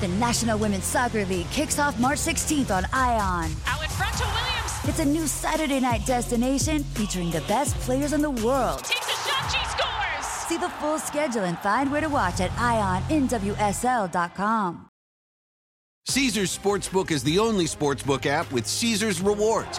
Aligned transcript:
The 0.00 0.08
National 0.08 0.58
Women's 0.58 0.84
Soccer 0.84 1.26
League 1.26 1.50
kicks 1.50 1.78
off 1.78 2.00
March 2.00 2.16
16th 2.20 2.70
on 2.70 2.86
ION. 2.90 3.50
Out 3.66 3.82
in 3.82 3.90
front 3.90 4.14
to 4.14 4.24
Williams. 4.24 4.72
It's 4.84 4.98
a 4.98 5.04
new 5.04 5.26
Saturday 5.26 5.78
night 5.78 6.06
destination 6.06 6.84
featuring 6.84 7.30
the 7.30 7.42
best 7.42 7.76
players 7.80 8.14
in 8.14 8.22
the 8.22 8.30
world. 8.30 8.82
Takes 8.82 9.06
a 9.06 9.10
shot, 9.28 9.52
she 9.52 9.62
scores. 9.68 10.26
See 10.48 10.56
the 10.56 10.70
full 10.80 10.98
schedule 10.98 11.42
and 11.42 11.58
find 11.58 11.92
where 11.92 12.00
to 12.00 12.08
watch 12.08 12.40
at 12.40 12.50
IONNWSL.com. 12.52 13.50
Caesars 16.06 16.56
Sportsbook 16.56 17.10
is 17.10 17.22
the 17.22 17.38
only 17.38 17.66
sportsbook 17.66 18.24
app 18.24 18.50
with 18.52 18.66
Caesars 18.66 19.20
rewards. 19.20 19.78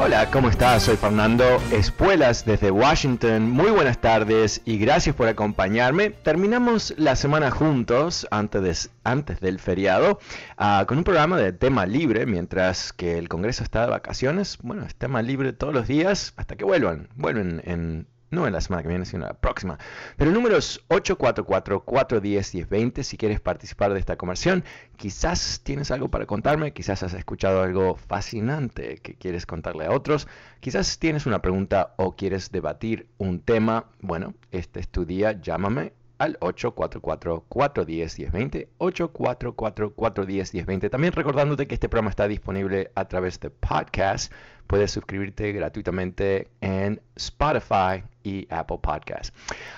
Hola, 0.00 0.30
¿cómo 0.30 0.48
estás? 0.48 0.84
Soy 0.84 0.96
Fernando 0.96 1.44
Espuelas 1.70 2.44
desde 2.44 2.70
Washington. 2.70 3.50
Muy 3.50 3.70
buenas 3.70 3.98
tardes 4.00 4.62
y 4.64 4.78
gracias 4.78 5.14
por 5.14 5.28
acompañarme. 5.28 6.10
Terminamos 6.10 6.94
la 6.96 7.14
semana 7.14 7.50
juntos 7.50 8.26
antes, 8.30 8.62
de, 8.62 8.90
antes 9.04 9.40
del 9.40 9.60
feriado 9.60 10.18
uh, 10.58 10.86
con 10.86 10.98
un 10.98 11.04
programa 11.04 11.36
de 11.36 11.52
tema 11.52 11.86
libre 11.86 12.24
mientras 12.26 12.92
que 12.92 13.18
el 13.18 13.28
Congreso 13.28 13.62
está 13.62 13.82
de 13.82 13.90
vacaciones. 13.90 14.58
Bueno, 14.62 14.84
es 14.84 14.94
tema 14.94 15.20
libre 15.22 15.52
todos 15.52 15.74
los 15.74 15.86
días 15.86 16.32
hasta 16.36 16.56
que 16.56 16.64
vuelvan. 16.64 17.08
Vuelven 17.14 17.62
en 17.64 18.06
no 18.32 18.48
en 18.48 18.52
la 18.52 18.60
semana 18.60 18.82
que 18.82 18.88
viene, 18.88 19.04
sino 19.04 19.26
la 19.26 19.34
próxima. 19.34 19.78
Pero 20.16 20.30
el 20.30 20.34
número 20.34 20.56
es 20.56 20.80
844-410-1020 20.88 23.04
si 23.04 23.16
quieres 23.16 23.38
participar 23.40 23.92
de 23.92 24.00
esta 24.00 24.16
conversión. 24.16 24.64
Quizás 24.96 25.60
tienes 25.62 25.92
algo 25.92 26.08
para 26.08 26.26
contarme, 26.26 26.72
quizás 26.72 27.04
has 27.04 27.14
escuchado 27.14 27.62
algo 27.62 27.94
fascinante 27.94 28.98
que 28.98 29.14
quieres 29.14 29.46
contarle 29.46 29.86
a 29.86 29.92
otros, 29.92 30.26
quizás 30.60 30.98
tienes 30.98 31.26
una 31.26 31.42
pregunta 31.42 31.94
o 31.96 32.16
quieres 32.16 32.50
debatir 32.50 33.06
un 33.18 33.38
tema. 33.40 33.84
Bueno, 34.00 34.34
este 34.50 34.80
es 34.80 34.88
tu 34.88 35.04
día, 35.04 35.40
llámame 35.40 35.92
al 36.22 36.38
844-410-1020, 36.38 38.68
844-410-1020. 38.78 40.88
También 40.88 41.12
recordándote 41.12 41.66
que 41.66 41.74
este 41.74 41.88
programa 41.88 42.10
está 42.10 42.28
disponible 42.28 42.92
a 42.94 43.08
través 43.08 43.40
de 43.40 43.50
podcast. 43.50 44.32
Puedes 44.68 44.92
suscribirte 44.92 45.50
gratuitamente 45.50 46.46
en 46.60 47.02
Spotify 47.16 48.04
y 48.22 48.46
Apple 48.50 48.78
Podcast. 48.80 49.34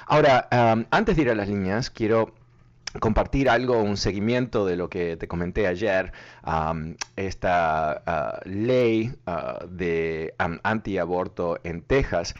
Ahora, 0.06 0.46
um, 0.52 0.84
antes 0.90 1.16
de 1.16 1.22
ir 1.22 1.30
a 1.30 1.34
las 1.34 1.48
líneas, 1.48 1.88
quiero 1.88 2.34
compartir 3.00 3.48
algo, 3.48 3.82
un 3.82 3.96
seguimiento 3.96 4.66
de 4.66 4.76
lo 4.76 4.90
que 4.90 5.16
te 5.16 5.26
comenté 5.26 5.66
ayer, 5.66 6.12
um, 6.46 6.94
esta 7.16 8.02
uh, 8.06 8.38
ley 8.46 9.14
uh, 9.26 9.66
de 9.66 10.34
um, 10.44 10.58
antiaborto 10.62 11.58
en 11.64 11.80
Texas, 11.80 12.34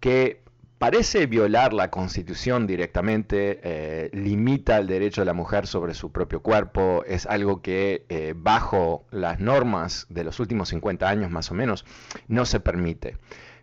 que 0.00 0.40
parece 0.80 1.26
violar 1.26 1.74
la 1.74 1.90
constitución 1.90 2.66
directamente, 2.66 3.60
eh, 3.62 4.10
limita 4.14 4.78
el 4.78 4.86
derecho 4.86 5.20
de 5.20 5.26
la 5.26 5.34
mujer 5.34 5.66
sobre 5.66 5.92
su 5.92 6.10
propio 6.10 6.40
cuerpo, 6.40 7.04
es 7.06 7.26
algo 7.26 7.60
que 7.60 8.06
eh, 8.08 8.32
bajo 8.34 9.04
las 9.10 9.40
normas 9.40 10.06
de 10.08 10.24
los 10.24 10.40
últimos 10.40 10.70
50 10.70 11.06
años 11.06 11.30
más 11.30 11.50
o 11.50 11.54
menos 11.54 11.84
no 12.28 12.46
se 12.46 12.60
permite. 12.60 13.18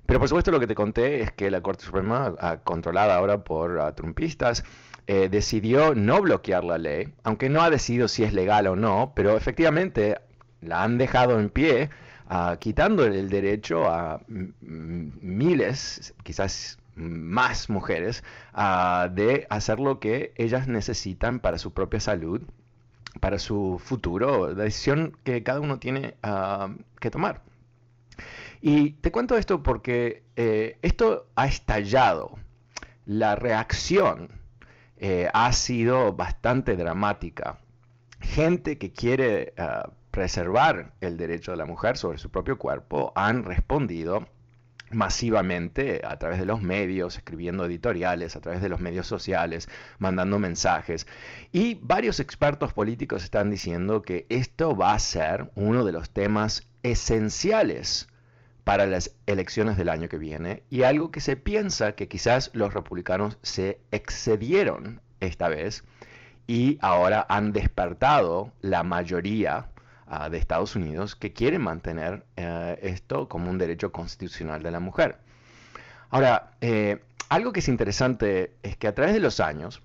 Pero 0.05 0.19
por 0.19 0.29
supuesto 0.29 0.51
lo 0.51 0.59
que 0.59 0.67
te 0.67 0.75
conté 0.75 1.21
es 1.21 1.31
que 1.31 1.49
la 1.49 1.61
Corte 1.61 1.85
Suprema, 1.85 2.35
ah, 2.39 2.57
controlada 2.63 3.15
ahora 3.15 3.43
por 3.43 3.77
uh, 3.77 3.91
trumpistas, 3.93 4.63
eh, 5.07 5.27
decidió 5.27 5.95
no 5.95 6.21
bloquear 6.21 6.63
la 6.63 6.77
ley, 6.77 7.15
aunque 7.23 7.49
no 7.49 7.63
ha 7.63 7.71
decidido 7.71 8.07
si 8.07 8.25
es 8.25 8.31
legal 8.31 8.67
o 8.67 8.75
no, 8.75 9.13
pero 9.15 9.35
efectivamente 9.35 10.19
la 10.61 10.83
han 10.83 10.99
dejado 10.99 11.39
en 11.39 11.49
pie, 11.49 11.89
uh, 12.29 12.57
quitando 12.57 13.05
el 13.05 13.27
derecho 13.27 13.89
a 13.89 14.21
miles, 14.27 16.13
quizás 16.21 16.77
más 16.97 17.69
mujeres 17.69 18.23
uh, 18.53 19.09
de 19.13 19.47
hacer 19.49 19.79
lo 19.79 19.99
que 19.99 20.33
ellas 20.35 20.67
necesitan 20.67 21.39
para 21.39 21.57
su 21.57 21.73
propia 21.73 21.99
salud, 21.99 22.41
para 23.19 23.39
su 23.39 23.79
futuro, 23.83 24.49
la 24.53 24.63
decisión 24.63 25.17
que 25.23 25.43
cada 25.43 25.59
uno 25.59 25.79
tiene 25.79 26.15
uh, 26.23 26.73
que 26.99 27.11
tomar. 27.11 27.41
Y 28.61 28.91
te 28.91 29.11
cuento 29.11 29.37
esto 29.37 29.61
porque 29.61 30.23
eh, 30.35 30.77
esto 30.81 31.27
ha 31.35 31.47
estallado. 31.47 32.37
La 33.05 33.35
reacción 33.35 34.29
eh, 34.97 35.29
ha 35.33 35.53
sido 35.53 36.13
bastante 36.13 36.75
dramática. 36.75 37.59
Gente 38.19 38.77
que 38.77 38.91
quiere 38.91 39.53
uh, 39.59 39.91
preservar 40.11 40.93
el 41.01 41.17
derecho 41.17 41.51
de 41.51 41.57
la 41.57 41.65
mujer 41.65 41.97
sobre 41.97 42.17
su 42.17 42.31
propio 42.31 42.57
cuerpo 42.57 43.13
han 43.15 43.43
respondido 43.43 44.27
masivamente 44.91 46.01
a 46.03 46.17
través 46.17 46.39
de 46.39 46.45
los 46.45 46.61
medios, 46.61 47.17
escribiendo 47.17 47.65
editoriales, 47.65 48.35
a 48.35 48.41
través 48.41 48.61
de 48.61 48.69
los 48.69 48.79
medios 48.79 49.07
sociales, 49.07 49.69
mandando 49.99 50.39
mensajes. 50.39 51.07
Y 51.51 51.75
varios 51.81 52.19
expertos 52.19 52.73
políticos 52.73 53.23
están 53.23 53.49
diciendo 53.49 54.01
que 54.01 54.25
esto 54.29 54.75
va 54.75 54.93
a 54.93 54.99
ser 54.99 55.51
uno 55.55 55.83
de 55.83 55.91
los 55.91 56.09
temas 56.09 56.67
esenciales 56.83 58.07
para 58.63 58.85
las 58.85 59.15
elecciones 59.27 59.77
del 59.77 59.89
año 59.89 60.09
que 60.09 60.17
viene 60.17 60.63
y 60.69 60.83
algo 60.83 61.09
que 61.09 61.21
se 61.21 61.37
piensa 61.37 61.93
que 61.93 62.09
quizás 62.09 62.51
los 62.53 62.73
republicanos 62.73 63.37
se 63.41 63.79
excedieron 63.91 64.99
esta 65.21 65.47
vez 65.47 65.85
y 66.47 66.77
ahora 66.81 67.25
han 67.29 67.53
despertado 67.53 68.51
la 68.61 68.83
mayoría 68.83 69.69
de 70.29 70.37
Estados 70.37 70.75
Unidos 70.75 71.15
que 71.15 71.33
quieren 71.33 71.61
mantener 71.61 72.25
uh, 72.37 72.75
esto 72.81 73.27
como 73.27 73.49
un 73.49 73.57
derecho 73.57 73.91
constitucional 73.91 74.63
de 74.63 74.71
la 74.71 74.79
mujer. 74.79 75.17
Ahora, 76.09 76.51
eh, 76.61 77.01
algo 77.29 77.51
que 77.51 77.59
es 77.59 77.67
interesante 77.67 78.53
es 78.63 78.77
que 78.77 78.87
a 78.87 78.95
través 78.95 79.13
de 79.13 79.19
los 79.19 79.39
años, 79.41 79.81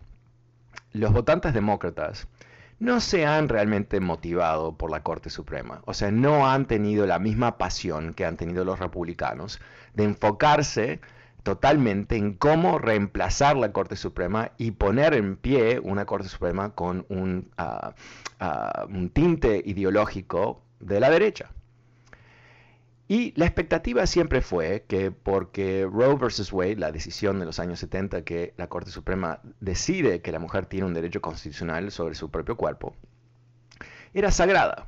los 0.92 1.12
votantes 1.12 1.54
demócratas 1.54 2.28
no 2.78 3.00
se 3.00 3.26
han 3.26 3.48
realmente 3.48 4.00
motivado 4.00 4.76
por 4.76 4.90
la 4.90 5.02
Corte 5.02 5.30
Suprema. 5.30 5.82
O 5.86 5.94
sea, 5.94 6.10
no 6.10 6.48
han 6.48 6.66
tenido 6.66 7.06
la 7.06 7.18
misma 7.18 7.58
pasión 7.58 8.14
que 8.14 8.24
han 8.24 8.36
tenido 8.36 8.64
los 8.64 8.78
republicanos 8.78 9.60
de 9.94 10.04
enfocarse 10.04 11.00
totalmente 11.42 12.16
en 12.16 12.34
cómo 12.34 12.78
reemplazar 12.78 13.56
la 13.56 13.72
Corte 13.72 13.96
Suprema 13.96 14.52
y 14.58 14.72
poner 14.72 15.14
en 15.14 15.36
pie 15.36 15.80
una 15.80 16.04
Corte 16.04 16.28
Suprema 16.28 16.74
con 16.74 17.04
un, 17.08 17.50
uh, 17.58 18.44
uh, 18.44 18.86
un 18.88 19.10
tinte 19.10 19.62
ideológico 19.64 20.62
de 20.80 21.00
la 21.00 21.10
derecha. 21.10 21.50
Y 23.08 23.34
la 23.36 23.44
expectativa 23.44 24.06
siempre 24.06 24.40
fue 24.40 24.84
que 24.88 25.10
porque 25.10 25.86
Roe 25.90 26.16
versus 26.16 26.52
Wade, 26.52 26.76
la 26.76 26.92
decisión 26.92 27.40
de 27.40 27.44
los 27.44 27.58
años 27.58 27.80
70 27.80 28.22
que 28.22 28.54
la 28.56 28.68
Corte 28.68 28.90
Suprema 28.90 29.40
decide 29.60 30.22
que 30.22 30.32
la 30.32 30.38
mujer 30.38 30.66
tiene 30.66 30.86
un 30.86 30.94
derecho 30.94 31.20
constitucional 31.20 31.90
sobre 31.90 32.14
su 32.14 32.30
propio 32.30 32.56
cuerpo, 32.56 32.94
era 34.14 34.30
sagrada, 34.30 34.86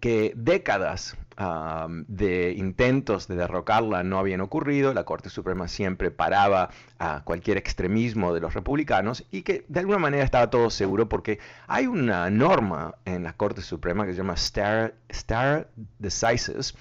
que 0.00 0.32
décadas 0.36 1.16
de 1.36 2.54
intentos 2.56 3.26
de 3.26 3.34
derrocarla 3.34 4.04
no 4.04 4.18
habían 4.18 4.40
ocurrido, 4.40 4.94
la 4.94 5.04
Corte 5.04 5.30
Suprema 5.30 5.66
siempre 5.66 6.10
paraba 6.10 6.70
a 6.98 7.22
cualquier 7.24 7.56
extremismo 7.56 8.32
de 8.32 8.40
los 8.40 8.54
republicanos 8.54 9.24
y 9.30 9.42
que 9.42 9.64
de 9.68 9.80
alguna 9.80 9.98
manera 9.98 10.22
estaba 10.22 10.50
todo 10.50 10.70
seguro 10.70 11.08
porque 11.08 11.40
hay 11.66 11.86
una 11.86 12.30
norma 12.30 12.94
en 13.04 13.24
la 13.24 13.32
Corte 13.32 13.62
Suprema 13.62 14.06
que 14.06 14.12
se 14.12 14.18
llama 14.18 14.36
stare, 14.36 14.94
stare 15.12 15.66
decisis, 15.98 16.74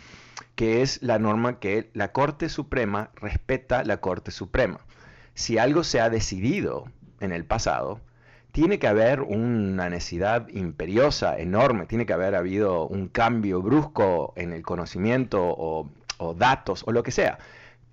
que 0.56 0.82
es 0.82 1.02
la 1.02 1.18
norma 1.18 1.60
que 1.60 1.90
la 1.94 2.12
Corte 2.12 2.48
Suprema 2.50 3.10
respeta 3.16 3.84
la 3.84 3.98
Corte 3.98 4.32
Suprema. 4.32 4.82
Si 5.34 5.58
algo 5.58 5.84
se 5.84 6.00
ha 6.00 6.12
decidido 6.12 6.86
en 7.20 7.32
el 7.32 7.46
pasado, 7.46 8.02
tiene 8.54 8.78
que 8.78 8.88
haber 8.88 9.22
una 9.22 9.90
necesidad 9.90 10.48
imperiosa, 10.50 11.40
enorme, 11.40 11.88
tiene 11.88 12.06
que 12.06 12.14
haber 12.14 12.36
habido 12.36 12.88
un 12.88 13.08
cambio 13.08 13.64
brusco 13.64 14.32
en 14.36 14.54
el 14.54 14.62
conocimiento 14.62 15.42
o, 15.44 15.90
datos 16.38 16.84
o 16.86 16.92
lo 16.92 17.02
que 17.02 17.12
sea, 17.12 17.40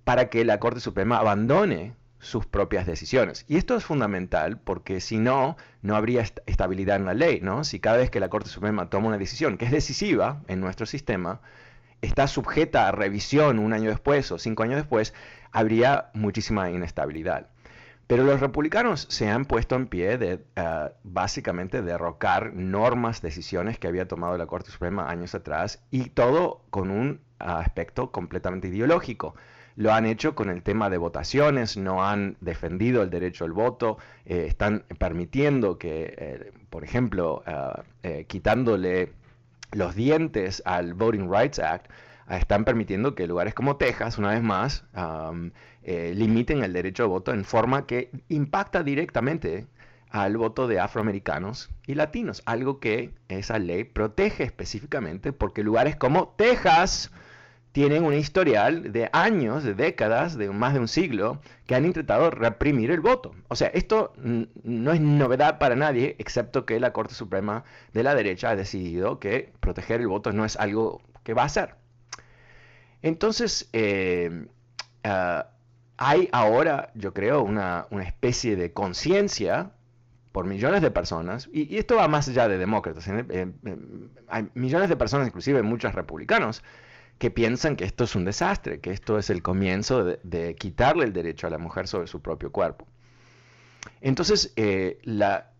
para 0.03 0.29
que 0.29 0.45
la 0.45 0.59
Corte 0.59 0.79
Suprema 0.79 1.17
abandone 1.17 1.95
sus 2.19 2.45
propias 2.45 2.85
decisiones. 2.85 3.43
Y 3.47 3.57
esto 3.57 3.75
es 3.75 3.83
fundamental 3.83 4.59
porque 4.59 5.01
si 5.01 5.17
no, 5.17 5.57
no 5.81 5.95
habría 5.95 6.21
estabilidad 6.45 6.97
en 6.97 7.05
la 7.05 7.15
ley, 7.15 7.39
¿no? 7.41 7.63
Si 7.63 7.79
cada 7.79 7.97
vez 7.97 8.11
que 8.11 8.19
la 8.19 8.29
Corte 8.29 8.49
Suprema 8.49 8.87
toma 8.89 9.07
una 9.07 9.17
decisión 9.17 9.57
que 9.57 9.65
es 9.65 9.71
decisiva 9.71 10.43
en 10.47 10.61
nuestro 10.61 10.85
sistema, 10.85 11.41
está 12.01 12.27
sujeta 12.27 12.87
a 12.87 12.91
revisión 12.91 13.57
un 13.57 13.73
año 13.73 13.89
después 13.89 14.31
o 14.31 14.37
cinco 14.37 14.61
años 14.61 14.75
después, 14.75 15.15
habría 15.51 16.11
muchísima 16.13 16.69
inestabilidad. 16.69 17.47
Pero 18.11 18.25
los 18.25 18.41
republicanos 18.41 19.07
se 19.09 19.29
han 19.29 19.45
puesto 19.45 19.77
en 19.77 19.87
pie 19.87 20.17
de 20.17 20.33
uh, 20.57 20.89
básicamente 21.01 21.81
derrocar 21.81 22.53
normas, 22.53 23.21
decisiones 23.21 23.79
que 23.79 23.87
había 23.87 24.05
tomado 24.05 24.37
la 24.37 24.47
Corte 24.47 24.69
Suprema 24.69 25.09
años 25.09 25.33
atrás 25.33 25.81
y 25.91 26.09
todo 26.09 26.59
con 26.71 26.91
un 26.91 27.21
aspecto 27.39 28.11
completamente 28.11 28.67
ideológico. 28.67 29.33
Lo 29.77 29.93
han 29.93 30.05
hecho 30.05 30.35
con 30.35 30.49
el 30.49 30.61
tema 30.61 30.89
de 30.89 30.97
votaciones, 30.97 31.77
no 31.77 32.03
han 32.03 32.35
defendido 32.41 33.01
el 33.01 33.09
derecho 33.09 33.45
al 33.45 33.53
voto, 33.53 33.97
eh, 34.25 34.43
están 34.45 34.83
permitiendo 34.99 35.77
que, 35.77 36.13
eh, 36.17 36.51
por 36.69 36.83
ejemplo, 36.83 37.45
uh, 37.47 38.25
quitándole 38.27 39.13
los 39.71 39.95
dientes 39.95 40.61
al 40.65 40.95
Voting 40.95 41.31
Rights 41.31 41.59
Act, 41.59 41.89
uh, 42.29 42.33
están 42.33 42.65
permitiendo 42.65 43.15
que 43.15 43.25
lugares 43.25 43.53
como 43.53 43.77
Texas, 43.77 44.17
una 44.17 44.31
vez 44.31 44.43
más, 44.43 44.83
eh, 45.83 46.13
limiten 46.15 46.63
el 46.63 46.73
derecho 46.73 47.03
al 47.03 47.09
voto 47.09 47.33
en 47.33 47.43
forma 47.45 47.87
que 47.87 48.11
impacta 48.29 48.83
directamente 48.83 49.67
al 50.09 50.37
voto 50.37 50.67
de 50.67 50.79
afroamericanos 50.79 51.69
y 51.87 51.95
latinos, 51.95 52.43
algo 52.45 52.79
que 52.79 53.11
esa 53.29 53.59
ley 53.59 53.85
protege 53.85 54.43
específicamente 54.43 55.31
porque 55.31 55.63
lugares 55.63 55.95
como 55.95 56.29
Texas 56.37 57.11
tienen 57.71 58.03
un 58.03 58.13
historial 58.13 58.91
de 58.91 59.09
años, 59.13 59.63
de 59.63 59.73
décadas, 59.73 60.37
de 60.37 60.49
más 60.49 60.73
de 60.73 60.81
un 60.81 60.87
siglo, 60.87 61.39
que 61.65 61.75
han 61.75 61.85
intentado 61.85 62.29
reprimir 62.29 62.91
el 62.91 62.99
voto. 62.99 63.33
O 63.47 63.55
sea, 63.55 63.69
esto 63.69 64.13
no 64.17 64.91
es 64.91 64.99
novedad 64.99 65.57
para 65.57 65.75
nadie, 65.75 66.15
excepto 66.19 66.65
que 66.65 66.79
la 66.79 66.91
Corte 66.91 67.13
Suprema 67.13 67.63
de 67.93 68.03
la 68.03 68.13
derecha 68.13 68.49
ha 68.49 68.55
decidido 68.55 69.19
que 69.19 69.53
proteger 69.61 70.01
el 70.01 70.07
voto 70.07 70.33
no 70.33 70.43
es 70.43 70.57
algo 70.57 71.01
que 71.23 71.33
va 71.33 71.43
a 71.43 71.45
hacer. 71.45 71.75
Entonces, 73.01 73.69
eh, 73.71 74.47
uh, 75.05 75.43
hay 76.03 76.29
ahora, 76.31 76.89
yo 76.95 77.13
creo, 77.13 77.43
una, 77.43 77.85
especie 78.03 78.55
de 78.55 78.73
conciencia 78.73 79.69
por 80.31 80.47
millones 80.47 80.81
de 80.81 80.89
personas, 80.89 81.47
y, 81.53 81.77
esto 81.77 81.97
va 81.97 82.07
más 82.07 82.27
allá 82.27 82.47
de 82.47 82.57
demócratas, 82.57 83.07
hay 83.07 84.49
millones 84.55 84.89
de 84.89 84.95
personas, 84.95 85.27
inclusive 85.27 85.61
muchos 85.61 85.93
republicanos, 85.93 86.63
que 87.19 87.29
piensan 87.29 87.75
que 87.75 87.85
esto 87.85 88.05
es 88.05 88.15
un 88.15 88.25
desastre, 88.25 88.79
que 88.79 88.89
esto 88.89 89.19
es 89.19 89.29
el 89.29 89.43
comienzo 89.43 90.03
de, 90.03 90.55
quitarle 90.55 91.05
el 91.05 91.13
derecho 91.13 91.45
a 91.45 91.51
la 91.51 91.59
mujer 91.59 91.87
sobre 91.87 92.07
su 92.07 92.19
propio 92.19 92.51
cuerpo. 92.51 92.87
Entonces, 94.01 94.53
eh, 94.55 94.97
la, 95.03 95.51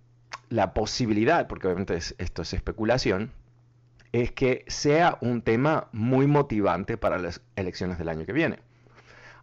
posibilidad, 0.73 1.47
porque 1.47 1.67
obviamente 1.67 1.95
es, 1.97 2.15
esto 2.17 2.41
es 2.41 2.53
especulación, 2.53 3.31
es 4.11 4.31
que 4.31 4.65
sea 4.67 5.19
un 5.21 5.43
tema 5.43 5.88
muy 5.91 6.25
motivante 6.25 6.97
para 6.97 7.19
las 7.19 7.41
elecciones 7.55 7.99
del 7.99 8.09
año 8.09 8.25
que 8.25 8.33
viene. 8.33 8.70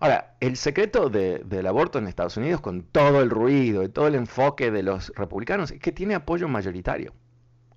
Ahora, 0.00 0.36
el 0.40 0.56
secreto 0.56 1.10
de, 1.10 1.40
del 1.44 1.66
aborto 1.66 1.98
en 1.98 2.06
Estados 2.06 2.36
Unidos, 2.36 2.60
con 2.60 2.82
todo 2.82 3.20
el 3.20 3.30
ruido 3.30 3.82
y 3.82 3.88
todo 3.88 4.06
el 4.06 4.14
enfoque 4.14 4.70
de 4.70 4.82
los 4.82 5.12
republicanos, 5.16 5.70
es 5.72 5.80
que 5.80 5.92
tiene 5.92 6.14
apoyo 6.14 6.46
mayoritario. 6.48 7.12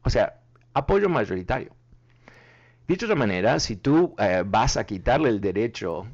O 0.04 0.10
sea, 0.10 0.40
apoyo 0.74 1.10
mayoritario. 1.10 1.76
Dicho 2.88 3.08
de 3.08 3.14
otra 3.14 3.20
manera, 3.20 3.60
si 3.60 3.76
tú 3.76 4.16
eh, 4.20 4.44
vas 4.46 4.78
a 4.78 4.86
quitarle 4.86 5.30
el 5.30 5.42
derecho 5.42 6.06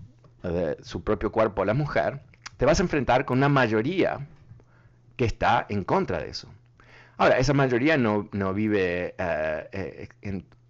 de 0.44 0.78
su 0.82 1.04
propio 1.04 1.32
cuerpo 1.32 1.62
a 1.62 1.66
la 1.66 1.74
mujer, 1.74 2.22
te 2.58 2.66
vas 2.66 2.80
a 2.80 2.84
enfrentar 2.84 3.26
con 3.26 3.40
una 3.40 3.50
mayoría 3.50 4.28
que 5.16 5.26
está 5.26 5.66
en 5.70 5.84
contra 5.84 6.20
de 6.20 6.30
eso. 6.30 6.48
Ahora, 7.18 7.40
esa 7.40 7.54
mayoría 7.54 7.98
no, 7.98 8.30
no 8.32 8.54
vive 8.54 9.16
eh, 9.18 10.10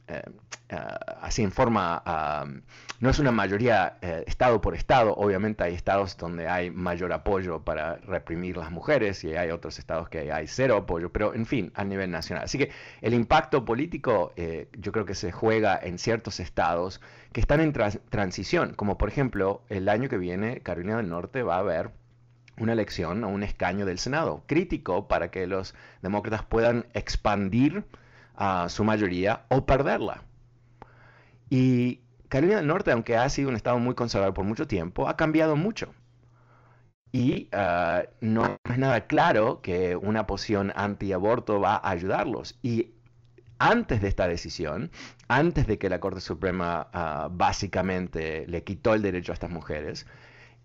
eh, 0.07 0.21
en, 0.25 0.47
Uh, 0.69 0.75
así 1.21 1.43
en 1.43 1.51
forma, 1.53 2.03
no 2.99 3.09
es 3.09 3.19
una 3.19 3.31
mayoría 3.31 3.97
uh, 4.03 4.07
estado 4.27 4.59
por 4.59 4.75
estado, 4.75 5.13
obviamente 5.15 5.63
hay 5.63 5.73
estados 5.73 6.17
donde 6.17 6.49
hay 6.49 6.71
mayor 6.71 7.13
apoyo 7.13 7.63
para 7.63 7.95
reprimir 7.99 8.57
las 8.57 8.69
mujeres 8.69 9.23
y 9.23 9.33
hay 9.37 9.51
otros 9.51 9.79
estados 9.79 10.09
que 10.09 10.29
hay 10.29 10.45
cero 10.47 10.75
apoyo, 10.75 11.09
pero 11.13 11.33
en 11.33 11.45
fin, 11.45 11.71
a 11.73 11.85
nivel 11.85 12.11
nacional. 12.11 12.43
Así 12.43 12.57
que 12.57 12.71
el 13.01 13.13
impacto 13.13 13.63
político 13.63 14.33
eh, 14.35 14.67
yo 14.73 14.91
creo 14.91 15.05
que 15.05 15.15
se 15.15 15.31
juega 15.31 15.79
en 15.81 15.97
ciertos 15.97 16.41
estados 16.41 16.99
que 17.31 17.39
están 17.39 17.61
en 17.61 17.71
tra 17.71 17.89
transición, 18.09 18.73
como 18.73 18.97
por 18.97 19.07
ejemplo 19.07 19.61
el 19.69 19.87
año 19.87 20.09
que 20.09 20.17
viene 20.17 20.59
Carolina 20.59 20.97
del 20.97 21.07
Norte 21.07 21.43
va 21.43 21.55
a 21.55 21.59
haber 21.59 21.91
una 22.57 22.73
elección 22.73 23.23
a 23.23 23.27
un 23.27 23.41
escaño 23.41 23.85
del 23.85 23.99
Senado, 23.99 24.43
crítico 24.47 25.07
para 25.07 25.31
que 25.31 25.47
los 25.47 25.75
demócratas 26.01 26.43
puedan 26.43 26.87
expandir 26.93 27.85
a 28.37 28.69
su 28.69 28.83
mayoría 28.83 29.45
o 29.49 29.65
perderla. 29.65 30.23
Y 31.49 32.01
Carolina 32.29 32.57
del 32.57 32.67
Norte, 32.67 32.91
aunque 32.91 33.17
ha 33.17 33.27
sido 33.29 33.49
un 33.49 33.55
estado 33.55 33.79
muy 33.79 33.95
conservador 33.95 34.33
por 34.33 34.45
mucho 34.45 34.67
tiempo, 34.67 35.07
ha 35.07 35.17
cambiado 35.17 35.55
mucho. 35.55 35.93
Y 37.11 37.49
uh, 37.53 38.07
no 38.21 38.57
es 38.69 38.77
nada 38.77 39.07
claro 39.07 39.61
que 39.61 39.95
una 39.95 40.27
posición 40.27 40.73
antiaborto 40.75 41.59
va 41.59 41.75
a 41.75 41.89
ayudarlos. 41.89 42.59
Y 42.61 42.93
antes 43.59 44.01
de 44.01 44.09
esta 44.09 44.27
decisión, 44.27 44.91
antes 45.27 45.67
de 45.67 45.77
que 45.77 45.89
la 45.89 45.99
Corte 45.99 46.21
Suprema 46.21 46.89
uh, 46.93 47.29
básicamente 47.31 48.45
le 48.47 48.63
quitó 48.63 48.93
el 48.93 49.01
derecho 49.01 49.31
a 49.31 49.35
estas 49.35 49.49
mujeres, 49.49 50.05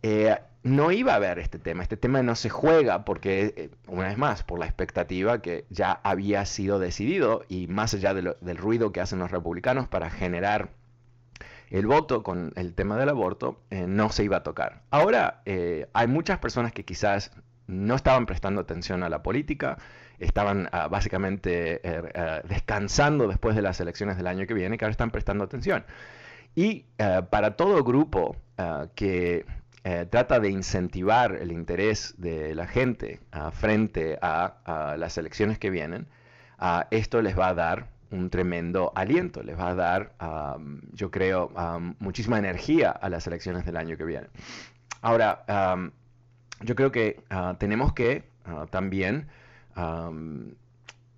eh, 0.03 0.37
no 0.63 0.93
iba 0.93 1.13
a 1.13 1.17
haber 1.17 1.39
este 1.39 1.59
tema. 1.59 1.83
Este 1.83 1.97
tema 1.97 2.23
no 2.23 2.35
se 2.37 2.49
juega 2.49 3.05
porque, 3.05 3.55
eh, 3.57 3.71
una 3.87 4.09
vez 4.09 4.19
más, 4.19 4.43
por 4.43 4.59
la 4.59 4.67
expectativa 4.67 5.43
que 5.43 5.65
ya 5.71 5.93
había 6.05 6.45
sido 6.47 6.79
decidido 6.79 7.45
y 7.49 7.67
más 7.67 7.95
allá 7.95 8.15
del 8.15 8.57
ruido 8.57 8.93
que 8.93 9.01
hacen 9.01 9.19
los 9.19 9.31
republicanos 9.31 9.89
para 9.89 10.11
generar 10.11 10.71
el 11.71 11.87
voto 11.87 12.23
con 12.23 12.53
el 12.57 12.75
tema 12.75 12.97
del 12.97 13.09
aborto, 13.09 13.61
eh, 13.71 13.87
no 13.89 14.11
se 14.11 14.25
iba 14.25 14.39
a 14.39 14.43
tocar. 14.43 14.83
Ahora 14.91 15.43
hay 15.45 16.07
muchas 16.07 16.39
personas 16.39 16.73
que 16.73 16.85
quizás 16.85 17.33
no 17.67 17.95
estaban 17.95 18.27
prestando 18.27 18.61
atención 18.61 19.03
a 19.03 19.09
la 19.09 19.23
política, 19.23 19.79
estaban 20.19 20.67
uh, 20.67 20.89
básicamente 20.91 21.81
uh, 21.85 22.47
descansando 22.47 23.27
después 23.27 23.57
de 23.57 23.63
las 23.63 23.81
elecciones 23.81 24.17
del 24.17 24.27
año 24.27 24.47
que 24.47 24.55
viene, 24.55 24.79
que 24.79 24.85
ahora 24.85 24.93
están 24.93 25.11
prestando 25.11 25.45
atención. 25.45 25.85
Y 26.55 26.85
para 27.31 27.57
todo 27.57 27.83
grupo 27.83 28.37
que 28.95 29.47
eh, 29.85 30.07
trata 30.09 30.41
de 30.41 30.51
incentivar 30.51 31.35
el 31.35 31.53
interés 31.53 32.15
de 32.19 32.55
la 32.55 32.67
gente 32.67 33.21
uh, 33.35 33.51
frente 33.51 34.19
a, 34.23 34.95
las 34.97 35.19
elecciones 35.19 35.59
que 35.59 35.71
vienen, 35.71 36.07
uh, 36.61 36.83
esto 36.91 37.23
les 37.23 37.39
va 37.39 37.49
a 37.49 37.55
dar 37.55 37.89
un 38.11 38.31
tremendo 38.31 38.93
aliento, 38.95 39.43
les 39.43 39.59
va 39.59 39.71
a 39.71 39.75
dar, 39.75 40.13
yo 40.93 41.11
creo, 41.11 41.51
muchísima 41.99 42.39
energía 42.39 42.91
a 42.91 43.09
las 43.09 43.27
elecciones 43.27 43.65
del 43.65 43.79
año 43.79 43.97
que 43.97 44.05
viene. 44.05 44.27
Ahora, 45.01 45.47
yo 46.61 46.75
creo 46.75 46.93
que 46.93 47.23
uh, 47.31 47.55
tenemos 47.55 47.95
que 47.95 48.25
también 48.71 49.29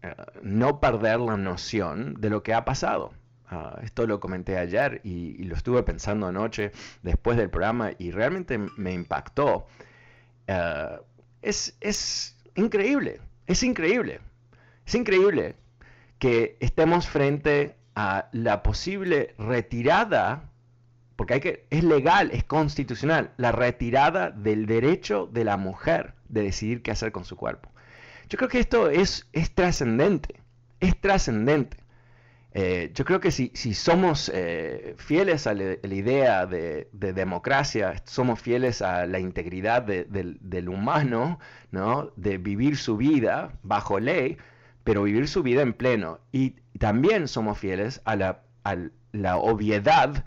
eh, 0.04 0.14
no 0.42 0.80
perder 0.80 1.18
la 1.20 1.36
noción 1.36 2.14
de 2.20 2.28
lo 2.28 2.42
que 2.42 2.52
ha 2.52 2.64
pasado. 2.64 3.12
Uh, 3.50 3.78
esto 3.82 4.06
lo 4.06 4.20
comenté 4.20 4.56
ayer 4.56 5.00
y, 5.04 5.44
lo 5.44 5.54
estuve 5.54 5.82
pensando 5.82 6.26
anoche 6.26 6.72
después 7.02 7.36
del 7.36 7.50
programa 7.50 7.92
y 7.98 8.10
realmente 8.10 8.58
me 8.58 8.92
impactó. 8.92 9.66
Uh, 10.48 11.02
es, 11.42 11.76
es 11.80 12.36
increíble, 12.54 13.20
es 13.46 13.62
increíble, 13.62 14.20
es 14.86 14.94
increíble 14.94 15.56
que 16.18 16.56
estemos 16.60 17.06
frente 17.06 17.76
a 17.94 18.28
la 18.32 18.62
posible 18.62 19.34
retirada, 19.38 20.50
porque 21.16 21.34
hay 21.34 21.40
que, 21.40 21.66
es 21.70 21.84
legal, 21.84 22.30
es 22.32 22.44
constitucional, 22.44 23.32
la 23.36 23.52
retirada 23.52 24.30
del 24.30 24.66
derecho 24.66 25.28
de 25.30 25.44
la 25.44 25.56
mujer 25.56 26.14
de 26.28 26.42
decidir 26.42 26.82
qué 26.82 26.90
hacer 26.90 27.12
con 27.12 27.24
su 27.24 27.36
cuerpo. 27.36 27.70
Yo 28.28 28.38
creo 28.38 28.48
que 28.48 28.58
esto 28.58 28.88
es, 28.88 29.28
es 29.32 29.54
trascendente, 29.54 30.40
es 30.80 30.98
trascendente. 30.98 31.83
Eh, 32.56 32.92
yo 32.94 33.04
creo 33.04 33.18
que 33.18 33.32
si, 33.32 33.50
si 33.54 33.74
somos 33.74 34.30
eh, 34.32 34.94
fieles 34.96 35.48
a 35.48 35.54
la, 35.54 35.74
idea 35.82 36.46
de, 36.46 36.88
de, 36.92 37.12
democracia, 37.12 38.00
somos 38.04 38.40
fieles 38.40 38.80
a 38.80 39.06
la 39.06 39.18
integridad 39.18 39.82
de, 39.82 40.04
de, 40.04 40.36
del 40.40 40.68
humano, 40.68 41.40
¿no? 41.72 42.12
de 42.14 42.38
vivir 42.38 42.76
su 42.76 42.96
vida 42.96 43.58
bajo 43.64 43.98
ley, 43.98 44.38
pero 44.84 45.02
vivir 45.02 45.26
su 45.26 45.42
vida 45.42 45.62
en 45.62 45.72
pleno. 45.72 46.20
Y 46.30 46.50
también 46.78 47.26
somos 47.26 47.58
fieles 47.58 48.00
a 48.04 48.14
la, 48.14 48.42
a 48.62 48.76
la 49.10 49.36
obviedad 49.36 50.24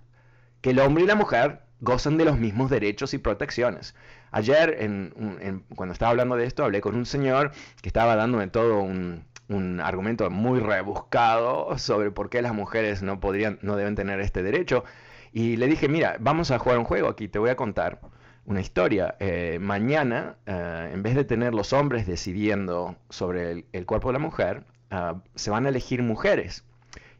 que 0.60 0.72
el 0.72 0.80
hombre 0.80 1.06
y 1.06 1.08
la 1.08 1.16
mujer 1.16 1.62
gozan 1.80 2.18
de 2.18 2.26
los 2.26 2.38
mismos 2.38 2.70
derechos 2.70 3.14
y 3.14 3.20
protecciones. 3.20 3.96
Ayer, 4.32 4.78
en, 4.80 5.14
en, 5.42 5.60
cuando 5.76 5.94
estaba 5.94 6.12
hablando 6.12 6.36
de 6.36 6.46
esto, 6.46 6.66
hablé 6.66 6.82
con 6.82 6.96
un 6.96 7.06
señor 7.06 7.52
que 7.82 7.88
estaba 7.88 8.18
dándome 8.18 8.48
todo 8.48 8.80
un, 8.82 9.26
un 9.50 9.80
argumento 9.80 10.30
muy 10.30 10.60
rebuscado 10.60 11.78
sobre 11.78 12.12
por 12.12 12.30
qué 12.30 12.42
las 12.42 12.54
mujeres 12.54 13.02
no 13.02 13.20
podrían, 13.20 13.60
no 13.62 13.76
deben 13.76 13.96
tener 13.96 14.20
este 14.20 14.44
derecho. 14.44 14.84
Y 15.32 15.58
le 15.58 15.68
dije, 15.68 15.88
mira, 15.88 16.18
vamos 16.20 16.52
a 16.52 16.60
jugar 16.60 16.80
un 16.80 16.86
juego 16.86 17.10
aquí, 17.10 17.28
te 17.28 17.40
voy 17.40 17.50
a 17.50 17.56
contar 17.56 18.00
una 18.46 18.62
historia. 18.62 19.16
Eh, 19.20 19.60
mañana, 19.62 20.38
eh, 20.46 20.92
en 20.94 21.04
vez 21.04 21.16
de 21.16 21.26
tener 21.26 21.54
los 21.54 21.74
hombres 21.74 22.08
decidiendo 22.08 22.96
sobre 23.10 23.66
el, 23.72 23.86
cuerpo 23.86 24.10
de 24.10 24.14
la 24.14 24.20
mujer, 24.20 24.64
ah, 24.90 25.22
se 25.36 25.52
van 25.52 25.66
a 25.66 25.70
elegir 25.70 26.02
mujeres. 26.02 26.64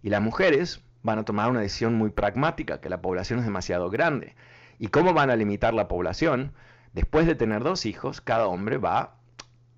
Y 0.02 0.10
las 0.10 0.22
mujeres 0.22 0.82
van 1.04 1.20
a 1.20 1.26
tomar 1.26 1.50
una 1.50 1.60
decisión 1.62 1.96
muy 1.96 2.10
pragmática, 2.10 2.82
que 2.82 2.90
la 2.90 3.02
población 3.02 3.40
es 3.40 3.46
demasiado 3.46 3.90
grande. 3.90 4.36
¿Y 4.80 4.88
cómo 4.88 5.14
van 5.14 5.30
a 5.30 5.36
limitar 5.36 5.74
la 5.74 5.88
población? 5.88 6.54
Después 6.94 7.28
de 7.28 7.36
tener 7.36 7.64
dos 7.64 7.86
hijos, 7.86 8.22
cada 8.22 8.48
hombre 8.48 8.78
va, 8.78 9.17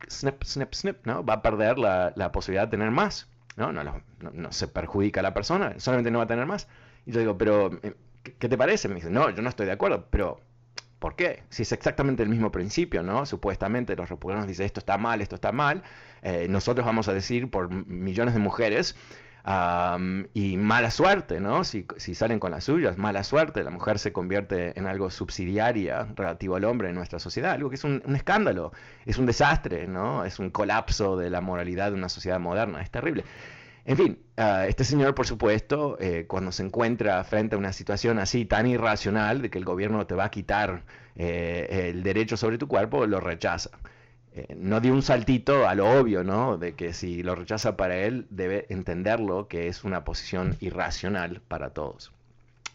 snip, 0.07 0.43
snip, 0.43 0.73
snip, 0.73 1.05
¿no? 1.05 1.25
Va 1.25 1.35
a 1.35 1.41
perder 1.41 1.77
la, 1.77 2.13
la 2.15 2.31
posibilidad 2.31 2.67
de 2.67 2.71
tener 2.71 2.91
más. 2.91 3.27
¿no? 3.59 3.73
No, 3.73 3.83
no, 3.83 4.01
no 4.31 4.51
se 4.51 4.67
perjudica 4.67 5.19
a 5.19 5.23
la 5.23 5.33
persona, 5.33 5.75
solamente 5.79 6.09
no 6.11 6.19
va 6.19 6.23
a 6.23 6.27
tener 6.27 6.45
más. 6.45 6.67
Y 7.05 7.11
yo 7.11 7.19
digo, 7.19 7.37
pero, 7.37 7.71
eh, 7.83 7.93
¿qué, 8.23 8.47
te 8.47 8.57
parece? 8.57 8.87
Me 8.87 8.95
dice, 8.95 9.09
no, 9.09 9.29
yo 9.29 9.41
no 9.41 9.49
estoy 9.49 9.65
de 9.65 9.73
acuerdo, 9.73 10.07
pero 10.09 10.41
¿Por 10.99 11.15
qué? 11.15 11.43
Si 11.49 11.61
es 11.61 11.71
exactamente 11.71 12.23
el 12.23 12.29
mismo 12.29 12.51
principio, 12.51 13.03
¿no? 13.03 13.25
Supuestamente 13.25 13.95
los 13.95 14.09
republicanos 14.09 14.47
dicen 14.47 14.65
esto 14.65 14.81
está 14.81 14.97
mal, 14.97 15.21
esto 15.21 15.35
está 15.35 15.53
mal. 15.53 15.81
Eh, 16.21 16.47
nosotros 16.49 16.85
vamos 16.85 17.07
a 17.07 17.13
decir 17.13 17.49
por 17.49 17.69
millones 17.87 18.33
de 18.33 18.41
mujeres 18.41 18.97
y 20.33 20.57
mala 20.57 20.91
suerte, 20.91 21.39
¿no? 21.39 21.63
Si, 21.63 21.85
salen 22.13 22.39
con 22.39 22.51
las 22.51 22.65
suyas, 22.65 22.97
mala 22.97 23.23
suerte. 23.23 23.63
La 23.63 23.71
mujer 23.71 23.99
se 23.99 24.11
convierte 24.11 24.77
en 24.77 24.85
algo 24.85 25.09
subsidiaria 25.09 26.07
relativo 26.15 26.55
al 26.55 26.65
hombre 26.65 26.89
en 26.89 26.95
nuestra 26.95 27.19
sociedad, 27.19 27.53
algo 27.53 27.69
que 27.69 27.75
es 27.75 27.83
un, 27.83 28.03
escándalo, 28.15 28.71
es 29.05 29.17
un 29.17 29.25
desastre, 29.25 29.87
¿no? 29.87 30.25
Es 30.25 30.39
un 30.39 30.49
colapso 30.49 31.17
de 31.17 31.29
la 31.29 31.41
moralidad 31.41 31.91
de 31.91 31.97
una 31.97 32.09
sociedad 32.09 32.39
moderna, 32.39 32.81
es 32.81 32.91
terrible. 32.91 33.23
En 33.85 33.97
fin, 33.97 34.19
uh, 34.37 34.67
este 34.67 34.83
señor, 34.83 35.15
por 35.15 35.25
supuesto, 35.25 35.97
eh, 35.99 36.25
cuando 36.27 36.51
se 36.51 36.63
encuentra 36.63 37.23
frente 37.23 37.55
a 37.55 37.57
una 37.57 37.73
situación 37.73 38.19
así 38.19 38.45
tan 38.45 38.67
irracional 38.67 39.41
de 39.41 39.49
que 39.49 39.57
el 39.57 39.65
gobierno 39.65 40.05
te 40.05 40.13
va 40.15 40.25
a 40.25 40.29
quitar 40.29 40.83
eh, 41.15 41.89
el 41.89 42.03
derecho 42.03 42.37
sobre 42.37 42.57
tu 42.59 42.67
cuerpo, 42.67 43.07
lo 43.07 43.19
rechaza. 43.19 43.71
Eh, 44.35 44.55
no 44.55 44.79
dio 44.79 44.93
un 44.93 45.01
saltito 45.01 45.67
a 45.67 45.75
lo 45.75 45.99
obvio, 45.99 46.23
¿no? 46.23 46.57
De 46.57 46.75
que 46.75 46.93
si 46.93 47.23
lo 47.23 47.35
rechaza 47.35 47.75
para 47.75 47.97
él, 47.97 48.27
debe 48.29 48.65
entenderlo 48.69 49.47
que 49.47 49.67
es 49.67 49.83
una 49.83 50.03
posición 50.03 50.55
irracional 50.59 51.41
para 51.47 51.71
todos. 51.71 52.11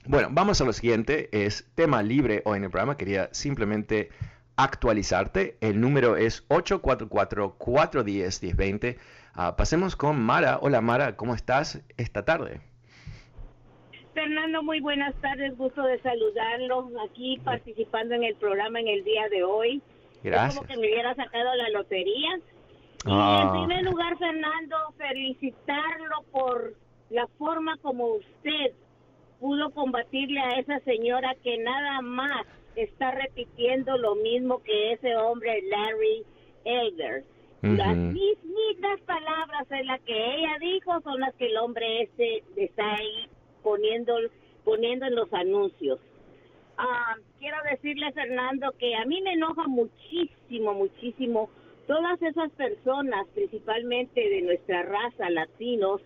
Bueno, 0.07 0.29
vamos 0.31 0.61
a 0.61 0.65
lo 0.65 0.73
siguiente, 0.73 1.29
es 1.33 1.71
tema 1.75 2.03
libre 2.03 2.43
hoy 2.45 2.59
en 2.59 2.65
el 2.65 2.71
programa, 2.71 2.97
quería 2.97 3.29
simplemente 3.33 4.11
actualizarte. 4.57 5.57
El 5.61 5.81
número 5.81 6.17
es 6.17 6.49
844-410-1020. 6.49 8.97
Uh, 9.37 9.57
pasemos 9.57 9.97
con 9.97 10.21
Mara. 10.21 10.59
Hola 10.61 10.81
Mara, 10.81 11.17
¿cómo 11.17 11.35
estás 11.35 11.83
esta 11.97 12.25
tarde? 12.25 12.61
Fernando, 14.13 14.63
muy 14.63 14.79
buenas 14.81 15.13
tardes, 15.21 15.57
gusto 15.57 15.83
de 15.83 15.99
saludarlos 16.01 16.93
aquí 17.09 17.41
participando 17.43 18.15
en 18.15 18.23
el 18.25 18.37
programa 18.37 18.79
en 18.79 18.89
el 18.89 19.03
día 19.03 19.29
de 19.29 19.43
hoy. 19.43 19.83
Gracias. 20.25 20.55
Es 20.55 20.59
como 20.59 20.67
que 20.67 20.77
me 20.77 20.93
hubiera 20.93 21.15
sacado 21.15 21.55
la 21.55 21.69
lotería. 21.69 22.41
Y 23.07 23.43
en 23.43 23.51
primer 23.53 23.85
lugar, 23.85 24.17
Fernando, 24.19 24.77
felicitarlo 24.97 26.23
por 26.33 26.75
la 27.11 27.27
forma 27.39 27.77
como 27.83 28.07
usted 28.15 28.73
pudo 29.39 29.71
combatirle 29.71 30.41
a 30.41 30.59
esa 30.59 30.81
señora 30.81 31.35
que 31.43 31.59
nada 31.59 32.01
más 32.01 32.47
está 32.77 33.11
repitiendo 33.11 33.99
lo 33.99 34.15
mismo 34.15 34.63
que 34.63 34.93
ese 34.93 35.15
hombre 35.17 35.63
Larry 35.69 36.25
Elder. 36.65 37.25
Uh 37.63 37.67
-huh. 37.67 37.77
Las 37.77 37.97
mismas 37.97 39.01
palabras 39.05 39.71
en 39.71 39.87
las 39.87 40.01
que 40.01 40.17
ella 40.17 40.57
dijo 40.61 41.01
son 41.03 41.21
las 41.21 41.35
que 41.35 41.47
el 41.47 41.57
hombre 41.59 42.03
ese 42.03 42.43
está 42.57 42.95
ahí 42.95 43.29
poniendo, 43.63 44.15
poniendo 44.65 45.05
en 45.05 45.15
los 45.15 45.31
anuncios. 45.35 46.01
Uh, 46.79 47.21
quiero 47.39 47.57
decirle, 47.71 48.13
Fernando, 48.13 48.73
que 48.79 48.95
a 48.97 49.05
mí 49.05 49.21
me 49.23 49.35
enoja 49.35 49.67
muchísimo, 49.67 50.75
muchísimo 50.75 51.51
todas 51.87 52.21
esas 52.23 52.51
personas, 52.53 53.27
principalmente 53.35 54.21
de 54.21 54.43
nuestra 54.43 54.83
raza, 54.83 55.31
latinos, 55.31 56.01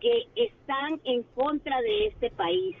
que 0.00 0.26
están 0.34 1.00
en 1.04 1.22
contra 1.34 1.80
de 1.80 2.06
este 2.06 2.30
país. 2.30 2.76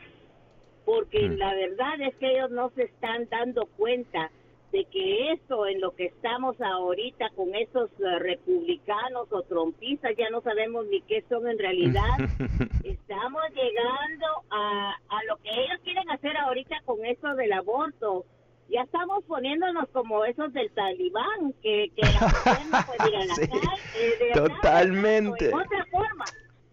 Porque 0.84 1.28
mm. 1.28 1.36
la 1.36 1.54
verdad 1.54 2.00
es 2.00 2.14
que 2.16 2.32
ellos 2.32 2.50
no 2.50 2.70
se 2.70 2.84
están 2.84 3.28
dando 3.28 3.66
cuenta 3.76 4.30
de 4.72 4.86
que 4.86 5.32
eso 5.32 5.66
en 5.66 5.80
lo 5.80 5.94
que 5.94 6.06
estamos 6.06 6.58
ahorita 6.60 7.28
con 7.36 7.54
esos 7.54 7.90
uh, 7.98 8.18
republicanos 8.18 9.30
o 9.30 9.42
trompistas, 9.42 10.16
ya 10.16 10.30
no 10.30 10.40
sabemos 10.40 10.86
ni 10.86 11.02
qué 11.02 11.22
son 11.28 11.46
en 11.46 11.58
realidad, 11.58 12.16
estamos 13.12 13.42
llegando 13.50 14.26
a, 14.50 14.90
a 15.08 15.24
lo 15.28 15.36
que 15.38 15.50
ellos 15.50 15.78
quieren 15.84 16.10
hacer 16.10 16.36
ahorita 16.36 16.76
con 16.84 17.04
eso 17.04 17.34
del 17.34 17.52
aborto. 17.52 18.24
Ya 18.68 18.82
estamos 18.82 19.22
poniéndonos 19.24 19.88
como 19.90 20.24
esos 20.24 20.52
del 20.52 20.70
talibán, 20.72 21.52
que, 21.62 21.90
que 21.94 22.02
la 22.02 22.20
no 22.70 22.86
puede 22.86 23.10
ir 23.10 23.16
a 23.16 23.24
la 23.26 23.34
Sí, 23.34 23.48
calle. 23.48 24.16
de 24.24 24.32
totalmente. 24.32 25.48
En 25.50 25.54
otra 25.54 25.86
forma, 25.90 26.24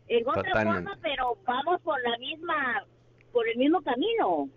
en 0.08 0.28
otra 0.30 0.44
Totalmente. 0.44 0.90
forma, 0.90 1.00
pero 1.02 1.38
vamos 1.46 1.82
por 1.82 2.02
la 2.02 2.18
misma, 2.18 2.84
por 3.34 3.48
el 3.50 3.58
mismo 3.58 3.82
camino. 3.82 4.48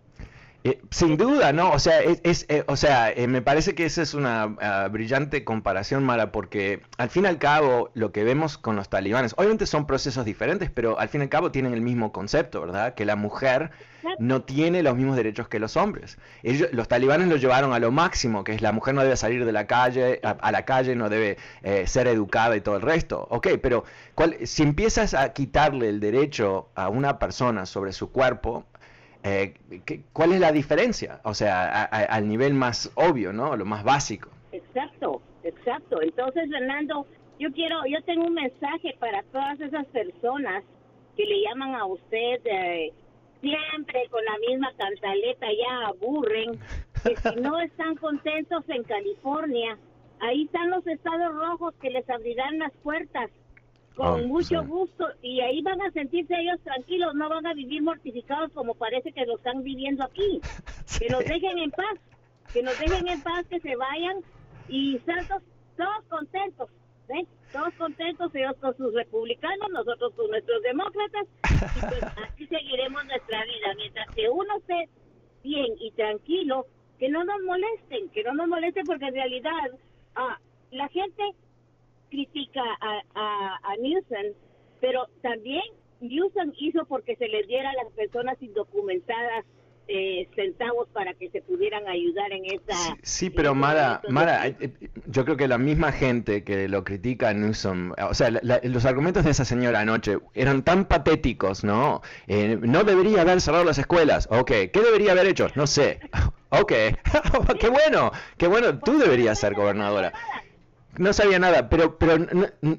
Eh, 0.65 0.81
sin 0.91 1.17
duda, 1.17 1.53
¿no? 1.53 1.73
O 1.73 1.81
sea, 1.81 2.01
es, 2.03 2.21
es, 2.23 2.47
eh, 2.49 2.63
o 2.69 2.77
sea 2.77 3.11
eh, 3.11 3.27
me 3.27 3.43
parece 3.43 3.75
que 3.75 3.85
esa 3.85 4.01
es 4.01 4.15
una 4.15 4.47
uh, 4.47 4.91
brillante 4.91 5.43
comparación, 5.43 6.05
Mara, 6.05 6.31
porque 6.31 6.83
al 6.99 7.11
fin 7.11 7.25
y 7.25 7.27
al 7.27 7.39
cabo 7.39 7.91
lo 7.95 8.13
que 8.13 8.23
vemos 8.23 8.59
con 8.59 8.77
los 8.77 8.89
talibanes, 8.89 9.35
obviamente 9.37 9.67
son 9.67 9.87
procesos 9.89 10.25
diferentes, 10.25 10.71
pero 10.71 11.01
al 11.01 11.09
fin 11.09 11.21
y 11.21 11.25
al 11.25 11.31
cabo 11.31 11.51
tienen 11.51 11.73
el 11.73 11.81
mismo 11.81 12.13
concepto, 12.13 12.61
¿verdad? 12.61 12.95
Que 12.95 13.05
la 13.05 13.17
mujer 13.17 13.73
no 14.19 14.43
tiene 14.43 14.83
los 14.85 14.95
mismos 14.97 15.17
derechos 15.17 15.49
que 15.49 15.59
los 15.59 15.77
hombres. 15.77 16.19
Ellos, 16.45 16.69
los 16.73 16.87
talibanes 16.87 17.29
lo 17.29 17.37
llevaron 17.37 17.73
a 17.73 17.81
lo 17.81 17.91
máximo, 17.91 18.45
que 18.45 18.53
es 18.53 18.63
la 18.63 18.71
mujer 18.71 18.95
no 18.95 19.03
debe 19.03 19.17
salir 19.17 19.45
de 19.45 19.53
la 19.53 19.67
calle, 19.67 20.21
a, 20.23 20.31
a 20.31 20.53
la 20.53 20.65
calle 20.65 20.95
no 20.95 21.09
debe 21.09 21.39
eh, 21.63 21.87
ser 21.89 22.07
educada 22.07 22.57
y 22.57 22.61
todo 22.61 22.77
el 22.77 22.83
resto. 22.83 23.27
Ok, 23.31 23.49
pero 23.61 23.85
¿cuál, 24.15 24.37
si 24.45 24.63
empiezas 24.63 25.15
a 25.15 25.33
quitarle 25.33 25.89
el 25.89 25.99
derecho 25.99 26.69
a 26.77 26.89
una 26.89 27.19
persona 27.19 27.67
sobre 27.67 27.93
su 27.93 28.11
cuerpo, 28.13 28.65
eh, 29.23 29.55
¿qué, 29.85 30.03
¿cuál 30.13 30.33
es 30.33 30.41
la 30.41 30.53
diferencia? 30.53 31.21
O 31.25 31.35
sea, 31.35 31.63
a, 31.65 31.83
a, 31.85 32.05
al 32.05 32.29
nivel 32.29 32.55
más 32.55 32.91
obvio, 32.95 33.33
¿no? 33.33 33.57
Lo 33.57 33.65
más 33.65 33.85
básico. 33.85 34.31
Exacto, 34.53 35.23
exacto. 35.45 36.03
Entonces, 36.03 36.51
Fernando, 36.51 37.07
yo 37.39 37.53
quiero, 37.53 37.85
yo 37.87 38.03
tengo 38.05 38.27
un 38.27 38.35
mensaje 38.35 38.97
para 38.99 39.23
todas 39.25 39.61
esas 39.61 39.87
personas 39.87 40.65
que 41.17 41.25
le 41.25 41.43
llaman 41.43 41.75
a 41.75 41.87
usted 41.87 42.41
eh, 42.45 42.93
siempre 43.41 44.09
con 44.11 44.25
la 44.25 44.39
misma 44.49 44.73
cantaleta, 44.77 45.47
ya 45.47 45.89
aburren, 45.89 46.59
que 47.03 47.17
si 47.17 47.37
no 47.41 47.59
están 47.61 47.97
contentos 47.97 48.65
en 48.69 48.83
California, 48.85 49.77
ahí 50.21 50.45
están 50.45 50.71
los 50.71 50.87
estados 50.87 51.35
rojos 51.35 51.75
que 51.81 51.91
les 51.91 52.09
abrirán 52.09 52.59
las 52.59 52.73
puertas 52.83 53.31
con 53.97 54.07
Oh, 54.07 54.27
mucho 54.27 54.61
sí. 54.63 54.67
gusto 54.67 55.07
y 55.23 55.41
ahí 55.41 55.63
van 55.63 55.81
a 55.83 55.91
sentirse 55.93 56.35
ellos 56.39 56.61
tranquilos, 56.63 57.15
no 57.15 57.29
van 57.29 57.47
a 57.47 57.55
vivir 57.55 57.83
mortificados 57.83 58.51
como 58.53 58.75
parece 58.75 59.13
que 59.13 59.27
lo 59.27 59.37
están 59.37 59.63
viviendo 59.63 60.05
aquí. 60.05 60.41
Que 60.99 61.09
nos 61.09 61.25
dejen 61.25 61.59
en 61.59 61.71
paz, 61.71 61.99
que 62.53 62.63
nos 62.63 62.79
dejen 62.79 63.09
en 63.09 63.23
paz, 63.23 63.47
que 63.49 63.59
se 63.61 63.75
vayan 63.77 64.19
y 64.69 64.99
santos, 65.01 65.43
todos 65.77 66.05
contentos. 66.09 66.69
Todos 67.53 67.75
contentos, 67.75 68.35
ellos 68.35 68.57
con 68.61 68.75
sus 68.77 68.95
republicanos, 68.95 69.69
nosotros 69.71 70.15
con 70.15 70.31
nuestros 70.31 70.63
demócratas, 70.63 71.27
y 71.51 71.81
pues 71.81 72.03
así 72.25 72.47
seguiremos 72.47 73.05
nuestra 73.05 73.45
vida. 73.45 73.75
Mientras 73.77 74.09
que 74.15 74.29
uno 74.31 74.57
esté 74.57 74.89
bien 75.43 75.67
y 75.79 75.91
tranquilo, 75.91 76.67
que 76.99 77.11
no 77.11 77.23
nos 77.25 77.43
molesten, 77.43 78.09
que 78.11 78.23
no 78.23 78.33
nos 78.33 78.49
molesten 78.49 78.87
porque 78.87 79.07
en 79.07 79.15
realidad 79.15 79.71
ah, 80.17 80.39
la 80.71 80.89
gente 80.89 81.23
critica 82.13 82.63
a, 82.81 83.01
a, 83.15 83.61
a 83.73 83.77
Newsom, 83.77 84.37
pero 84.81 85.09
también 85.23 85.63
Newsom 86.01 86.53
hizo 86.59 86.85
porque 86.85 87.17
se 87.17 87.27
les 87.27 87.49
diera 87.49 87.71
a 87.71 87.85
las 87.85 87.93
personas 87.95 88.37
indocumentadas 88.43 89.45
eh, 89.89 90.29
centavos 90.35 90.89
para 90.93 91.15
que 91.15 91.31
se 91.31 91.43
pudieran 91.43 91.89
ayudar 91.89 92.33
en 92.33 92.45
esa... 92.45 92.77
Sí, 92.77 92.93
sí, 93.03 93.31
pero 93.31 93.55
Mara, 93.55 94.01
Mara, 94.09 94.47
eh, 94.47 94.57
eh, 94.61 94.89
yo 95.07 95.25
creo 95.25 95.37
que 95.37 95.49
la 95.49 95.59
misma 95.59 95.91
gente 95.91 96.45
que 96.45 96.69
lo 96.69 96.85
critica 96.85 97.31
a 97.31 97.35
Newsom, 97.35 97.93
o 97.93 98.15
sea, 98.15 98.31
la, 98.31 98.41
la, 98.43 98.61
los 98.63 98.85
argumentos 98.85 99.25
de 99.25 99.31
esa 99.31 99.45
señora 99.45 99.81
anoche 99.81 100.19
eran 100.35 100.63
tan 100.63 100.85
patéticos, 100.85 101.65
¿no? 101.65 102.03
Eh, 102.29 102.59
no 102.61 102.85
debería 102.85 103.23
haber 103.23 103.41
cerrado 103.41 103.65
las 103.65 103.79
escuelas, 103.79 104.29
ok, 104.31 104.51
¿qué 104.73 104.81
debería 104.85 105.13
haber 105.13 105.27
hecho? 105.27 105.49
No 105.57 105.67
sé, 105.67 105.99
ok, 106.53 106.73
qué 107.59 107.69
bueno, 107.71 108.13
qué 108.37 108.47
bueno, 108.47 108.79
tú 108.79 108.99
deberías 108.99 109.39
ser 109.39 109.55
gobernadora. 109.55 110.13
No 110.99 111.15
sabía 111.15 111.39
nada, 111.39 111.71
pero, 111.71 111.97
pero 111.99 112.27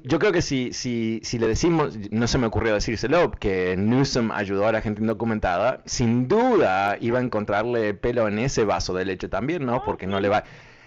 yo 0.04 0.18
creo 0.20 0.30
que 0.30 0.40
si, 0.40 0.72
si, 0.72 1.20
si 1.24 1.38
le 1.38 1.48
decimos, 1.48 1.98
no 2.12 2.28
se 2.28 2.38
me 2.38 2.46
ocurrió 2.46 2.74
decírselo, 2.74 3.32
que 3.32 3.76
Newsom 3.76 4.30
ayudó 4.30 4.68
a 4.68 4.72
la 4.72 4.80
gente 4.80 5.00
indocumentada, 5.00 5.82
sin 5.84 6.28
duda 6.28 6.96
iba 7.00 7.18
a 7.18 7.22
encontrarle 7.22 7.92
pelo 7.94 8.28
en 8.28 8.38
ese 8.38 8.64
vaso 8.64 8.94
de 8.94 9.04
leche 9.04 9.28
también, 9.28 9.66
¿no? 9.66 9.82
Porque 9.84 10.06
no 10.06 10.20
le 10.20 10.28
va... 10.28 10.44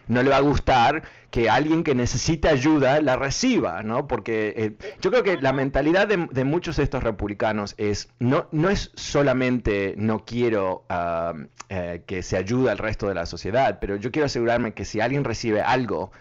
no 0.08 0.24
le 0.24 0.30
va 0.30 0.38
a 0.38 0.42
gustar 0.42 1.04
que 1.30 1.50
alguien 1.50 1.84
que 1.84 1.96
necesita 1.96 2.50
ayuda 2.50 3.02
la 3.02 3.18
reciba, 3.18 3.84
¿no? 3.84 4.08
Porque 4.08 4.54
eh, 4.56 4.78
yo 5.02 5.12
creo 5.12 5.24
que 5.24 5.36
la 5.42 5.52
mentalidad 5.52 6.08
de, 6.08 6.44
muchos 6.46 6.78
de 6.78 6.84
estos 6.84 7.04
republicanos 7.04 7.76
es, 7.78 8.10
no, 8.20 8.48
no 8.54 8.70
es 8.70 8.92
solamente 8.96 9.96
no 9.98 10.24
quiero 10.24 10.86
ah, 10.88 11.34
eh, 11.68 12.04
que 12.08 12.24
se 12.24 12.38
ayude 12.38 12.72
al 12.72 12.78
resto 12.78 13.10
de 13.10 13.16
la 13.16 13.26
sociedad, 13.26 13.80
pero 13.82 13.98
yo 13.98 14.12
quiero 14.12 14.28
asegurarme 14.28 14.74
que 14.74 14.86
si 14.86 15.02
alguien 15.02 15.26
recibe 15.26 15.62
algo, 15.62 16.12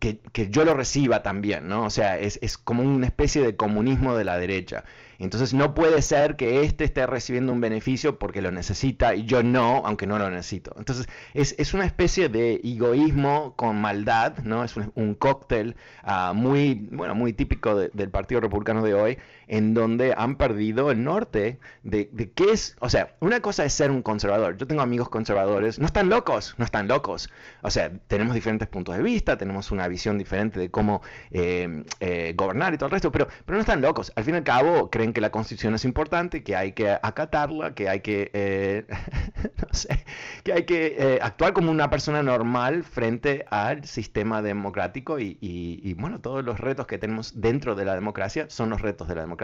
que, 0.00 0.18
que, 0.32 0.50
yo 0.50 0.64
lo 0.64 0.74
reciba 0.74 1.22
también, 1.22 1.68
¿no? 1.68 1.84
O 1.84 1.90
sea, 1.90 2.18
es, 2.18 2.38
es, 2.42 2.58
como 2.58 2.82
una 2.82 3.06
especie 3.06 3.42
de 3.42 3.54
comunismo 3.54 4.16
de 4.16 4.24
la 4.24 4.38
derecha. 4.38 4.84
Entonces 5.20 5.52
no 5.52 5.74
puede 5.74 6.00
ser 6.00 6.36
que 6.36 6.62
éste 6.62 6.84
esté 6.84 7.06
recibiendo 7.06 7.52
un 7.52 7.60
beneficio 7.60 8.18
porque 8.18 8.40
lo 8.40 8.50
necesita 8.50 9.14
y 9.14 9.26
yo 9.26 9.42
no, 9.42 9.82
aunque 9.84 10.06
no 10.06 10.18
lo 10.18 10.30
necesito. 10.30 10.74
Entonces 10.78 11.06
es, 11.34 11.54
es 11.58 11.74
una 11.74 11.84
especie 11.84 12.30
de 12.30 12.54
egoísmo 12.64 13.54
con 13.54 13.78
maldad, 13.78 14.38
¿no? 14.38 14.64
Es 14.64 14.74
un, 14.76 15.14
cóctel 15.14 15.76
uh, 16.04 16.32
muy, 16.32 16.88
bueno, 16.90 17.14
muy 17.14 17.34
típico 17.34 17.76
del 17.76 18.10
Partido 18.10 18.40
Republicano 18.40 18.82
de 18.82 18.94
hoy, 18.94 19.18
en 19.50 19.74
donde 19.74 20.14
han 20.16 20.36
perdido 20.36 20.92
el 20.92 21.02
norte 21.02 21.58
de, 21.82 22.08
de, 22.12 22.30
qué 22.30 22.52
es, 22.52 22.76
o 22.78 22.88
sea, 22.88 23.16
una 23.18 23.40
cosa 23.40 23.64
es 23.64 23.72
ser 23.72 23.90
un 23.90 24.00
conservador. 24.00 24.56
Yo 24.56 24.68
tengo 24.68 24.80
amigos 24.80 25.08
conservadores, 25.08 25.80
no 25.80 25.86
están 25.86 26.08
locos, 26.08 26.54
no 26.56 26.64
están 26.64 26.86
locos. 26.86 27.28
O 27.62 27.70
sea, 27.70 27.90
tenemos 28.06 28.34
diferentes 28.34 28.68
puntos 28.68 28.96
de 28.96 29.02
vista, 29.02 29.36
tenemos 29.36 29.72
una 29.72 29.88
visión 29.88 30.18
diferente 30.18 30.60
de 30.60 30.70
cómo 30.70 31.02
eh, 31.32 31.82
eh, 31.98 32.32
gobernar 32.36 32.74
y 32.74 32.78
todo 32.78 32.86
el 32.86 32.92
resto, 32.92 33.10
pero, 33.10 33.26
pero 33.44 33.56
no 33.56 33.60
están 33.60 33.80
locos. 33.80 34.12
Al 34.14 34.22
fin 34.22 34.34
y 34.34 34.38
al 34.38 34.44
cabo, 34.44 34.88
creen 34.88 35.12
que 35.12 35.20
la 35.20 35.30
constitución 35.30 35.74
es 35.74 35.84
importante, 35.84 36.44
que 36.44 36.54
hay 36.54 36.70
que 36.70 36.96
acatarla, 37.02 37.74
que 37.74 37.88
hay 37.88 38.02
que, 38.02 38.30
eh, 38.32 38.86
que 40.44 40.52
hay 40.52 40.64
que 40.64 40.94
eh, 40.96 41.18
actuar 41.20 41.54
como 41.54 41.72
una 41.72 41.90
persona 41.90 42.22
normal 42.22 42.84
frente 42.84 43.44
al 43.50 43.84
sistema 43.84 44.42
democrático 44.42 45.18
y, 45.18 45.96
bueno, 45.98 46.20
todos 46.20 46.44
los 46.44 46.60
retos 46.60 46.86
que 46.86 46.98
tenemos 46.98 47.40
dentro 47.40 47.74
de 47.74 47.84
la 47.84 47.96
democracia 47.96 48.48
son 48.48 48.70
los 48.70 48.80
retos 48.80 49.08
de 49.08 49.16
la 49.16 49.22
democracia. 49.22 49.39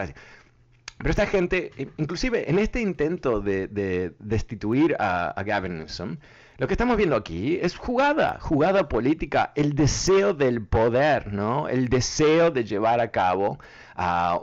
Pero 0.97 1.09
esta 1.09 1.27
gente, 1.27 1.71
inclusive 1.97 2.49
en 2.49 2.59
este 2.59 2.81
intento 2.81 3.39
de, 3.39 4.13
destituir 4.19 4.95
a, 4.99 5.29
a 5.29 5.43
Gavin 5.43 5.77
Newsom, 5.79 6.17
lo 6.59 6.67
que 6.67 6.73
estamos 6.73 6.97
viendo 6.97 7.15
aquí 7.15 7.59
es 7.61 7.77
jugada, 7.77 8.39
jugada 8.41 8.89
política, 8.89 9.51
el 9.53 9.75
deseo 9.75 10.33
del 10.33 10.65
poder, 10.65 11.31
¿no? 11.31 11.69
El 11.69 11.87
deseo 11.87 12.49
de 12.49 12.63
llevar 12.63 12.99
a 12.99 13.11
cabo 13.11 13.59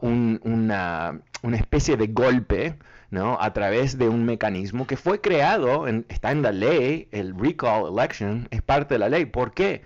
una, 0.01 1.21
una, 1.43 1.57
especie 1.57 1.97
de 1.97 2.07
golpe, 2.07 2.79
¿no? 3.11 3.37
A 3.41 3.53
través 3.53 3.99
de 3.99 4.09
un 4.09 4.25
mecanismo 4.25 4.87
que 4.87 4.97
fue 4.97 5.21
creado, 5.21 5.89
está 6.09 6.31
en 6.31 6.43
la 6.43 6.53
ley, 6.53 7.09
el 7.11 7.37
recall 7.37 7.93
election 7.93 8.47
es 8.53 8.63
parte 8.63 8.95
de 8.95 9.01
la 9.01 9.09
ley. 9.09 9.25
¿Por 9.27 9.53
qué? 9.53 9.83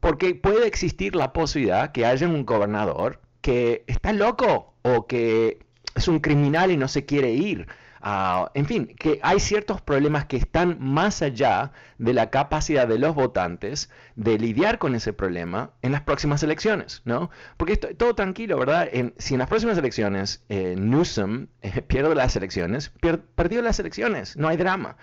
Porque 0.00 0.34
puede 0.34 0.66
existir 0.66 1.14
la 1.14 1.34
posibilidad 1.34 1.92
que 1.92 2.06
haya 2.06 2.26
un 2.26 2.46
gobernador 2.46 3.20
que 3.42 3.84
está 3.88 4.14
loco 4.14 4.72
o 4.96 5.06
que 5.06 5.58
es 5.94 6.08
un 6.08 6.20
criminal 6.20 6.70
y 6.70 6.76
no 6.76 6.88
se 6.88 7.04
quiere 7.04 7.32
ir 7.32 7.66
Ah, 8.00 8.50
en 8.54 8.66
fin, 8.66 8.86
que 8.98 9.18
hay 9.22 9.40
ciertos 9.40 9.80
problemas 9.80 10.26
que 10.26 10.36
están 10.36 10.76
más 10.80 11.20
allá 11.22 11.72
de 11.98 12.12
la 12.12 12.30
capacidad 12.30 12.86
de 12.86 12.98
los 12.98 13.14
votantes 13.14 13.90
de 14.14 14.38
lidiar 14.38 14.78
con 14.78 14.94
ese 14.94 15.12
problema 15.12 15.72
en 15.82 15.92
las 15.92 16.02
próximas 16.02 16.42
elecciones, 16.42 17.02
¿no? 17.04 17.30
Porque 17.56 17.72
esto, 17.72 17.88
todo 17.96 18.14
tranquilo, 18.14 18.58
¿verdad? 18.58 18.88
si 19.18 19.34
en 19.34 19.38
las 19.38 19.48
próximas 19.48 19.76
elecciones 19.78 20.44
eh, 20.48 20.76
Newsom 20.78 21.48
eh, 21.62 21.82
pierde 21.86 22.14
las 22.14 22.36
elecciones, 22.36 22.92
perdió 23.34 23.62
las 23.62 23.80
elecciones, 23.80 24.36
no 24.36 24.48
hay 24.48 24.56
drama. 24.56 24.96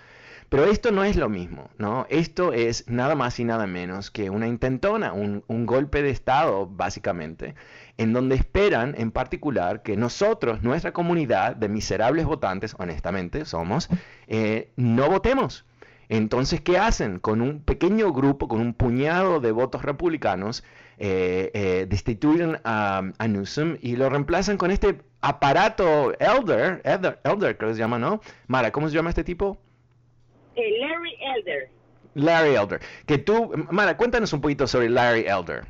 Pero 0.48 0.64
esto 0.64 0.92
no 0.92 1.02
es 1.02 1.16
lo 1.16 1.28
mismo, 1.28 1.70
¿no? 1.76 2.06
Esto 2.08 2.52
es 2.52 2.88
nada 2.88 3.16
más 3.16 3.40
y 3.40 3.44
nada 3.44 3.66
menos 3.66 4.12
que 4.12 4.30
una 4.30 4.46
intentona, 4.46 5.12
un, 5.12 5.42
un 5.48 5.66
golpe 5.66 6.02
de 6.02 6.10
Estado, 6.10 6.68
básicamente, 6.68 7.56
en 7.98 8.12
donde 8.12 8.36
esperan 8.36 8.94
en 8.98 9.10
particular 9.10 9.82
que 9.82 9.96
nosotros, 9.96 10.62
nuestra 10.62 10.92
comunidad 10.92 11.56
de 11.56 11.68
miserables 11.68 12.26
votantes, 12.26 12.74
honestamente 12.78 13.44
somos, 13.44 13.88
eh, 14.26 14.70
no 14.76 15.08
votemos. 15.08 15.64
Entonces, 16.08 16.60
¿qué 16.60 16.78
hacen? 16.78 17.18
Con 17.18 17.40
un 17.40 17.60
pequeño 17.60 18.12
grupo, 18.12 18.46
con 18.48 18.60
un 18.60 18.74
puñado 18.74 19.40
de 19.40 19.50
votos 19.50 19.82
republicanos, 19.82 20.62
eh, 20.98 21.50
eh, 21.52 21.86
destituyen 21.88 22.58
a, 22.64 23.02
Newsom 23.28 23.76
y 23.80 23.96
lo 23.96 24.08
reemplazan 24.08 24.56
con 24.56 24.70
este 24.70 25.00
aparato 25.20 26.12
Elder, 26.18 26.80
Elder, 26.84 27.18
Elder 27.24 27.56
creo 27.56 27.70
que 27.70 27.74
se 27.74 27.80
llama, 27.80 27.98
¿no? 27.98 28.20
Mara, 28.46 28.70
¿cómo 28.70 28.88
se 28.88 28.94
llama 28.94 29.10
este 29.10 29.24
tipo? 29.24 29.58
Larry 30.54 31.16
Elder. 31.36 31.70
Larry 32.14 32.54
Elder. 32.54 32.80
Que 33.04 33.18
tú, 33.18 33.52
Mara, 33.70 33.96
cuéntanos 33.96 34.32
un 34.32 34.40
poquito 34.40 34.66
sobre 34.66 34.88
Larry 34.88 35.26
Elder. 35.26 35.66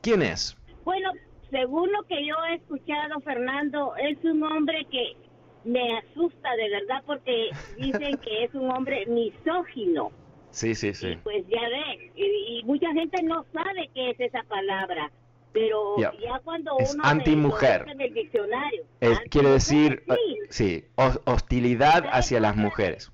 ¿Quién 0.00 0.22
es? 0.22 0.56
Bueno, 0.84 1.12
según 1.54 1.92
lo 1.92 2.02
que 2.02 2.26
yo 2.26 2.34
he 2.50 2.56
escuchado, 2.56 3.20
Fernando, 3.20 3.94
es 3.96 4.18
un 4.24 4.42
hombre 4.42 4.84
que 4.90 5.16
me 5.64 5.98
asusta 5.98 6.50
de 6.56 6.68
verdad 6.68 7.02
porque 7.06 7.50
dicen 7.78 8.18
que 8.18 8.44
es 8.44 8.54
un 8.54 8.68
hombre 8.72 9.06
misógino. 9.06 10.10
Sí, 10.50 10.74
sí, 10.74 10.94
sí. 10.94 11.16
pues 11.22 11.44
ya 11.48 11.60
ves, 11.68 12.10
y, 12.16 12.62
mucha 12.64 12.92
gente 12.92 13.22
no 13.22 13.44
sabe 13.52 13.88
qué 13.94 14.10
es 14.10 14.20
esa 14.20 14.42
palabra, 14.44 15.10
pero 15.52 15.96
ya 15.98 16.40
cuando 16.42 16.76
es 16.78 16.94
uno 16.94 17.04
antimujer 17.04 17.86
en 17.88 18.00
el 18.00 18.14
diccionario, 18.14 18.82
quiere 19.30 19.50
decir 19.50 20.02
sí, 20.50 20.84
hostilidad 21.24 22.04
hacia 22.10 22.40
las 22.40 22.56
mujeres. 22.56 23.12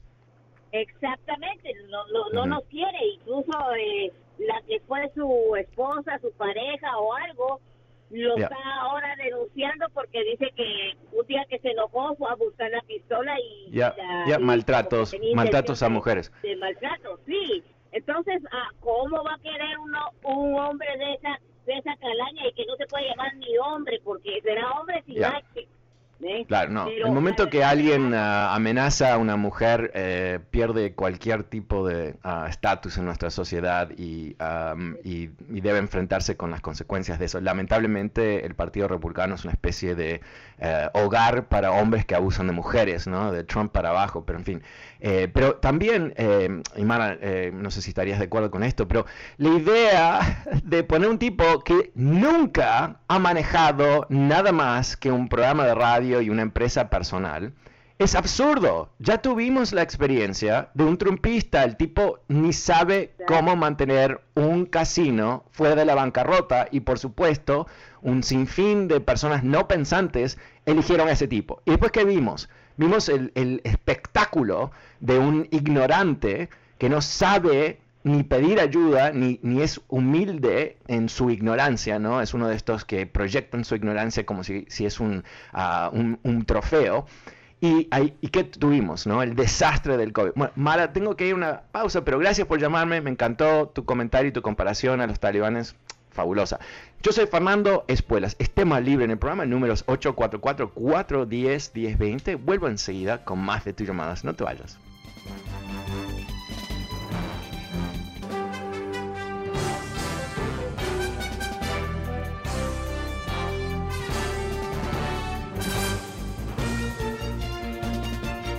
Exactamente, 0.73 1.75
no, 1.91 2.07
no, 2.09 2.31
no 2.31 2.47
nos 2.47 2.65
quiere, 2.65 2.99
incluso 3.17 3.53
eh, 3.75 4.13
la 4.39 4.63
que 4.67 4.81
fue 4.81 5.11
su 5.15 5.57
esposa, 5.57 6.19
su 6.21 6.31
pareja 6.33 6.97
o 6.99 7.15
algo, 7.15 7.61
lo 8.11 8.37
está 8.37 8.57
ahora 8.81 9.15
denunciando 9.17 9.87
porque 9.95 10.23
dice 10.25 10.51
que 10.57 10.97
un 11.13 11.27
día 11.27 11.45
que 11.49 11.59
se 11.61 11.71
enojó 11.71 12.15
fue 12.17 12.31
a 12.31 12.35
buscar 12.35 12.71
la 12.71 12.81
pistola 12.83 13.35
y 13.41 13.71
ya, 13.71 13.95
maltratos, 14.41 15.15
maltratos 15.35 15.83
a 15.83 15.89
mujeres. 15.89 16.33
De, 16.43 16.57
maltratos, 16.57 17.21
sí. 17.27 17.63
Entonces, 17.93 18.43
ah, 18.53 18.69
¿cómo 18.81 19.23
va 19.23 19.35
a 19.35 19.39
querer 19.39 19.79
uno 19.79 19.99
un 20.23 20.55
hombre 20.59 20.89
de 20.97 21.15
esa 21.15 21.41
de 21.67 21.75
esa 21.75 21.95
calaña 21.97 22.49
y 22.49 22.53
que 22.55 22.67
no 22.67 22.75
se 22.77 22.87
puede 22.87 23.09
llamar 23.09 23.35
ni 23.37 23.57
hombre 23.59 24.01
porque 24.03 24.41
será 24.43 24.71
hombre 24.73 25.03
si 25.07 25.15
Claro, 26.49 26.71
no. 26.71 26.89
el 26.89 27.11
momento 27.13 27.49
que 27.49 27.65
alguien 27.65 28.13
ah, 28.15 28.55
amenaza 28.55 29.15
a 29.15 29.19
una 29.19 29.37
mujer, 29.37 29.91
eh, 29.95 30.39
pierde 30.51 30.93
cualquier 30.93 31.45
tipo 31.45 31.87
de 31.87 32.17
ah, 32.23 32.47
estatus 32.49 32.99
en 32.99 33.07
nuestra 33.07 33.31
sociedad 33.31 33.91
y, 33.97 34.37
y, 35.03 35.31
debe 35.61 35.79
enfrentarse 35.79 36.37
con 36.37 36.51
las 36.51 36.61
consecuencias 36.61 37.19
de 37.19 37.27
eso. 37.27 37.41
Lamentablemente, 37.41 38.45
el 38.45 38.55
Partido 38.55 38.89
Republicano 38.89 39.35
es 39.35 39.45
una 39.45 39.53
especie 39.53 39.95
de 39.95 40.21
eh, 40.59 40.89
hogar 40.93 41.47
para 41.49 41.73
hombres 41.73 42.05
que 42.05 42.15
abusan 42.15 42.47
de 42.47 42.53
mujeres, 42.53 43.07
¿no? 43.07 43.33
De 43.33 43.45
Trump 43.45 43.73
para 43.73 43.91
abajo, 43.91 44.25
pero 44.25 44.39
en 44.39 44.45
fin. 44.45 44.63
Eh, 45.01 45.29
pero 45.33 45.57
también, 45.57 46.13
eh, 46.17 46.63
Imara, 46.77 47.19
no 47.53 47.71
sé 47.71 47.83
si 47.83 47.91
estarías 47.91 48.19
de 48.19 48.27
acuerdo 48.27 48.51
con 48.51 48.63
esto, 48.63 48.87
pero 48.87 49.07
la 49.39 49.49
idea 49.49 50.45
de 50.63 50.85
poner 50.85 51.09
un 51.09 51.19
tipo 51.19 51.61
que 51.61 51.91
nunca 51.95 53.01
ha 53.09 53.19
manejado 53.19 54.07
nada 54.11 54.53
más 54.53 54.97
que 54.97 55.11
un 55.11 55.29
programa 55.29 55.67
de 55.67 55.75
radio 55.75 56.21
y 56.21 56.31
una 56.31 56.43
empresa 56.43 56.91
personal, 56.91 57.55
es 58.01 58.15
absurdo. 58.15 58.89
Ya 58.99 59.19
tuvimos 59.19 59.75
la 59.75 59.83
experiencia 59.83 60.71
de 60.73 60.85
un 60.85 60.97
trumpista. 60.97 61.65
El 61.65 61.77
tipo 61.77 62.21
ni 62.29 62.55
sabe 62.55 63.15
cómo 63.27 63.57
mantener 63.57 64.23
un 64.35 64.65
casino 64.65 65.45
fuera 65.51 65.75
de 65.75 65.85
la 65.85 65.95
bancarrota 65.95 66.67
y 66.71 66.81
por 66.81 66.99
supuesto 66.99 67.67
un 68.01 68.23
sinfín 68.23 68.89
de 68.89 69.01
personas 69.01 69.45
no 69.45 69.69
pensantes 69.69 70.39
eligieron 70.65 71.09
a 71.09 71.13
ese 71.13 71.29
tipo. 71.29 71.61
¿Y 71.67 71.73
después 71.73 71.93
qué 71.93 72.07
vimos? 72.07 72.49
Vimos 72.81 73.11
el, 73.11 73.61
espectáculo 73.65 74.71
de 75.01 75.19
un 75.19 75.47
ignorante 75.51 76.49
que 76.79 76.89
no 76.89 77.03
sabe 77.03 77.79
ni 78.05 78.23
pedir 78.23 78.59
ayuda, 78.59 79.11
ni, 79.11 79.39
ni, 79.43 79.61
es 79.61 79.83
humilde 79.89 80.79
en 80.89 81.11
su 81.11 81.29
ignorancia, 81.29 81.99
¿no? 81.99 82.23
Es 82.23 82.33
uno 82.33 82.49
de 82.49 82.57
estos 82.57 82.87
que 82.87 83.05
proyectan 83.05 83.67
su 83.67 83.75
ignorancia 83.75 84.25
como 84.25 84.45
si, 84.45 84.65
si 84.71 84.87
es 84.87 84.99
un, 84.99 85.25
ah, 85.53 85.91
un, 85.93 86.21
un, 86.23 86.47
trofeo. 86.47 87.05
Y, 87.61 87.87
hay, 87.91 88.15
¿Y 88.23 88.29
qué 88.29 88.45
tuvimos? 88.45 89.07
¿no? 89.07 89.23
El 89.23 89.37
desastre 89.37 89.99
del 89.99 90.15
COVID. 90.15 90.31
Bueno, 90.35 90.55
Mara, 90.57 90.95
tengo 90.95 91.17
que 91.17 91.27
ir 91.27 91.35
a 91.35 91.37
una 91.37 91.61
pausa, 91.73 92.03
pero 92.03 92.19
gracias 92.19 92.47
por 92.47 92.61
llamarme. 92.61 93.03
Me 93.03 93.11
encantó 93.11 93.69
tu 93.69 93.85
comentario 93.85 94.31
y 94.31 94.33
tu 94.33 94.41
comparación 94.41 95.03
a 95.03 95.07
los 95.07 95.21
talibanes 95.21 95.77
fabulosa. 96.11 96.59
Yo 97.03 97.13
soy 97.13 97.27
Fernando 97.27 97.85
Espuelas, 97.89 98.37
más 98.65 98.83
libre 98.83 99.05
en 99.05 99.11
el 99.13 99.19
programa 99.19 99.47
números 99.47 99.87
844-410-1020. 99.87 102.45
Vuelvo 102.45 102.67
enseguida 102.69 103.25
con 103.25 103.39
más 103.39 103.65
de 103.65 103.73
tus 103.73 103.87
llamadas, 103.87 104.25
no 104.25 104.35
te 104.35 104.43
vayas. 104.45 104.79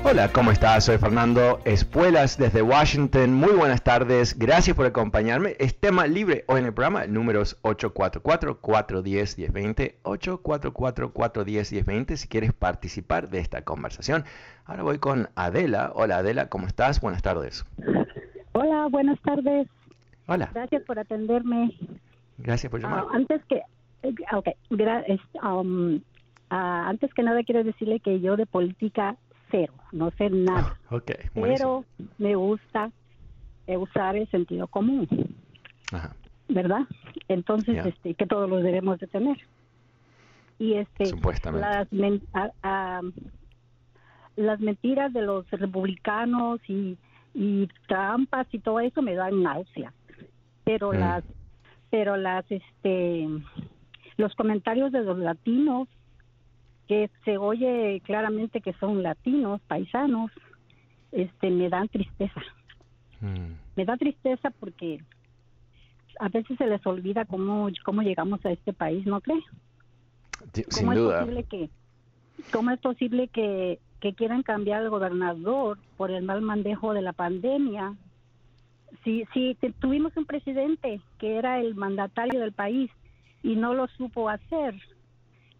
Hola, 0.03 0.29
¿cómo 0.33 0.49
estás? 0.51 0.85
Soy 0.85 0.97
Fernando 0.97 1.59
Espuelas 1.63 2.35
desde 2.37 2.61
Washington. 2.63 3.33
Muy 3.33 3.51
buenas 3.53 3.81
tardes. 3.83 4.37
Gracias 4.37 4.75
por 4.75 4.85
acompañarme. 4.85 5.55
Es 5.59 5.79
tema 5.79 6.05
libre 6.07 6.43
hoy 6.47 6.59
en 6.59 6.65
el 6.65 6.73
programa. 6.73 7.03
El 7.03 7.13
número 7.13 7.41
es 7.41 7.61
844-410-1020. 7.61 9.93
844-410-1020 10.03 12.15
si 12.17 12.27
quieres 12.27 12.51
participar 12.51 13.29
de 13.29 13.39
esta 13.39 13.61
conversación. 13.63 14.25
Ahora 14.65 14.83
voy 14.83 14.97
con 14.97 15.29
Adela. 15.35 15.91
Hola 15.95 16.17
Adela, 16.17 16.49
¿cómo 16.49 16.67
estás? 16.67 16.99
Buenas 16.99 17.21
tardes. 17.21 17.63
Hola, 18.53 18.87
buenas 18.89 19.19
tardes. 19.21 19.67
Hola. 20.27 20.49
Gracias 20.53 20.83
por 20.83 20.97
atenderme. 20.99 21.73
Gracias 22.39 22.69
por 22.71 22.81
llamar. 22.81 23.05
Ah, 23.07 23.11
antes 23.13 23.41
que, 23.45 23.61
eh, 24.03 24.13
okay, 24.33 24.53
gra- 24.71 25.03
es, 25.07 25.21
um, 25.43 26.01
ah, 26.49 26.87
antes 26.89 27.13
que 27.13 27.21
nada 27.23 27.43
quiero 27.43 27.63
decirle 27.63 27.99
que 27.99 28.19
yo 28.19 28.35
de 28.35 28.45
política 28.47 29.15
cero, 29.51 29.73
no 29.91 30.11
sé 30.17 30.29
nada, 30.29 30.77
buenísimo. 30.89 31.85
pero 31.93 32.07
me 32.17 32.35
gusta 32.35 32.91
usar 33.67 34.15
el 34.15 34.27
sentido 34.29 34.67
común, 34.67 35.07
Ajá. 35.91 36.15
¿verdad? 36.49 36.81
Entonces, 37.27 37.85
este, 37.85 38.13
que 38.15 38.25
todos 38.25 38.49
los 38.49 38.63
debemos 38.63 38.99
de 38.99 39.07
tener. 39.07 39.37
Y 40.59 40.73
este, 40.73 41.05
Supuestamente. 41.07 41.67
las 41.67 41.91
men- 41.93 42.23
ah, 42.33 42.51
ah, 42.63 43.01
las 44.35 44.59
mentiras 44.59 45.13
de 45.13 45.21
los 45.21 45.49
republicanos 45.51 46.59
y, 46.67 46.97
y 47.33 47.67
trampas 47.87 48.47
y 48.51 48.59
todo 48.59 48.79
eso 48.79 49.01
me 49.01 49.15
dan 49.15 49.41
náusea. 49.43 49.93
Pero 50.63 50.91
Mm. 50.93 50.97
las 50.99 51.23
pero 51.89 52.15
las 52.15 52.45
este 52.49 53.27
los 54.17 54.33
comentarios 54.35 54.91
de 54.91 55.03
los 55.03 55.17
latinos 55.17 55.87
que 56.91 57.09
se 57.23 57.37
oye 57.37 58.01
claramente 58.03 58.59
que 58.59 58.73
son 58.73 59.01
latinos, 59.01 59.61
paisanos, 59.65 60.29
este 61.13 61.49
me 61.49 61.69
dan 61.69 61.87
tristeza. 61.87 62.41
Mm. 63.21 63.53
Me 63.77 63.85
da 63.85 63.95
tristeza 63.95 64.49
porque 64.59 64.99
a 66.19 66.27
veces 66.27 66.57
se 66.57 66.67
les 66.67 66.85
olvida 66.85 67.23
cómo 67.23 67.69
cómo 67.85 68.01
llegamos 68.01 68.45
a 68.45 68.51
este 68.51 68.73
país, 68.73 69.05
¿no 69.05 69.21
cree? 69.21 69.39
Ti- 70.51 70.63
¿Cómo 70.63 70.91
Sin 70.91 70.91
es 70.91 70.97
duda. 70.97 71.19
posible 71.21 71.43
que 71.45 71.69
cómo 72.51 72.71
es 72.71 72.79
posible 72.81 73.29
que, 73.29 73.79
que 74.01 74.13
quieran 74.13 74.43
cambiar 74.43 74.81
al 74.81 74.89
gobernador 74.89 75.77
por 75.95 76.11
el 76.11 76.23
mal 76.25 76.41
manejo 76.41 76.93
de 76.93 77.03
la 77.03 77.13
pandemia? 77.13 77.95
Si 79.05 79.23
si 79.33 79.55
te- 79.61 79.71
tuvimos 79.71 80.11
un 80.17 80.25
presidente 80.25 80.99
que 81.19 81.37
era 81.37 81.61
el 81.61 81.73
mandatario 81.73 82.41
del 82.41 82.51
país 82.51 82.91
y 83.43 83.55
no 83.55 83.73
lo 83.73 83.87
supo 83.87 84.27
hacer, 84.27 84.75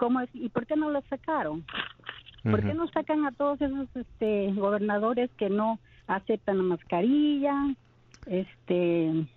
¿cómo 0.01 0.19
es 0.19 0.29
y 0.33 0.49
por 0.49 0.65
qué 0.65 0.75
no 0.75 0.89
lo 0.89 0.99
sacaron? 1.03 1.63
¿Por 2.41 2.63
qué 2.63 2.73
no 2.73 2.87
sacan 2.87 3.23
a 3.27 3.31
todos 3.31 3.61
esos 3.61 3.87
este, 3.95 4.51
gobernadores 4.53 5.29
que 5.37 5.47
no 5.47 5.79
aceptan 6.07 6.57
la 6.57 6.63
mascarilla? 6.63 7.53
Este 8.25 9.27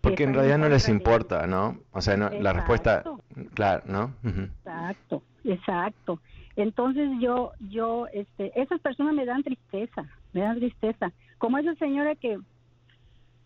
Porque 0.00 0.16
que 0.16 0.24
en 0.24 0.32
realidad 0.32 0.56
no 0.56 0.70
les 0.70 0.88
importa, 0.88 1.46
¿no? 1.46 1.78
O 1.92 2.00
sea, 2.00 2.16
no- 2.16 2.30
la 2.30 2.54
respuesta, 2.54 3.04
claro, 3.52 3.82
¿no? 3.86 4.14
Exacto, 4.24 5.22
exacto. 5.44 6.18
Entonces 6.56 7.10
yo, 7.20 7.52
yo, 7.60 8.06
este, 8.14 8.58
esas 8.58 8.80
personas 8.80 9.12
me 9.12 9.26
dan 9.26 9.42
tristeza, 9.42 10.06
me 10.32 10.40
dan 10.40 10.56
tristeza. 10.56 11.12
Como 11.36 11.58
esa 11.58 11.74
señora 11.74 12.14
que, 12.14 12.38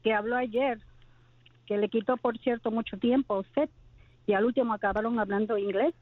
que 0.04 0.14
habló 0.14 0.36
ayer, 0.36 0.78
que 1.66 1.78
le 1.78 1.88
quitó, 1.88 2.16
por 2.16 2.38
cierto, 2.38 2.70
mucho 2.70 2.96
tiempo 2.96 3.34
a 3.34 3.40
usted, 3.40 3.68
y 4.28 4.34
al 4.34 4.44
último 4.44 4.72
acabaron 4.72 5.18
hablando 5.18 5.58
inglés. 5.58 5.94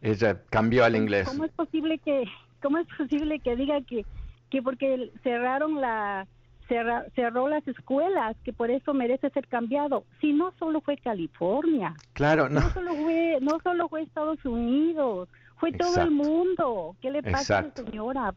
Ella 0.00 0.40
cambió 0.50 0.84
al 0.84 0.96
inglés. 0.96 1.28
¿Cómo 1.28 1.44
es 1.44 1.52
posible 1.52 1.98
que, 1.98 2.24
cómo 2.62 2.78
es 2.78 2.86
posible 2.96 3.40
que 3.40 3.56
diga 3.56 3.80
que, 3.82 4.06
que 4.50 4.62
porque 4.62 5.10
cerraron 5.22 5.80
la, 5.80 6.26
cerra- 6.68 7.04
cerró 7.14 7.48
las 7.48 7.66
escuelas, 7.66 8.36
que 8.44 8.52
por 8.52 8.70
eso 8.70 8.94
merece 8.94 9.30
ser 9.30 9.46
cambiado? 9.48 10.04
Si 10.20 10.32
no 10.32 10.52
solo 10.58 10.80
fue 10.80 10.96
California, 10.98 11.94
Claro, 12.12 12.48
no. 12.48 12.60
no 12.60 12.70
solo 12.72 12.94
fue, 12.94 13.38
no 13.40 13.58
solo 13.62 13.88
fue 13.88 14.02
Estados 14.02 14.44
Unidos, 14.44 15.28
fue 15.58 15.72
todo 15.72 16.02
el 16.02 16.12
mundo. 16.12 16.96
¿Qué 17.00 17.10
le 17.10 17.22
pasa 17.22 17.58
a 17.58 17.60
esa 17.62 17.84
señora? 17.84 18.34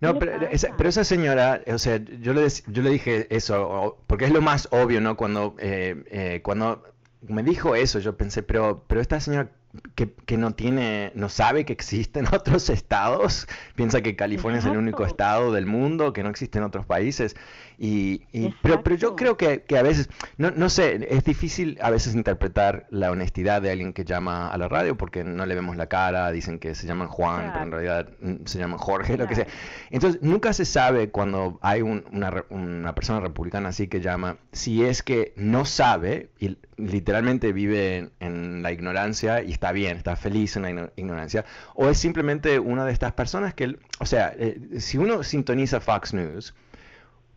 No, 0.00 0.14
¿Qué 0.14 0.14
le 0.14 0.18
pero 0.32 0.46
esa, 0.46 0.68
pasa? 0.68 0.76
pero 0.78 0.88
esa 0.88 1.04
señora, 1.04 1.60
o 1.66 1.76
sea, 1.78 1.98
yo 1.98 2.32
le, 2.32 2.46
yo 2.68 2.82
le 2.82 2.90
dije 2.90 3.26
eso, 3.34 3.98
porque 4.06 4.24
es 4.24 4.32
lo 4.32 4.40
más 4.40 4.66
obvio, 4.72 5.00
¿no? 5.02 5.16
Cuando, 5.16 5.54
eh, 5.58 6.02
eh, 6.10 6.40
cuando 6.42 6.82
me 7.20 7.42
dijo 7.42 7.74
eso, 7.74 7.98
yo 7.98 8.16
pensé, 8.16 8.42
pero, 8.42 8.84
pero 8.88 9.00
esta 9.02 9.20
señora 9.20 9.50
que, 9.94 10.12
que 10.12 10.36
no 10.36 10.54
tiene, 10.54 11.12
no 11.14 11.28
sabe 11.28 11.64
que 11.64 11.72
existen 11.72 12.26
otros 12.32 12.68
estados, 12.70 13.46
piensa 13.74 14.02
que 14.02 14.16
California 14.16 14.60
es 14.60 14.66
el 14.66 14.76
único 14.76 15.04
estado 15.04 15.52
del 15.52 15.66
mundo, 15.66 16.12
que 16.12 16.22
no 16.22 16.30
existen 16.30 16.62
otros 16.62 16.86
países, 16.86 17.36
y, 17.84 18.22
y- 18.32 18.54
pero, 18.62 18.84
pero 18.84 18.94
yo 18.94 19.16
creo 19.16 19.36
que, 19.36 19.62
que 19.64 19.76
a 19.76 19.82
veces, 19.82 20.08
no, 20.36 20.52
no 20.52 20.70
sé, 20.70 21.04
es 21.10 21.24
difícil 21.24 21.78
a 21.82 21.90
veces 21.90 22.14
interpretar 22.14 22.86
la 22.90 23.10
honestidad 23.10 23.60
de 23.60 23.72
alguien 23.72 23.92
que 23.92 24.04
llama 24.04 24.52
a 24.52 24.56
la 24.56 24.68
radio, 24.68 24.96
porque 24.96 25.24
no 25.24 25.46
le 25.46 25.56
vemos 25.56 25.76
la 25.76 25.88
cara, 25.88 26.30
dicen 26.30 26.60
que 26.60 26.76
se 26.76 26.86
llaman 26.86 27.08
Juan, 27.08 27.50
pero 27.52 27.64
en 27.64 27.70
Claro. 27.70 27.82
realidad 27.82 28.08
mm, 28.20 28.46
se 28.46 28.58
llaman 28.60 28.78
Jorge, 28.78 29.16
lo 29.16 29.26
que 29.26 29.34
sea. 29.34 29.46
Claro. 29.46 29.58
Entonces, 29.90 30.22
nunca 30.22 30.52
se 30.52 30.64
sabe 30.64 31.10
cuando 31.10 31.58
hay 31.60 31.82
un- 31.82 32.04
una, 32.12 32.44
una 32.50 32.94
persona 32.94 33.18
republicana 33.18 33.70
así 33.70 33.88
que 33.88 34.00
llama, 34.00 34.36
si 34.52 34.84
es 34.84 35.02
que 35.02 35.32
no 35.34 35.64
sabe 35.64 36.28
y 36.38 36.56
literalmente 36.76 37.52
vive 37.52 37.96
en, 37.96 38.12
en 38.20 38.62
la 38.62 38.70
ignorancia 38.70 39.42
y 39.42 39.50
está 39.50 39.72
bien, 39.72 39.96
está 39.96 40.14
feliz 40.14 40.54
en 40.56 40.62
la 40.62 40.70
igno- 40.70 40.90
ignorancia, 40.94 41.44
o 41.74 41.88
es 41.88 41.98
simplemente 41.98 42.60
una 42.60 42.84
de 42.84 42.92
estas 42.92 43.12
personas 43.12 43.54
que, 43.54 43.76
o 43.98 44.06
sea, 44.06 44.32
eh, 44.38 44.60
si 44.78 44.98
uno 44.98 45.24
sintoniza 45.24 45.80
Fox 45.80 46.14
News, 46.14 46.54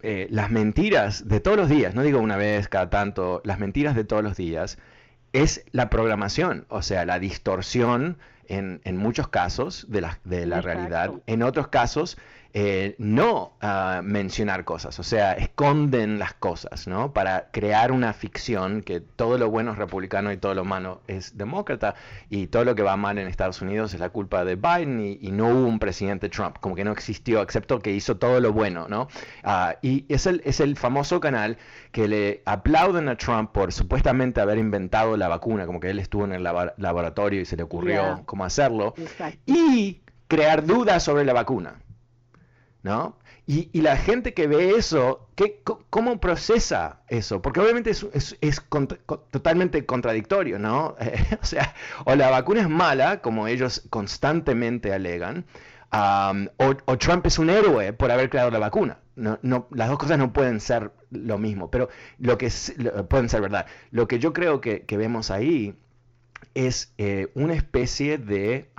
eh, 0.08 0.28
las 0.30 0.52
mentiras 0.52 1.28
de 1.28 1.40
todos 1.40 1.58
los 1.58 1.68
días, 1.68 1.96
no 1.96 2.04
digo 2.04 2.20
una 2.20 2.38
vez 2.38 2.68
cada 2.68 2.92
tanto, 2.92 3.42
las 3.44 3.58
mentiras 3.58 3.96
de 3.96 4.04
todos 4.04 4.24
los 4.24 4.38
días, 4.38 4.78
es 5.34 5.66
la 5.72 5.90
programación, 5.90 6.68
o 6.70 6.84
sea, 6.84 7.06
la 7.06 7.18
distorsión 7.18 8.20
en, 8.48 8.82
en 8.84 8.98
muchos 8.98 9.28
casos 9.30 9.88
de 9.90 10.02
la, 10.02 10.20
de 10.24 10.46
la 10.46 10.62
realidad, 10.62 11.12
en 11.26 11.42
otros 11.42 11.70
casos 11.70 12.20
eh, 12.58 12.96
no 13.00 13.52
ah, 13.60 14.00
mencionar 14.02 14.64
cosas, 14.64 14.98
o 14.98 15.04
sea, 15.04 15.34
esconden 15.34 16.20
las 16.20 16.34
cosas, 16.36 16.88
¿no? 16.88 17.12
Para 17.12 17.50
crear 17.52 17.92
una 17.92 18.14
ficción 18.14 18.82
que 18.82 19.02
todo 19.02 19.38
lo 19.38 19.50
bueno 19.50 19.74
es 19.74 19.78
republicano 19.78 20.32
y 20.32 20.38
todo 20.38 20.54
lo 20.56 20.64
malo 20.64 21.02
es 21.10 21.38
demócrata 21.38 21.96
y 22.30 22.48
todo 22.48 22.64
lo 22.64 22.74
que 22.74 22.82
va 22.82 22.96
mal 22.96 23.18
en 23.18 23.28
Estados 23.28 23.62
Unidos 23.62 23.94
es 23.94 24.00
la 24.00 24.08
culpa 24.08 24.46
de 24.46 24.56
Biden 24.56 25.02
y, 25.02 25.20
y 25.22 25.34
no 25.34 25.50
hubo 25.50 25.68
un 25.68 25.80
presidente 25.80 26.30
Trump, 26.30 26.56
como 26.62 26.76
que 26.76 26.86
no 26.86 26.94
existió, 26.94 27.42
excepto 27.42 27.80
que 27.80 27.92
hizo 27.92 28.16
todo 28.16 28.40
lo 28.40 28.54
bueno, 28.54 28.88
¿no? 28.88 29.10
Ah, 29.44 29.76
y 29.82 30.06
es 30.08 30.26
el, 30.26 30.42
es 30.46 30.62
el 30.62 30.78
famoso 30.78 31.20
canal 31.20 31.58
que 31.92 32.08
le 32.08 32.42
aplauden 32.46 33.10
a 33.10 33.18
Trump 33.18 33.52
por 33.52 33.74
supuestamente 33.74 34.40
haber 34.40 34.60
inventado 34.60 35.18
la 35.18 35.28
vacuna, 35.28 35.66
como 35.66 35.82
que 35.82 35.90
él 35.90 36.00
estuvo 36.00 36.24
en 36.24 36.32
el 36.32 36.44
laboratorio 36.44 37.42
y 37.42 37.46
se 37.46 37.58
le 37.58 37.64
ocurrió 37.64 38.22
cómo 38.26 38.46
hacerlo, 38.46 38.94
Exacto. 38.96 39.40
y 39.46 40.00
crear 40.30 40.66
dudas 40.66 41.04
sobre 41.04 41.26
la 41.26 41.34
vacuna. 41.34 41.82
¿No? 42.86 43.18
Y, 43.48 43.70
y 43.74 43.82
la 43.82 43.98
gente 43.98 44.34
que 44.34 44.48
ve 44.48 44.72
eso, 44.78 45.28
¿qué, 45.36 45.62
¿cómo 45.90 46.20
procesa 46.20 47.02
eso? 47.10 47.42
Porque 47.42 47.60
obviamente 47.60 47.90
es, 47.92 48.06
es- 48.14 48.38
es 48.42 48.62
totalmente 49.32 49.86
contradictorio, 49.86 50.60
¿no? 50.60 50.96
o 51.42 51.46
sea, 51.46 51.74
o 52.06 52.16
la 52.16 52.30
vacuna 52.30 52.62
es 52.62 52.70
mala, 52.70 53.22
como 53.22 53.48
ellos 53.48 53.84
constantemente 53.90 54.94
alegan, 54.94 55.46
o, 56.58 56.98
Trump 56.98 57.26
es 57.26 57.40
un 57.40 57.50
héroe 57.50 57.94
por 57.94 58.12
haber 58.12 58.30
creado 58.30 58.52
la 58.52 58.60
vacuna. 58.60 59.00
No, 59.16 59.40
no, 59.44 59.68
las 59.72 59.88
dos 59.90 59.98
cosas 59.98 60.18
no 60.18 60.34
pueden 60.34 60.60
ser 60.60 60.92
lo 61.10 61.38
mismo, 61.38 61.72
pero 61.72 61.90
lo 62.20 62.38
que 62.38 62.50
lo- 62.78 63.08
pueden 63.08 63.30
ser 63.30 63.42
verdad. 63.42 63.66
Lo 63.92 64.08
que 64.08 64.20
yo 64.20 64.34
creo 64.34 64.60
que, 64.62 64.82
que 64.86 64.98
vemos 64.98 65.32
ahí 65.32 65.76
es 66.56 66.94
eh, 66.98 67.30
una 67.36 67.54
especie 67.56 68.18
de, 68.18 68.70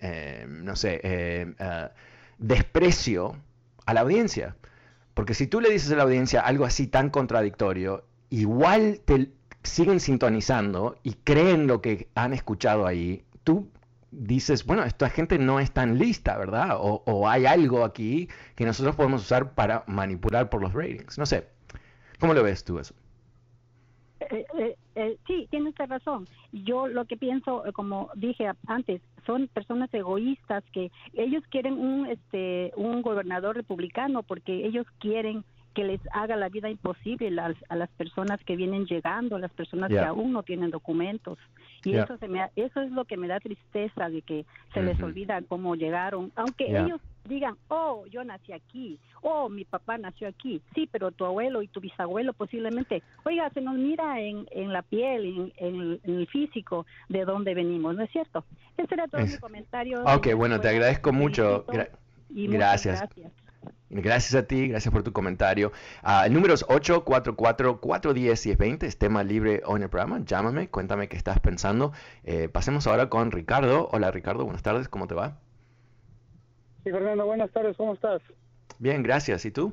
eh, 0.00 0.46
no 0.48 0.76
sé, 0.76 1.00
eh, 1.02 1.54
ah, 1.58 1.90
desprecio 2.38 3.36
a 3.86 3.94
la 3.94 4.00
audiencia. 4.00 4.56
Porque 5.14 5.34
si 5.34 5.46
tú 5.46 5.60
le 5.60 5.70
dices 5.70 5.90
a 5.92 5.96
la 5.96 6.02
audiencia 6.02 6.40
algo 6.40 6.64
así 6.64 6.86
tan 6.86 7.10
contradictorio, 7.10 8.04
igual 8.30 9.00
te 9.04 9.30
siguen 9.62 10.00
sintonizando 10.00 10.98
y 11.02 11.14
creen 11.14 11.66
lo 11.66 11.80
que 11.80 12.08
han 12.14 12.32
escuchado 12.32 12.86
ahí, 12.86 13.24
tú 13.44 13.70
dices, 14.10 14.64
bueno, 14.64 14.84
esta 14.84 15.10
gente 15.10 15.38
no 15.38 15.60
es 15.60 15.72
tan 15.72 15.98
lista, 15.98 16.36
¿verdad? 16.38 16.76
O, 16.78 17.02
o 17.06 17.28
hay 17.28 17.46
algo 17.46 17.84
aquí 17.84 18.28
que 18.54 18.64
nosotros 18.64 18.94
podemos 18.96 19.22
usar 19.22 19.54
para 19.54 19.84
manipular 19.86 20.50
por 20.50 20.62
los 20.62 20.72
ratings. 20.72 21.18
No 21.18 21.26
sé, 21.26 21.48
¿cómo 22.18 22.34
lo 22.34 22.42
ves 22.42 22.64
tú 22.64 22.78
eso? 22.78 22.94
Eh, 24.30 24.44
eh, 24.58 24.76
eh, 24.94 25.16
sí, 25.26 25.46
tiene 25.50 25.70
usted 25.70 25.86
razón. 25.88 26.26
Yo 26.52 26.88
lo 26.88 27.04
que 27.04 27.16
pienso, 27.16 27.64
eh, 27.66 27.72
como 27.72 28.10
dije 28.14 28.50
antes, 28.66 29.00
son 29.26 29.48
personas 29.48 29.92
egoístas 29.94 30.64
que 30.72 30.90
ellos 31.14 31.42
quieren 31.50 31.74
un 31.78 32.06
este 32.06 32.72
un 32.76 33.02
gobernador 33.02 33.56
republicano 33.56 34.22
porque 34.22 34.66
ellos 34.66 34.86
quieren 34.98 35.44
que 35.74 35.84
les 35.84 36.00
haga 36.12 36.36
la 36.36 36.48
vida 36.48 36.70
imposible 36.70 37.28
a, 37.28 37.48
las- 37.48 37.64
a 37.68 37.76
las 37.76 37.90
personas 37.90 38.42
que 38.44 38.56
vienen 38.56 38.86
llegando, 38.86 39.36
a 39.36 39.38
las 39.38 39.52
personas 39.52 39.90
que 39.90 40.06
aún 40.08 40.32
no 40.32 40.42
tienen 40.42 40.70
documentos. 40.70 41.38
Y 41.84 41.90
eso 42.04 42.16
se 42.16 42.28
me 42.28 42.40
eso 42.56 42.80
es 42.80 42.90
lo 42.92 43.04
que 43.04 43.18
me 43.18 43.28
da 43.28 43.40
tristeza 43.40 44.08
de 44.08 44.22
que 44.22 44.46
se 44.72 44.80
les 44.86 44.96
olvida 45.04 45.42
cómo 45.42 45.74
llegaron, 45.76 46.32
aunque 46.34 46.72
ellos 46.86 47.00
digan, 47.26 47.56
oh, 47.68 48.04
yo 48.10 48.24
nací 48.24 48.52
aquí, 48.52 48.98
oh, 49.22 49.48
mi 49.48 49.64
papá 49.64 49.98
nació 49.98 50.28
aquí, 50.28 50.62
sí, 50.74 50.88
pero 50.90 51.10
tu 51.10 51.24
abuelo 51.24 51.62
y 51.62 51.68
tu 51.68 51.80
bisabuelo 51.80 52.32
posiblemente, 52.32 53.02
oiga, 53.24 53.50
se 53.50 53.60
nos 53.60 53.76
mira 53.76 54.20
en, 54.20 54.46
en 54.50 54.72
la 54.72 54.82
piel, 54.82 55.52
en, 55.58 56.00
en, 56.04 56.04
el 56.04 56.26
físico 56.28 56.86
de 57.08 57.24
dónde 57.24 57.54
venimos, 57.54 57.94
¿no 57.94 58.02
es 58.02 58.10
cierto? 58.10 58.44
Ese 58.76 58.94
era 58.94 59.08
todo 59.08 59.22
mi 59.22 59.36
comentario. 59.38 60.02
Ok, 60.04 60.34
bueno, 60.34 60.60
te 60.60 60.68
agradezco 60.68 61.12
mucho. 61.12 61.64
gracias. 62.28 63.00
gracias. 63.00 63.32
Gracias 63.88 64.34
a 64.34 64.42
ti, 64.46 64.68
gracias 64.68 64.92
por 64.92 65.04
tu 65.04 65.12
comentario. 65.12 65.70
Uh, 66.02 66.24
el 66.26 66.32
número 66.32 66.54
es 66.54 66.66
844-410-1020, 66.66 68.82
es 68.82 68.98
tema 68.98 69.22
libre 69.22 69.62
en 69.66 69.82
el 69.82 69.88
programa. 69.88 70.20
Llámame, 70.24 70.68
cuéntame 70.68 71.08
qué 71.08 71.16
estás 71.16 71.38
pensando. 71.38 71.92
Eh, 72.24 72.48
pasemos 72.48 72.88
ahora 72.88 73.08
con 73.08 73.30
Ricardo. 73.30 73.88
Hola 73.92 74.10
Ricardo, 74.10 74.44
buenas 74.44 74.64
tardes, 74.64 74.88
¿cómo 74.88 75.06
te 75.06 75.14
va? 75.14 75.38
Sí, 76.86 76.92
Fernando, 76.92 77.26
buenas 77.26 77.50
tardes, 77.50 77.76
¿cómo 77.76 77.94
estás? 77.94 78.22
Bien, 78.78 79.02
gracias. 79.02 79.44
¿Y 79.44 79.50
tú? 79.50 79.72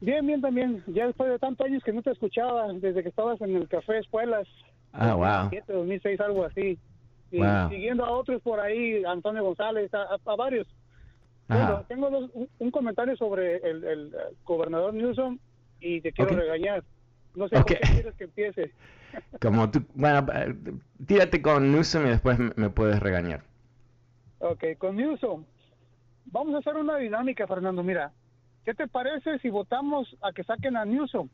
Bien, 0.00 0.26
bien 0.26 0.40
también. 0.40 0.82
Ya 0.86 1.06
después 1.06 1.28
de 1.28 1.38
tantos 1.38 1.66
años 1.66 1.84
que 1.84 1.92
no 1.92 2.00
te 2.00 2.12
escuchaba, 2.12 2.72
desde 2.72 3.02
que 3.02 3.10
estabas 3.10 3.38
en 3.42 3.54
el 3.54 3.68
Café 3.68 3.98
Escuelas. 3.98 4.48
Ah, 4.94 5.12
wow. 5.12 5.50
2007, 5.50 5.70
2006, 5.70 6.20
algo 6.20 6.46
así. 6.46 6.78
Y 7.30 7.42
siguiendo 7.68 8.06
a 8.06 8.10
otros 8.10 8.40
por 8.40 8.58
ahí, 8.58 9.04
Antonio 9.04 9.44
González, 9.44 9.90
a, 9.92 10.34
varios. 10.34 10.66
Bueno, 11.46 11.84
tengo 11.88 12.08
un, 12.58 12.70
comentario 12.70 13.14
sobre 13.18 13.56
el, 13.56 14.10
gobernador 14.46 14.94
Newsom 14.94 15.38
y 15.78 16.00
te 16.00 16.10
quiero 16.12 16.36
regañar. 16.36 16.84
No 17.34 17.50
sé 17.50 17.56
qué 17.66 17.80
quieres 17.80 18.14
que 18.14 18.24
empiece. 18.24 18.72
Como 19.42 19.70
tú, 19.70 19.84
bueno, 19.94 20.26
eh, 20.32 20.54
tírate 21.06 21.42
con 21.42 21.70
Newsom 21.70 22.06
y 22.06 22.08
después 22.08 22.38
me 22.56 22.70
puedes 22.70 22.98
regañar. 22.98 23.42
Ok, 24.38 24.64
con 24.78 24.96
Newsom. 24.96 25.44
Vamos 26.30 26.54
a 26.54 26.58
hacer 26.58 26.76
una 26.76 26.96
dinámica, 26.98 27.46
Fernando. 27.46 27.82
Mira, 27.82 28.12
¿qué 28.64 28.74
te 28.74 28.86
parece 28.86 29.38
si 29.38 29.48
votamos 29.48 30.14
a 30.20 30.32
que 30.32 30.44
saquen 30.44 30.76
a 30.76 30.84
Newsom? 30.84 31.28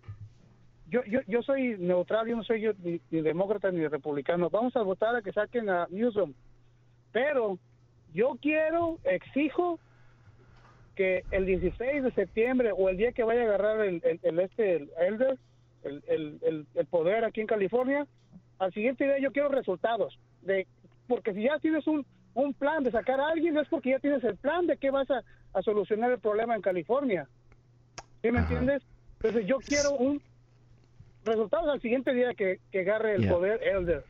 Yo, 0.89 1.03
yo, 1.05 1.21
yo 1.27 1.43
soy 1.43 1.77
neutral, 1.79 2.29
yo 2.29 2.37
no 2.37 2.45
soy 2.45 2.71
ni, 2.83 3.21
demócrata 3.21 3.71
ni 3.73 3.87
republicano. 3.89 4.51
Vamos 4.51 4.77
a 4.77 4.83
votar 4.83 5.17
a 5.17 5.23
que 5.23 5.33
saquen 5.33 5.69
a 5.69 5.89
Newsom. 5.91 6.33
Pero 7.11 7.59
yo 8.13 8.39
quiero, 8.41 8.99
exijo 9.05 9.81
que 10.95 11.25
el 11.33 11.47
16 11.47 12.05
de 12.05 12.13
septiembre 12.13 12.71
o 12.77 12.89
el 12.89 12.97
día 12.97 13.11
que 13.11 13.25
vaya 13.25 13.41
a 13.41 13.45
agarrar 13.45 13.81
el, 13.81 14.01
el, 14.23 14.39
este, 14.39 14.77
el 14.77 14.91
elder, 14.97 15.39
el, 15.83 16.41
el, 16.75 16.87
poder 16.87 17.25
aquí 17.25 17.41
en 17.41 17.49
California, 17.49 18.07
al 18.61 18.73
siguiente 18.73 19.05
día 19.05 19.19
yo 19.19 19.33
quiero 19.33 19.49
resultados. 19.49 20.17
de 20.43 20.69
Porque 21.09 21.35
si 21.35 21.43
ya 21.43 21.59
tienes 21.59 21.85
un, 21.89 22.07
un 22.35 22.55
plan 22.55 22.83
de 22.83 22.91
sacar 22.91 23.21
a 23.21 23.29
alguien 23.29 23.57
es 23.57 23.69
porque 23.69 23.91
ya 23.91 23.99
tienes 23.99 24.23
el 24.25 24.37
plan 24.37 24.67
de 24.67 24.77
qué 24.77 24.91
vas 24.91 25.09
a, 25.11 25.23
solucionar 25.63 26.11
el 26.11 26.19
problema 26.19 26.57
en 26.57 26.63
California. 26.63 27.29
¿Sí 28.23 28.31
me 28.31 28.41
entiendes? 28.41 28.83
Entonces 29.21 29.47
yo 29.47 29.59
quiero 29.59 29.93
un 29.93 30.21
resultado 31.25 31.71
al 31.71 31.81
siguiente 31.81 32.13
día 32.13 32.35
que, 32.35 32.59
que 32.73 32.81
agarre 32.81 33.15
el 33.15 33.29
poder 33.29 33.63
Elder. 33.63 34.05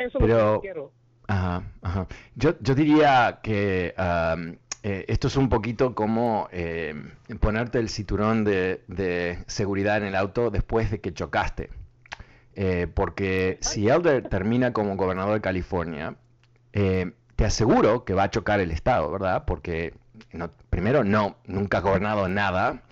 Eso 0.00 0.18
es 0.18 0.28
lo 0.28 0.54
que 0.54 0.60
quiero. 0.66 0.92
Ajá, 1.28 1.62
ajá. 1.82 2.06
Yo, 2.34 2.58
yo 2.60 2.74
diría 2.74 3.38
que 3.42 3.94
um, 3.96 4.56
eh, 4.82 5.04
esto 5.06 5.28
es 5.28 5.36
un 5.36 5.48
poquito 5.48 5.94
como 5.94 6.48
eh, 6.50 6.94
ponerte 7.40 7.78
el 7.78 7.88
cinturón 7.88 8.42
de, 8.44 8.82
de, 8.88 9.38
seguridad 9.46 9.98
en 9.98 10.04
el 10.04 10.16
auto 10.16 10.50
después 10.50 10.90
de 10.90 11.00
que 11.00 11.14
chocaste. 11.14 11.70
Eh, 12.54 12.86
porque 12.92 13.58
si 13.60 13.88
Elder 13.88 14.28
termina 14.28 14.72
como 14.72 14.96
gobernador 14.96 15.34
de 15.34 15.40
California, 15.40 16.16
eh, 16.72 17.12
te 17.42 17.46
aseguro 17.46 18.04
que 18.04 18.14
va 18.14 18.22
a 18.22 18.30
chocar 18.30 18.60
el 18.60 18.70
Estado, 18.70 19.10
¿verdad? 19.10 19.44
Porque 19.44 19.94
primero 20.70 21.02
no, 21.02 21.34
nunca 21.44 21.78
ha 21.78 21.80
gobernado 21.80 22.28
nada. 22.28 22.82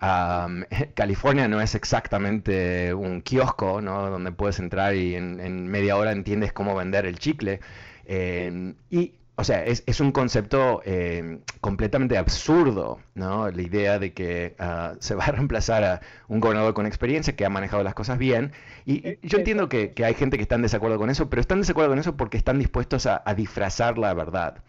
California 0.94 1.46
no 1.46 1.60
es 1.60 1.76
exactamente 1.76 2.92
un 2.92 3.22
kiosco, 3.22 3.80
¿no? 3.80 4.10
Donde 4.10 4.32
puedes 4.32 4.58
entrar 4.58 4.96
y 4.96 5.14
en, 5.14 5.68
media 5.68 5.96
hora 5.96 6.10
entiendes 6.10 6.52
cómo 6.52 6.74
vender 6.74 7.06
el 7.06 7.20
chicle. 7.20 7.60
Eh, 8.04 8.74
y 8.90 9.12
o 9.40 9.44
sea, 9.44 9.64
es, 9.64 10.00
un 10.00 10.12
concepto 10.12 10.82
eh, 10.84 11.40
completamente 11.62 12.18
absurdo, 12.18 13.00
¿no? 13.14 13.50
La 13.50 13.62
idea 13.62 13.98
de 13.98 14.12
que 14.12 14.54
ah, 14.58 14.94
se 14.98 15.14
va 15.14 15.24
a 15.24 15.32
reemplazar 15.32 15.82
a 15.82 16.00
un 16.28 16.40
gobernador 16.40 16.74
con 16.74 16.84
experiencia 16.84 17.34
que 17.34 17.46
ha 17.46 17.48
manejado 17.48 17.82
las 17.82 17.94
cosas 17.94 18.18
bien. 18.18 18.52
Y, 18.84 19.06
eh, 19.08 19.18
yo 19.22 19.38
entiendo 19.38 19.70
que, 19.70 19.94
hay 20.04 20.14
gente 20.14 20.36
que 20.36 20.42
está 20.42 20.56
en 20.56 20.62
desacuerdo 20.62 20.98
con 20.98 21.08
eso, 21.08 21.30
pero 21.30 21.40
están 21.40 21.56
en 21.56 21.62
desacuerdo 21.62 21.90
con 21.90 21.98
eso 21.98 22.18
porque 22.18 22.36
están 22.36 22.58
dispuestos 22.58 23.06
a, 23.06 23.22
disfrazar 23.34 23.96
la 23.96 24.12
verdad. 24.12 24.62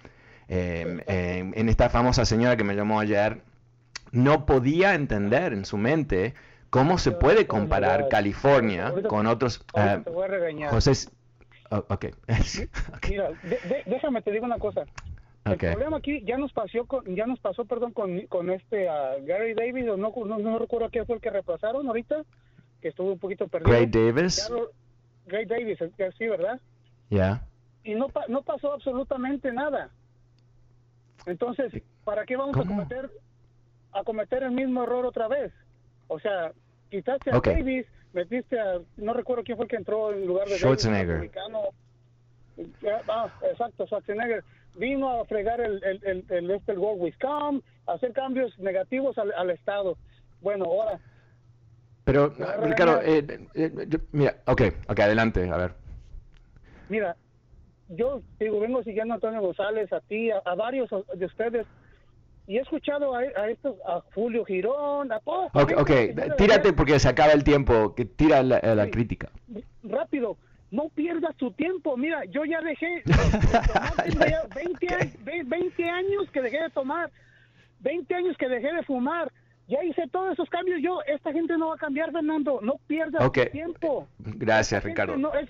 Em, 0.48 1.02
em, 1.08 1.52
en 1.54 1.70
esta 1.70 1.90
famosa 1.90 2.24
señora 2.24 2.56
que 2.56 2.64
me 2.64 2.76
llamó 2.76 3.02
ayer, 3.02 3.42
no 4.12 4.46
podía 4.46 4.96
entender 4.96 5.52
en 5.52 5.66
su 5.66 5.78
mente 5.78 6.34
cómo 6.70 6.98
se 6.98 7.12
puede 7.12 7.46
comparar 7.46 8.08
California 8.10 8.94
con 9.10 9.28
otros... 9.28 9.66
Ah, 9.76 10.00
José, 10.70 10.94
Oh, 11.72 11.86
ok. 11.90 12.06
Mira, 13.10 13.32
déjame 13.86 14.22
te 14.22 14.32
digo 14.32 14.46
una 14.46 14.60
cosa. 14.60 14.84
El 15.46 15.58
problema 15.58 15.98
aquí 15.98 16.24
ya 16.24 16.38
nos 16.38 16.54
pasó 16.54 16.86
con, 16.86 17.16
ya 17.16 17.26
nos 17.26 17.40
pasó, 17.40 17.66
perdón, 17.66 17.94
con, 17.94 18.28
con 18.28 18.52
este 18.52 18.86
Gary 19.24 19.54
Davis, 19.56 19.88
o 19.90 19.98
no, 19.98 20.14
no, 20.38 20.60
recuerdo 20.60 20.90
quién 20.92 21.06
fue 21.08 21.16
el 21.16 21.22
que 21.22 21.32
repasaron 21.32 21.88
ahorita, 21.88 22.24
que 22.82 22.90
estuvo 22.90 23.14
un 23.14 23.20
poquito 23.20 23.48
perdido. 23.48 23.72
Gray 23.72 23.88
Davis. 23.88 24.52
Gray 25.26 25.46
Davis, 25.46 25.80
sí, 26.18 26.28
¿verdad? 26.28 26.60
Ya. 27.10 27.44
Y 27.84 27.96
no, 27.96 28.08
no 28.28 28.42
pasó 28.44 28.74
absolutamente 28.74 29.52
nada. 29.52 29.90
Entonces, 31.26 31.72
¿para 32.04 32.26
qué 32.26 32.36
vamos 32.36 32.58
a 32.58 32.64
cometer 32.64 33.10
a 33.94 34.04
cometer 34.04 34.44
el 34.44 34.52
mismo 34.52 34.84
error 34.84 35.06
otra 35.06 35.28
vez? 35.28 35.52
O 36.08 36.20
sea, 36.20 36.52
quitaste 36.90 37.32
a 37.32 37.40
Davis 37.40 37.88
metiste 38.14 38.60
a, 38.60 38.80
no 38.98 39.14
recuerdo 39.14 39.44
quién 39.44 39.58
fue 39.58 39.66
el 39.66 39.70
que 39.70 39.78
entró 39.78 40.12
en 40.12 40.26
lugar 40.26 40.48
de 40.48 40.58
Schwarzenegger. 40.58 41.32
Ah, 43.08 43.30
exacto, 43.50 43.86
Schwarzenegger. 43.86 44.44
Vino 44.76 45.22
a 45.22 45.26
fregar 45.26 45.60
el, 45.60 45.84
el, 45.84 46.00
el, 46.06 46.26
el, 46.30 46.52
este, 46.52 46.72
el 46.72 46.80
World 46.80 47.02
Wisconsin, 47.02 47.64
a 47.88 47.94
hacer 47.94 48.14
cambios 48.14 48.58
negativos 48.60 49.18
al, 49.18 49.34
al 49.34 49.50
Estado. 49.50 49.98
Bueno, 50.42 50.66
ahora. 50.66 51.00
Pero, 52.04 52.34
Ricardo, 52.64 53.02
eh, 53.04 53.26
eh, 53.54 53.72
mira, 54.12 54.38
ok, 54.48 54.62
ok, 54.88 55.00
adelante, 55.00 55.50
a 55.50 55.58
ver. 55.58 55.74
Mira, 56.90 57.16
yo 57.90 58.22
digo, 58.40 58.60
vengo 58.60 58.82
siguiendo 58.84 59.14
a 59.14 59.16
Antonio 59.16 59.42
González, 59.42 59.92
a 59.94 60.00
ti, 60.02 60.32
a, 60.32 60.38
a 60.40 60.56
varios 60.56 60.90
de 61.14 61.26
ustedes, 61.26 61.68
y 62.48 62.58
he 62.58 62.62
escuchado 62.62 63.16
a, 63.16 63.50
estos, 63.50 63.76
a 63.88 64.02
Julio 64.14 64.44
Girón, 64.46 65.12
a 65.12 65.20
todos. 65.20 65.52
Ok, 65.54 65.74
okay. 65.78 66.14
tírate 66.38 66.74
porque 66.74 67.00
se 67.00 67.08
acaba 67.08 67.32
el 67.32 67.44
tiempo, 67.44 67.94
que 67.96 68.06
tira 68.06 68.44
la, 68.44 68.60
la 68.60 68.90
crítica. 68.90 69.30
Rápido, 69.84 70.38
no 70.72 70.90
pierdas 70.90 71.36
tu 71.36 71.52
tiempo. 71.52 71.96
Mira, 71.98 72.26
yo 72.26 72.46
ya 72.46 72.62
dejé 72.62 73.04
20, 74.56 74.94
años, 74.94 75.14
20 75.24 75.90
años 75.90 76.32
que 76.32 76.42
dejé 76.42 76.64
de 76.64 76.70
tomar, 76.70 77.12
20 77.82 78.16
años 78.16 78.38
que 78.38 78.48
dejé 78.48 78.74
de 78.74 78.84
fumar. 78.84 79.32
Ya 79.68 79.84
hice 79.84 80.04
todos 80.12 80.34
esos 80.34 80.50
cambios. 80.50 80.82
Yo, 80.82 81.00
esta 81.08 81.32
gente 81.32 81.58
no 81.58 81.70
va 81.70 81.76
a 81.76 81.78
cambiar, 81.78 82.12
Fernando. 82.12 82.60
No 82.62 82.76
pierdas 82.88 83.24
tu 83.32 83.42
tiempo. 83.52 84.08
Gracias, 84.20 84.84
Ricardo. 84.84 85.16
No, 85.16 85.34
es, 85.34 85.50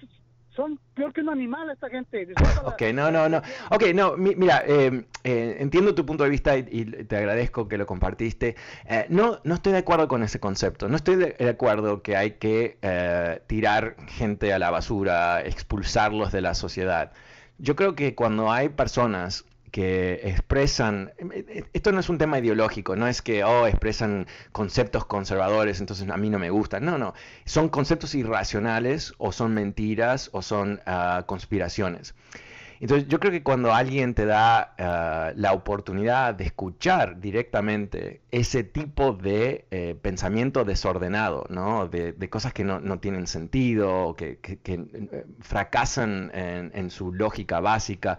son 0.56 0.80
peor 0.94 1.14
que 1.14 1.22
un 1.22 1.30
animal 1.30 1.70
esta 1.70 1.90
gente. 1.90 2.28
ok, 2.64 2.82
no, 2.94 3.12
no, 3.12 3.30
no. 3.30 3.42
Ok, 3.70 3.94
no, 3.94 4.18
mira, 4.18 4.64
em, 4.66 5.06
eh, 5.24 5.58
entiendo 5.60 5.96
tu 5.96 6.06
punto 6.06 6.24
de 6.24 6.30
vista 6.30 6.58
y, 6.58 6.86
te 6.86 7.18
agradezco 7.18 7.68
que 7.68 7.78
lo 7.78 7.86
compartiste. 7.86 8.56
Eh, 8.86 9.06
no, 9.10 9.40
no 9.44 9.56
estoy 9.56 9.72
de 9.72 9.80
acuerdo 9.80 10.08
con 10.08 10.24
ese 10.24 10.40
concepto. 10.40 10.90
No 10.90 10.96
estoy 10.96 11.16
de, 11.16 11.50
acuerdo 11.50 12.02
que 12.02 12.16
hay 12.18 12.32
que 12.32 12.78
eh, 12.82 13.42
tirar 13.48 13.96
gente 14.08 14.54
a 14.54 14.60
la 14.60 14.72
basura, 14.72 15.42
expulsarlos 15.42 16.32
de 16.32 16.42
la 16.42 16.54
sociedad. 16.54 17.12
Yo 17.58 17.76
creo 17.76 17.96
que 17.96 18.16
cuando 18.16 18.52
hay 18.52 18.70
personas 18.70 19.46
que 19.72 20.20
expresan, 20.24 21.14
esto 21.74 21.92
no 21.92 22.02
es 22.02 22.10
un 22.10 22.18
tema 22.18 22.40
ideológico, 22.40 22.96
no 22.96 23.08
es 23.08 23.22
que, 23.22 23.44
oh, 23.44 23.68
expresan 23.68 24.28
conceptos 24.52 25.06
conservadores, 25.06 25.80
entonces 25.80 26.10
a 26.10 26.18
mí 26.18 26.30
no 26.30 26.40
me 26.40 26.50
gustan, 26.50 26.86
no, 26.86 26.98
no, 26.98 27.14
son 27.46 27.70
conceptos 27.70 28.14
irracionales 28.14 29.14
o 29.18 29.32
son 29.32 29.54
mentiras 29.54 30.30
o 30.34 30.42
son 30.42 30.82
ah, 30.86 31.24
conspiraciones. 31.26 32.14
Entonces 32.82 33.08
yo 33.08 33.20
creo 33.20 33.32
que 33.32 33.44
cuando 33.44 33.72
alguien 33.76 34.16
te 34.16 34.26
da 34.26 34.74
eh, 34.76 35.34
la 35.36 35.54
oportunidad 35.54 36.34
de 36.34 36.46
escuchar 36.46 37.20
directamente 37.20 38.22
ese 38.32 38.64
tipo 38.64 39.14
de 39.14 39.68
eh, 39.70 39.96
pensamiento 40.02 40.66
desordenado, 40.66 41.46
¿no? 41.50 41.88
de, 41.88 42.30
cosas 42.32 42.54
que 42.54 42.64
no, 42.64 43.00
tienen 43.00 43.28
sentido, 43.28 44.16
que, 44.18 44.40
eh, 44.44 45.26
fracasan 45.42 46.32
en, 46.34 46.90
su 46.90 47.14
lógica 47.14 47.60
básica. 47.60 48.18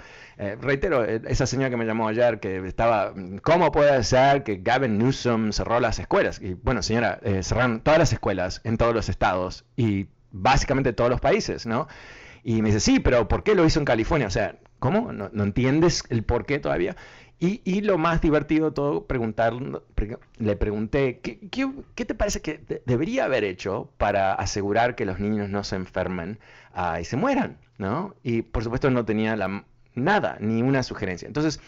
reitero, 0.61 1.05
esa 1.05 1.47
señora 1.47 1.69
que 1.71 1.77
me 1.77 1.85
llamó 1.85 2.07
ayer 2.07 2.39
que 2.39 2.65
estaba, 2.65 3.15
¿cómo 3.43 3.73
puede 3.73 4.05
ser 4.05 4.45
que 4.45 4.59
Gavin 4.63 4.97
Newsom 4.97 5.51
cerró 5.51 5.81
las 5.81 5.99
escuelas? 5.99 6.41
Y 6.41 6.55
bueno, 6.55 6.83
señora, 6.83 7.19
cerraron 7.43 7.81
todas 7.81 7.99
las 7.99 8.13
escuelas 8.13 8.61
en 8.63 8.77
todos 8.79 8.95
los 8.95 9.09
estados 9.09 9.65
y 9.77 10.07
básicamente 10.31 10.93
todos 10.93 11.11
los 11.11 11.21
países, 11.21 11.67
¿no? 11.67 11.89
Y 12.45 12.63
me 12.63 12.69
dice, 12.69 12.81
sí, 12.81 13.01
pero 13.01 13.29
¿por 13.29 13.43
qué 13.43 13.55
lo 13.55 13.65
hizo 13.65 13.79
en 13.79 13.85
California? 13.85 14.27
O 14.27 14.31
sea, 14.31 14.59
¿cómo? 14.79 15.13
¿No, 15.13 15.43
entiendes 15.43 16.05
el 16.09 16.25
por 16.25 16.47
qué 16.47 16.59
todavía? 16.59 16.97
Y, 17.39 17.81
lo 17.81 17.99
más 17.99 18.21
divertido 18.21 18.67
de 18.67 18.73
todo, 18.73 19.07
preguntar, 19.09 19.55
le 20.39 20.57
pregunté, 20.57 21.19
¿qué, 21.19 22.05
te 22.05 22.15
parece 22.15 22.41
que 22.41 22.83
debería 22.87 23.25
haber 23.25 23.43
hecho 23.43 23.91
para 23.99 24.33
asegurar 24.35 24.95
que 24.95 25.05
los 25.05 25.19
niños 25.19 25.49
no 25.49 25.65
se 25.65 25.75
enfermen 25.75 26.39
ah, 26.73 27.01
y 27.01 27.05
se 27.05 27.17
mueran? 27.17 27.59
¿no? 27.79 28.15
Y 28.23 28.43
por 28.43 28.63
supuesto 28.63 28.91
no 28.91 29.05
tenía 29.05 29.37
la, 29.37 29.65
nada, 29.95 30.39
ni 30.41 30.63
una 30.63 30.83
sugerencia. 30.83 31.27
Entonces, 31.27 31.61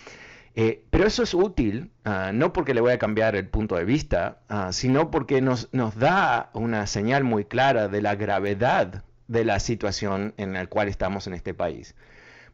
eh, 0.55 0.85
pero 0.91 1.07
eso 1.07 1.23
es 1.23 1.35
útil, 1.35 1.91
ah, 2.05 2.31
no 2.33 2.53
porque 2.53 2.75
le 2.75 2.81
voy 2.81 2.93
a 2.93 2.99
cambiar 2.99 3.37
el 3.37 3.49
punto 3.49 3.75
de 3.77 3.85
vista, 3.85 4.39
ah, 4.49 4.73
sino 4.73 5.11
porque 5.11 5.41
nos, 5.41 5.69
nos 5.73 5.97
da 5.97 6.51
una 6.55 6.87
señal 6.87 7.25
muy 7.25 7.45
clara 7.45 7.89
de 7.89 8.01
la 8.01 8.15
gravedad 8.15 9.05
de 9.29 9.45
la 9.45 9.61
situación 9.61 10.35
en 10.37 10.53
la 10.53 10.67
cual 10.67 10.89
estamos 10.89 11.27
en 11.27 11.35
este 11.35 11.55
país. 11.55 11.95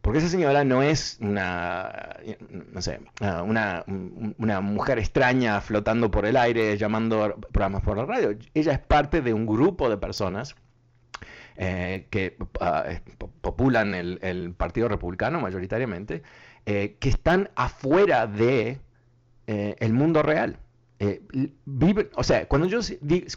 Porque 0.02 0.18
esa 0.20 0.28
señora 0.28 0.64
no 0.64 0.82
es 0.82 1.18
una, 1.20 2.16
no 2.72 2.80
sé, 2.80 3.00
ah, 3.20 3.42
una, 3.42 3.84
una, 4.38 4.60
mujer 4.62 4.98
extraña 4.98 5.60
flotando 5.60 6.10
por 6.10 6.24
el 6.24 6.38
aire 6.38 6.78
llamando 6.78 7.36
programas 7.52 7.82
por 7.82 7.98
la 7.98 8.06
radio. 8.06 8.36
Ella 8.54 8.72
es 8.72 8.78
parte 8.78 9.20
de 9.20 9.34
un 9.34 9.44
grupo 9.46 9.90
de 9.90 9.98
personas 9.98 10.54
eh, 11.56 12.06
que 12.08 12.38
populan 13.42 13.94
el, 13.94 14.18
el, 14.22 14.54
Partido 14.54 14.88
Republicano 14.88 15.38
mayoritariamente, 15.40 16.22
eh, 16.64 16.96
que 16.98 17.10
están 17.10 17.50
afuera 17.54 18.26
de 18.26 18.80
eh, 19.46 19.88
mundo 19.90 20.22
real. 20.22 20.58
Eh, 21.02 21.22
viven, 21.64 22.10
o 22.14 22.22
sea, 22.22 22.46
cuando 22.46 22.68
yo, 22.68 22.80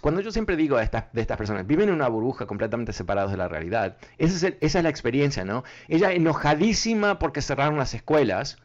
cuando 0.01 0.19
yo 0.19 0.31
siempre 0.31 0.57
digo 0.57 0.75
de 0.75 0.83
estas 0.83 1.37
personas, 1.37 1.65
viven 1.65 1.87
en 1.87 1.95
una 1.95 2.09
burbuja 2.09 2.45
completamente 2.45 2.91
separados 2.91 3.31
de 3.31 3.37
la 3.37 3.47
realidad, 3.47 3.95
esa 4.17 4.47
es, 4.49 4.55
esa 4.59 4.79
es 4.79 4.83
la 4.83 4.89
experiencia, 4.89 5.45
¿no? 5.45 5.63
Ella 5.87 6.11
enojadísima 6.11 7.19
porque 7.19 7.41
cerraron 7.41 7.77
las 7.77 7.93
escuelas, 7.93 8.57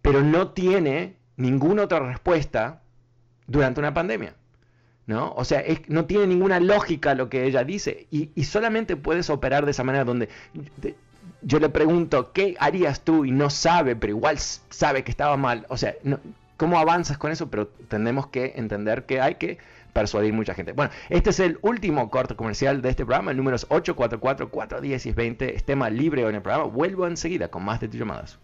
pero 0.00 0.22
no 0.22 0.52
tiene 0.52 1.16
ninguna 1.36 1.82
otra 1.82 2.00
respuesta 2.00 2.80
durante 3.46 3.80
una 3.80 3.92
pandemia. 3.92 4.34
¿No? 5.06 5.32
O 5.32 5.44
sea, 5.44 5.64
no 5.88 6.04
tiene 6.04 6.28
ninguna 6.28 6.60
lógica 6.60 7.16
lo 7.16 7.28
que 7.28 7.44
ella 7.44 7.64
dice 7.64 8.06
y, 8.12 8.44
solamente 8.44 8.94
puedes 8.94 9.28
operar 9.28 9.64
de 9.64 9.72
esa 9.72 9.82
manera 9.82 10.04
donde 10.04 10.28
yo 11.42 11.58
le 11.58 11.68
pregunto, 11.68 12.32
¿qué 12.32 12.54
harías 12.60 13.00
tú? 13.00 13.24
Y 13.24 13.32
no 13.32 13.50
sabe, 13.50 13.96
pero 13.96 14.12
igual 14.12 14.38
sabe 14.38 15.02
que 15.02 15.10
estaba 15.10 15.36
mal. 15.36 15.66
O 15.68 15.76
sea, 15.76 15.96
¿cómo 16.60 16.78
avanzas 16.78 17.16
con 17.16 17.32
eso? 17.32 17.48
Pero 17.48 17.68
tenemos 17.68 18.26
que 18.26 18.52
entender 18.56 19.06
que 19.06 19.22
hay 19.22 19.36
que 19.36 19.56
persuadir 19.94 20.34
mucha 20.34 20.52
gente. 20.52 20.72
Bueno, 20.72 20.92
este 21.08 21.30
es 21.30 21.40
el 21.40 21.58
último 21.62 22.10
corte 22.10 22.36
comercial 22.36 22.82
de 22.82 22.90
este 22.90 23.06
programa, 23.06 23.30
el 23.30 23.38
número 23.38 23.56
es 23.56 23.66
844-410-20. 23.70 25.54
Es 25.54 25.64
libre 25.94 26.20
en 26.28 26.34
el 26.34 26.42
programa. 26.42 26.64
Vuelvo 26.64 27.06
enseguida 27.06 27.48
con 27.48 27.64
más 27.64 27.80
de 27.80 27.88
tus 27.88 27.98
llamadas. 27.98 28.38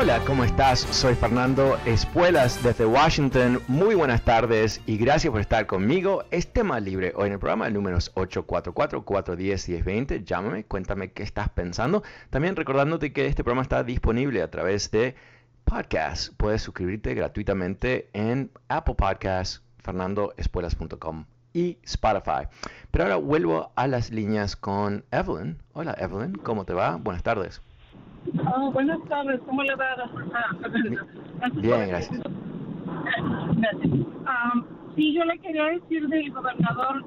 Hola, 0.00 0.22
¿cómo 0.24 0.44
estás? 0.44 0.78
Soy 0.78 1.16
Fernando 1.16 1.76
Espuelas 1.84 2.62
desde 2.62 2.86
Washington. 2.86 3.60
Muy 3.66 3.96
buenas 3.96 4.22
tardes 4.22 4.80
y 4.86 4.96
gracias 4.96 5.32
por 5.32 5.40
estar 5.40 5.66
conmigo. 5.66 6.22
Es 6.30 6.52
tema 6.52 6.78
libre 6.78 7.12
hoy 7.16 7.26
en 7.26 7.32
el 7.32 7.40
programa, 7.40 7.66
el 7.66 7.74
número 7.74 7.98
es 7.98 8.14
844-410-1020. 8.14 10.22
Llámame, 10.22 10.66
cuéntame 10.66 11.10
qué 11.10 11.24
estás 11.24 11.48
pensando. 11.48 12.04
También 12.30 12.54
recordándote 12.54 13.12
que 13.12 13.26
este 13.26 13.42
programa 13.42 13.62
está 13.62 13.82
disponible 13.82 14.40
a 14.40 14.52
través 14.52 14.92
de 14.92 15.16
podcast. 15.64 16.32
Puedes 16.36 16.62
suscribirte 16.62 17.14
gratuitamente 17.14 18.08
en 18.12 18.52
Apple 18.68 18.94
Podcasts, 18.94 19.64
fernandoespuelas.com 19.78 21.24
y 21.52 21.76
Spotify. 21.82 22.46
Pero 22.92 23.02
ahora 23.02 23.16
vuelvo 23.16 23.72
a 23.74 23.88
las 23.88 24.12
líneas 24.12 24.54
con 24.54 25.04
Evelyn. 25.10 25.60
Hola 25.72 25.96
Evelyn, 25.98 26.34
¿cómo 26.34 26.64
te 26.64 26.72
va? 26.72 26.94
Buenas 26.94 27.24
tardes. 27.24 27.60
Oh, 28.54 28.70
buenas 28.72 29.02
tardes, 29.08 29.40
¿cómo 29.46 29.62
le 29.62 29.74
va? 29.74 30.10
Ah, 30.34 30.56
Bien, 31.54 31.88
gracias. 31.88 32.20
Um, 34.26 34.64
sí, 34.94 35.14
yo 35.14 35.24
le 35.24 35.38
quería 35.38 35.64
decir 35.64 36.06
del 36.08 36.32
gobernador 36.32 37.04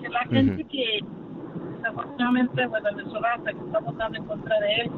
que 0.00 0.08
la 0.08 0.24
gente 0.24 0.64
que 0.64 1.00
desafortunadamente, 1.76 2.66
bueno, 2.66 2.92
de 2.92 3.04
su 3.04 3.14
raza, 3.14 3.52
que 3.52 3.58
está 3.58 3.80
votando 3.80 4.18
en 4.18 4.24
contra 4.24 4.60
de 4.60 4.74
él, 4.74 4.90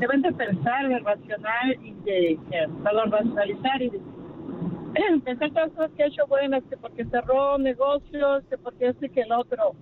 deben 0.00 0.22
de 0.22 0.32
pensar, 0.32 0.88
de 0.88 0.98
racional 0.98 1.78
y 1.82 1.92
de, 2.04 2.38
perdón, 2.82 3.12
racionalizar 3.12 3.82
y 3.82 3.90
de 3.90 4.00
pensar 5.24 5.52
cosas 5.52 5.90
que 5.96 6.02
ha 6.02 6.06
hecho 6.06 6.26
buenas, 6.26 6.62
que 6.64 6.76
porque 6.76 7.04
cerró 7.06 7.58
negocios, 7.58 8.42
que 8.50 8.58
porque 8.58 8.88
este 8.88 9.08
que 9.08 9.22
el 9.22 9.32
otro 9.32 9.74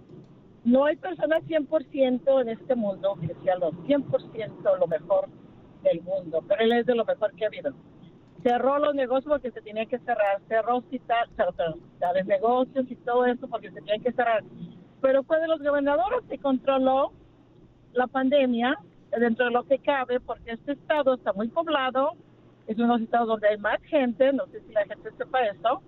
no 0.65 0.85
hay 0.85 0.97
personas 0.97 1.43
100% 1.45 2.43
en 2.43 2.49
este 2.49 2.75
mundo 2.75 3.17
que 3.21 3.35
sea 3.43 3.57
lo 3.57 3.73
100% 3.73 4.79
lo 4.79 4.87
mejor 4.87 5.29
del 5.83 6.03
mundo, 6.03 6.45
pero 6.47 6.63
él 6.63 6.73
es 6.73 6.87
de 6.87 6.95
lo 6.95 7.05
mejor 7.05 7.35
que 7.35 7.45
ha 7.45 7.49
habido. 7.49 7.73
Cerró 8.43 8.79
los 8.79 8.95
negocios 8.95 9.31
porque 9.31 9.51
se 9.51 9.63
tenía 9.63 9.87
que 9.87 9.99
cerrar, 10.01 10.41
cerró 10.49 10.79
hospitales, 10.79 11.31
negocios 12.27 12.87
y 12.91 12.97
todo 12.97 13.27
eso 13.27 13.49
porque 13.49 13.71
se 13.71 13.81
tenía 13.81 13.99
que 13.99 14.13
cerrar. 14.13 14.43
Pero 15.01 15.23
fue 15.25 15.41
de 15.41 15.49
los 15.49 15.63
gobernadores 15.63 16.21
que 16.29 16.39
controló 16.39 17.13
la 17.93 18.07
pandemia 18.07 18.79
dentro 19.19 19.47
de 19.47 19.51
lo 19.51 19.65
que 19.65 19.79
cabe, 19.79 20.21
porque 20.21 20.53
este 20.53 20.73
estado 20.73 21.15
está 21.15 21.33
muy 21.33 21.49
poblado, 21.49 22.13
es 22.67 22.77
uno 22.77 22.87
de 22.87 22.93
los 22.93 23.03
estados 23.03 23.29
donde 23.29 23.49
hay 23.49 23.59
más 23.59 23.83
gente, 23.83 24.33
no 24.33 24.47
sé 24.47 24.61
si 24.67 24.73
la 24.73 24.85
gente 24.85 25.11
sepa 25.17 25.41
esto, 25.47 25.83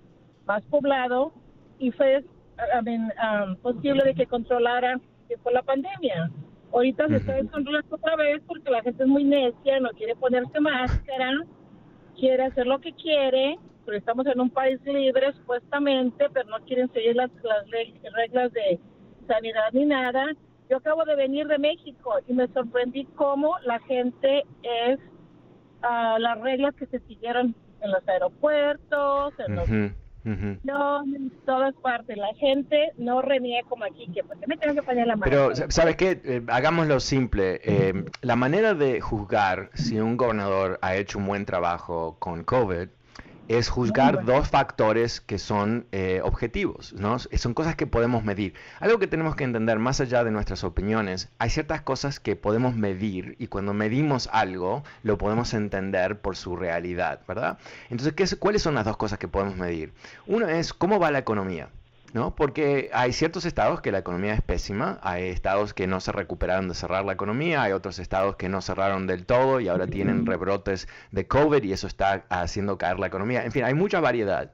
más 0.46 0.62
poblado, 0.64 1.32
y 1.78 1.90
fue 1.92 2.24
Um, 2.58 3.56
posible 3.56 4.04
de 4.04 4.14
que 4.14 4.26
controlara 4.26 5.00
que 5.28 5.36
fue 5.38 5.52
la 5.52 5.62
pandemia. 5.62 6.30
Ahorita 6.72 7.08
se 7.08 7.16
está 7.16 7.34
descontrolando 7.34 7.96
otra 7.96 8.16
vez 8.16 8.42
porque 8.46 8.70
la 8.70 8.82
gente 8.82 9.02
es 9.02 9.08
muy 9.08 9.24
necia, 9.24 9.80
no 9.80 9.90
quiere 9.90 10.14
ponerse 10.14 10.60
máscara, 10.60 11.30
quiere 12.16 12.44
hacer 12.44 12.66
lo 12.66 12.78
que 12.80 12.92
quiere, 12.92 13.58
pero 13.84 13.98
estamos 13.98 14.26
en 14.26 14.40
un 14.40 14.50
país 14.50 14.80
libre 14.84 15.32
supuestamente, 15.32 16.28
pero 16.32 16.48
no 16.50 16.64
quieren 16.64 16.90
seguir 16.92 17.16
las, 17.16 17.30
reglas 18.14 18.52
de 18.52 18.78
sanidad 19.26 19.72
ni 19.72 19.86
nada. 19.86 20.26
Yo 20.70 20.76
acabo 20.78 21.04
de 21.04 21.16
venir 21.16 21.46
de 21.48 21.58
México 21.58 22.14
y 22.26 22.32
me 22.32 22.48
sorprendí 22.48 23.04
cómo 23.16 23.58
la 23.64 23.80
gente 23.80 24.44
es 24.62 24.98
uh, 25.82 26.18
las 26.18 26.40
reglas 26.40 26.74
que 26.76 26.86
se 26.86 27.00
siguieron 27.00 27.54
en 27.80 27.90
los 27.90 28.06
aeropuertos, 28.08 29.34
en 29.46 29.56
los 29.56 29.68
no, 30.24 31.04
en 31.04 31.30
todas 31.44 31.74
partes. 31.76 32.16
La 32.16 32.32
gente 32.35 32.92
no 32.96 33.22
reniega 33.22 33.68
como 33.68 33.85
aquí, 33.85 34.06
que 34.14 34.22
porque 34.22 34.46
me 34.46 34.56
tengo 34.56 34.74
que 34.74 34.82
poner 34.82 35.06
la 35.06 35.16
mano. 35.16 35.24
Pero, 35.28 35.70
¿sabes 35.70 35.96
qué? 35.96 36.20
Eh, 36.24 36.42
hagámoslo 36.48 37.00
simple. 37.00 37.61
Eh, 37.64 38.04
la 38.20 38.37
manera 38.37 38.74
de 38.74 39.00
juzgar 39.00 39.70
si 39.74 39.98
un 39.98 40.16
gobernador 40.16 40.78
ha 40.82 40.96
hecho 40.96 41.18
un 41.18 41.26
buen 41.26 41.44
trabajo 41.44 42.16
con 42.18 42.44
COVID 42.44 42.88
es 43.48 43.68
juzgar 43.68 44.24
dos 44.24 44.48
factores 44.48 45.20
que 45.20 45.38
son 45.38 45.87
eh, 45.92 46.20
objetivos, 46.24 46.92
¿no? 46.94 47.18
Son 47.18 47.55
cosas 47.55 47.76
que 47.76 47.87
podemos 47.87 48.24
medir. 48.24 48.55
Algo 48.81 48.98
que 48.98 49.07
tenemos 49.07 49.37
que 49.37 49.44
entender 49.44 49.78
más 49.78 50.00
allá 50.00 50.24
de 50.24 50.31
nuestras 50.31 50.64
opiniones, 50.64 51.28
hay 51.38 51.50
ciertas 51.50 51.83
cosas 51.83 52.20
que 52.20 52.37
podemos 52.37 52.74
medir 52.74 53.37
y 53.38 53.48
cuando 53.48 53.74
medimos 53.74 54.28
algo 54.33 54.85
lo 55.02 55.18
podemos 55.18 55.55
entender 55.55 56.20
por 56.20 56.37
su 56.37 56.57
realidad, 56.57 57.20
¿verdad? 57.26 57.59
Entonces, 57.90 58.14
¿qué, 58.14 58.37
¿cuáles 58.37 58.62
son 58.62 58.74
las 58.74 58.85
dos 58.85 58.96
cosas 58.96 59.18
que 59.18 59.28
podemos 59.28 59.57
medir? 59.57 59.92
Uno 60.26 60.48
es 60.48 60.72
cómo 60.72 60.98
va 60.98 61.11
la 61.11 61.18
economía. 61.18 61.68
¿No? 62.12 62.35
Porque 62.35 62.90
hay 62.92 63.12
ciertos 63.12 63.44
estados 63.44 63.81
que 63.81 63.90
la 63.90 63.98
economía 63.98 64.35
es 64.35 64.42
pésima, 64.42 64.98
hay 65.03 65.25
estados 65.29 65.72
que 65.72 65.87
no 65.87 66.01
se 66.01 66.12
recuperaron 66.12 66.68
de 66.68 66.75
cerrar 66.75 67.05
la 67.05 67.12
economía, 67.12 67.62
hay 67.62 67.72
otros 67.72 67.98
estados 67.98 68.37
que 68.37 68.48
no 68.48 68.61
cerraron 68.61 69.07
del 69.07 69.25
todo 69.25 69.61
y 69.61 69.68
ahora 69.68 69.87
tienen 69.87 70.27
rebrotes 70.27 70.88
de 71.11 71.27
COVID 71.27 71.62
y 71.62 71.72
eso 71.72 71.87
está 71.87 72.25
haciendo 72.29 72.77
caer 72.77 72.98
la 72.98 73.07
economía. 73.07 73.44
En 73.44 73.53
fin, 73.53 73.64
hay 73.64 73.75
mucha 73.75 74.01
variedad. 74.01 74.53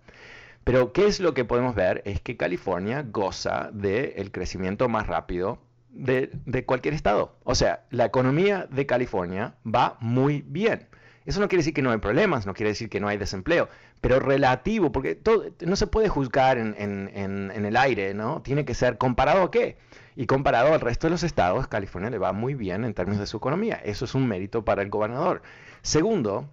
Pero 0.65 0.93
¿qué 0.93 1.07
es 1.07 1.19
lo 1.19 1.35
que 1.35 1.45
podemos 1.45 1.75
ver? 1.75 2.03
Es 2.05 2.21
que 2.21 2.37
California 2.37 3.05
goza 3.09 3.71
del 3.73 4.31
crecimiento 4.31 4.89
más 4.89 5.07
rápido 5.07 5.59
de, 5.91 6.31
de 6.45 6.65
cualquier 6.65 6.95
estado. 6.95 7.37
O 7.45 7.55
sea, 7.55 7.87
la 7.91 8.05
economía 8.05 8.69
de 8.71 8.87
California 8.87 9.55
va 9.67 9.97
muy 10.01 10.45
bien. 10.47 10.87
Eso 11.29 11.41
no 11.41 11.49
quiere 11.49 11.61
decir 11.61 11.75
que 11.75 11.83
no 11.83 11.91
hay 11.91 11.99
problemas, 11.99 12.47
no 12.47 12.55
quiere 12.55 12.71
decir 12.71 12.89
que 12.89 13.01
no 13.01 13.09
hay 13.09 13.19
desempleo, 13.19 13.69
pero 14.01 14.19
relativo, 14.19 14.93
porque 14.93 15.15
todo, 15.15 15.45
no 15.61 15.77
se 15.77 15.87
puede 15.87 16.09
juzgar 16.09 16.57
en, 16.57 16.75
el 16.79 17.77
aire, 17.77 18.15
¿no? 18.15 18.41
Tiene 18.41 18.65
que 18.65 18.73
ser 18.73 18.97
comparado 18.97 19.43
a 19.43 19.51
qué. 19.51 19.77
Y 20.17 20.25
comparado 20.25 20.73
al 20.73 20.81
resto 20.81 21.07
de 21.07 21.11
los 21.11 21.23
estados, 21.25 21.69
California 21.69 22.09
le 22.09 22.17
va 22.17 22.33
muy 22.33 22.55
bien 22.55 22.83
en 22.87 22.95
términos 22.95 23.21
de 23.21 23.27
su 23.27 23.37
economía. 23.37 23.75
Eso 23.85 24.07
es 24.07 24.15
un 24.15 24.27
mérito 24.27 24.65
para 24.65 24.81
el 24.81 24.89
gobernador. 24.89 25.43
Segundo, 25.83 26.49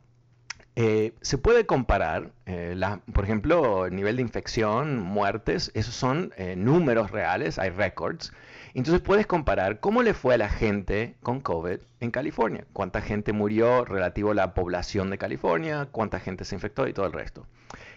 eh, 0.75 1.13
se 1.21 1.37
puede 1.37 1.65
comparar, 1.65 2.33
eh, 2.45 2.77
por 3.13 3.23
ejemplo, 3.23 3.85
el 3.85 3.95
nivel 3.95 4.17
de 4.17 4.23
infección, 4.23 4.99
muertes, 4.99 5.71
esos 5.73 5.95
son 5.95 6.33
eh, 6.35 6.57
números 6.57 7.11
reales, 7.11 7.59
hay 7.59 7.69
records. 7.69 8.33
Entonces 8.75 9.01
puedes 9.01 9.25
comparar 9.25 9.79
cómo 9.79 10.03
le 10.03 10.13
fue 10.13 10.33
a 10.33 10.37
la 10.37 10.49
gente 10.49 11.15
con 11.23 11.39
COVID 11.39 11.77
en 12.01 12.11
California, 12.11 12.65
cuánta 12.73 13.01
gente 13.01 13.31
murió 13.31 13.85
relativo 13.85 14.31
a 14.31 14.35
la 14.35 14.53
población 14.53 15.09
de 15.09 15.17
California, 15.17 15.87
cuánta 15.91 16.19
gente 16.19 16.43
se 16.43 16.55
infectó 16.55 16.85
y 16.85 16.91
todo 16.91 17.05
el 17.05 17.13
resto. 17.13 17.47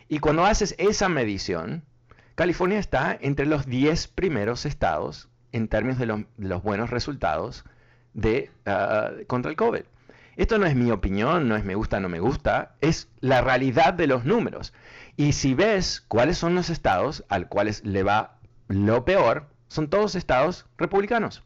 Y 0.09 0.21
cuando 0.21 0.45
haces 0.45 0.77
esa 0.79 1.09
medición, 1.09 1.83
California 2.37 2.79
está 2.79 3.19
entre 3.21 3.47
los 3.47 3.67
10 3.67 4.07
primeros 4.07 4.67
estados 4.67 5.29
en 5.51 5.67
términos 5.67 5.99
de 5.99 6.07
los, 6.07 6.63
buenos 6.63 6.91
resultados 6.91 7.65
de, 8.15 8.53
ah, 8.65 9.11
contra 9.27 9.51
el 9.51 9.57
COVID. 9.57 9.83
Esto 10.37 10.59
no 10.59 10.67
es 10.67 10.77
mi 10.77 10.93
opinión, 10.93 11.49
no 11.49 11.57
es 11.57 11.65
me 11.65 11.75
gusta, 11.75 11.99
no 11.99 12.09
me 12.09 12.21
gusta, 12.21 12.77
es 12.81 13.09
la 13.19 13.41
realidad 13.41 13.95
de 13.95 14.07
los 14.07 14.25
números. 14.25 14.73
Y 15.17 15.33
si 15.33 15.55
ves 15.55 16.05
cuáles 16.07 16.39
son 16.39 16.55
los 16.55 16.71
estados 16.71 17.25
al 17.29 17.49
cuales 17.49 17.85
le 17.85 18.05
va 18.05 18.39
lo 18.69 19.05
peor, 19.05 19.49
son 19.69 19.89
todos 19.89 20.15
estados 20.15 20.67
republicanos. 20.77 21.45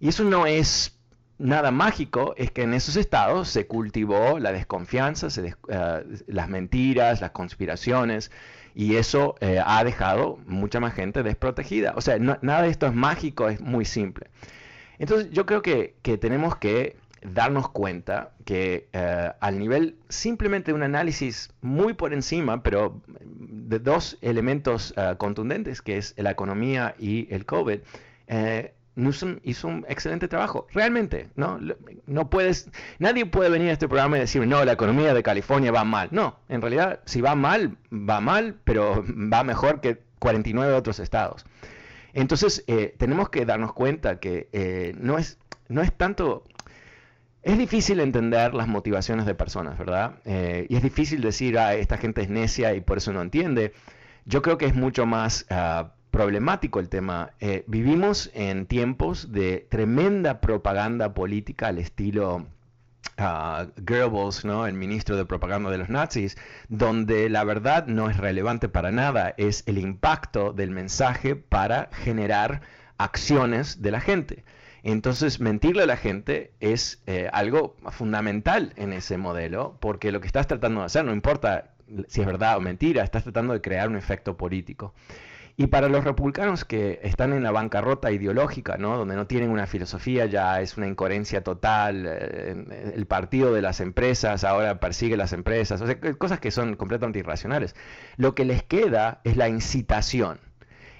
Y 0.00 0.08
eso 0.08 0.24
no 0.24 0.46
es 0.46 0.98
nada 1.38 1.70
mágico, 1.70 2.34
es 2.36 2.50
que 2.50 2.62
en 2.62 2.74
esos 2.74 2.96
estados 2.96 3.48
se 3.48 3.66
cultivó 3.66 4.38
la 4.38 4.52
desconfianza, 4.52 5.28
eh, 5.40 5.54
las 6.26 6.48
mentiras, 6.48 7.20
las 7.20 7.30
conspiraciones, 7.30 8.30
y 8.74 8.96
eso 8.96 9.36
eh, 9.40 9.60
ha 9.64 9.82
dejado 9.84 10.38
mucha 10.46 10.80
más 10.80 10.94
gente 10.94 11.22
desprotegida. 11.22 11.94
O 11.96 12.00
sea, 12.00 12.18
nada 12.18 12.62
de 12.62 12.68
esto 12.68 12.86
es 12.86 12.94
mágico, 12.94 13.48
es 13.48 13.60
muy 13.60 13.84
simple. 13.84 14.28
Entonces 14.98 15.30
yo 15.30 15.46
creo 15.46 15.62
que, 15.62 15.94
tenemos 16.20 16.56
que 16.56 16.96
darnos 17.22 17.68
cuenta 17.70 18.32
que 18.44 18.88
eh, 18.92 19.32
al 19.40 19.58
nivel 19.58 19.96
simplemente 20.08 20.70
de 20.70 20.76
un 20.76 20.82
análisis 20.82 21.50
muy 21.60 21.94
por 21.94 22.12
encima, 22.12 22.62
pero 22.62 23.00
de 23.68 23.78
dos 23.78 24.18
elementos 24.22 24.94
contundentes, 25.18 25.82
que 25.82 25.98
es 25.98 26.14
la 26.16 26.30
economía 26.30 26.94
y 26.98 27.32
el 27.32 27.44
COVID, 27.44 27.80
Newsom 28.98 29.38
hizo 29.44 29.68
un 29.68 29.86
excelente 29.88 30.28
trabajo, 30.28 30.66
realmente, 30.72 31.28
¿no? 31.36 31.58
No 32.06 32.28
puedes, 32.28 32.68
nadie 32.98 33.24
puede 33.26 33.48
venir 33.48 33.70
a 33.70 33.72
este 33.72 33.88
programa 33.88 34.16
y 34.16 34.20
decir, 34.20 34.44
no, 34.46 34.64
la 34.64 34.72
economía 34.72 35.14
de 35.14 35.22
California 35.22 35.70
va 35.70 35.84
mal. 35.84 36.08
No, 36.10 36.36
en 36.48 36.60
realidad, 36.60 37.00
si 37.04 37.20
va 37.20 37.34
mal, 37.36 37.76
va 37.92 38.20
mal, 38.20 38.56
pero 38.64 39.04
va 39.32 39.44
mejor 39.44 39.80
que 39.80 40.02
49 40.18 40.74
otros 40.74 40.98
estados. 40.98 41.46
Entonces, 42.12 42.64
eh, 42.66 42.94
tenemos 42.98 43.30
que 43.30 43.46
darnos 43.46 43.72
cuenta 43.72 44.18
que 44.18 44.48
eh, 44.52 44.94
no, 44.98 45.16
es, 45.16 45.38
no 45.68 45.80
es 45.80 45.92
tanto... 45.96 46.44
Es 47.42 47.56
difícil 47.56 48.00
entender 48.00 48.54
las 48.54 48.68
motivaciones 48.68 49.24
de 49.24 49.34
personas, 49.34 49.78
¿verdad? 49.78 50.16
Eh, 50.24 50.66
y 50.68 50.76
es 50.76 50.82
difícil 50.82 51.20
decir, 51.20 51.58
ah, 51.58 51.74
esta 51.74 51.96
gente 51.96 52.22
es 52.22 52.28
necia 52.28 52.74
y 52.74 52.80
por 52.80 52.98
eso 52.98 53.12
no 53.12 53.22
entiende. 53.22 53.72
Yo 54.24 54.42
creo 54.42 54.58
que 54.58 54.66
es 54.66 54.74
mucho 54.74 55.06
más 55.06 55.46
ah, 55.50 55.92
problemático 56.10 56.80
el 56.80 56.88
tema. 56.88 57.30
Eh, 57.40 57.64
vivimos 57.66 58.30
en 58.34 58.66
tiempos 58.66 59.32
de 59.32 59.66
tremenda 59.70 60.40
propaganda 60.40 61.14
política 61.14 61.68
al 61.68 61.78
estilo 61.78 62.46
uh, 63.18 63.66
Goebbels, 63.76 64.44
¿no? 64.44 64.66
el 64.66 64.74
ministro 64.74 65.16
de 65.16 65.24
propaganda 65.24 65.70
de 65.70 65.78
los 65.78 65.88
nazis, 65.88 66.36
donde 66.68 67.28
la 67.28 67.44
verdad 67.44 67.86
no 67.86 68.10
es 68.10 68.16
relevante 68.16 68.68
para 68.68 68.90
nada, 68.90 69.34
es 69.36 69.62
el 69.66 69.78
impacto 69.78 70.52
del 70.52 70.70
mensaje 70.70 71.36
para 71.36 71.88
generar 71.92 72.62
acciones 72.96 73.80
de 73.82 73.90
la 73.90 74.00
gente. 74.00 74.44
Entonces, 74.92 75.38
mentirle 75.38 75.82
a 75.82 75.86
la 75.86 75.98
gente 75.98 76.52
es 76.60 77.02
eh, 77.06 77.28
algo 77.34 77.76
fundamental 77.90 78.72
en 78.76 78.94
ese 78.94 79.18
modelo, 79.18 79.76
porque 79.80 80.12
lo 80.12 80.22
que 80.22 80.26
estás 80.26 80.46
tratando 80.46 80.80
de 80.80 80.86
hacer, 80.86 81.04
no 81.04 81.12
importa 81.12 81.74
si 82.06 82.22
es 82.22 82.26
verdad 82.26 82.56
o 82.56 82.60
mentira, 82.60 83.02
estás 83.02 83.22
tratando 83.22 83.52
de 83.52 83.60
crear 83.60 83.88
un 83.88 83.96
efecto 83.96 84.38
político. 84.38 84.94
Y 85.58 85.66
para 85.66 85.90
los 85.90 86.04
republicanos 86.04 86.64
que 86.64 87.00
están 87.02 87.34
en 87.34 87.42
la 87.42 87.50
bancarrota 87.50 88.12
ideológica, 88.12 88.78
¿no? 88.78 88.96
donde 88.96 89.14
no 89.14 89.26
tienen 89.26 89.50
una 89.50 89.66
filosofía, 89.66 90.24
ya 90.24 90.62
es 90.62 90.78
una 90.78 90.86
incoherencia 90.86 91.42
total, 91.42 92.06
eh, 92.06 92.92
el 92.94 93.06
partido 93.06 93.52
de 93.52 93.60
las 93.60 93.80
empresas 93.80 94.42
ahora 94.42 94.80
persigue 94.80 95.18
las 95.18 95.34
empresas, 95.34 95.82
o 95.82 95.86
sea, 95.86 96.00
cosas 96.16 96.40
que 96.40 96.50
son 96.50 96.76
completamente 96.76 97.18
irracionales. 97.18 97.76
Lo 98.16 98.34
que 98.34 98.46
les 98.46 98.62
queda 98.62 99.20
es 99.24 99.36
la 99.36 99.50
incitación, 99.50 100.40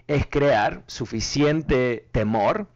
es 0.09 0.27
crear 0.27 0.83
suficiente 0.89 2.07
temor 2.13 2.69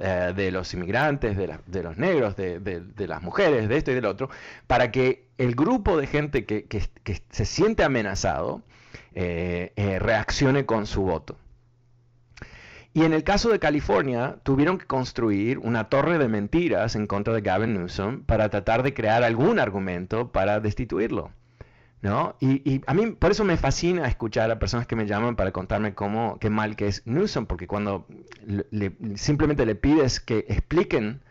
Eh, 0.00 0.32
de 0.34 0.50
los 0.50 0.74
inmigrantes, 0.74 1.36
de, 1.36 1.82
los 1.82 1.96
negros, 1.96 2.34
de, 2.36 3.06
las 3.06 3.22
mujeres, 3.22 3.68
de 3.68 3.76
esto 3.76 3.92
y 3.92 3.94
del 3.94 4.06
otro, 4.06 4.28
para 4.66 4.90
que 4.90 5.28
el 5.38 5.54
grupo 5.54 5.96
de 5.96 6.08
gente 6.08 6.44
que, 6.44 6.64
que 6.64 7.22
se 7.30 7.44
siente 7.44 7.84
amenazado, 7.84 8.62
eh, 9.14 9.72
eh, 9.76 9.98
reaccione 9.98 10.66
con 10.66 10.86
su 10.86 11.02
voto. 11.02 11.36
Y 12.94 13.04
en 13.04 13.12
el 13.12 13.24
caso 13.24 13.50
de 13.50 13.58
California, 13.58 14.38
tuvieron 14.42 14.78
que 14.78 14.86
construir 14.86 15.58
una 15.58 15.88
torre 15.88 16.18
de 16.18 16.28
mentiras 16.28 16.96
en 16.96 17.06
contra 17.06 17.32
de 17.32 17.40
Gavin 17.40 17.74
Newsom 17.74 18.22
para 18.24 18.48
tratar 18.48 18.82
de 18.82 18.94
crear 18.94 19.22
algún 19.22 19.60
argumento 19.60 20.32
para 20.32 20.60
destituirlo. 20.60 21.30
¿No? 22.02 22.36
Y, 22.40 22.82
a 22.86 22.94
mí 22.94 23.12
por 23.12 23.30
eso 23.30 23.44
me 23.44 23.56
fascina 23.56 24.06
escuchar 24.06 24.50
a 24.50 24.58
personas 24.58 24.86
que 24.86 24.96
me 24.96 25.06
llaman 25.06 25.36
para 25.36 25.52
contarme 25.52 25.94
cómo, 25.94 26.38
qué 26.40 26.50
mal 26.50 26.76
que 26.76 26.88
es 26.88 27.06
Newsom, 27.06 27.46
porque 27.46 27.66
cuando 27.66 28.06
simplemente 29.14 29.64
le 29.64 29.76
pides 29.76 30.20
que 30.20 30.44
expliquen 30.48 31.22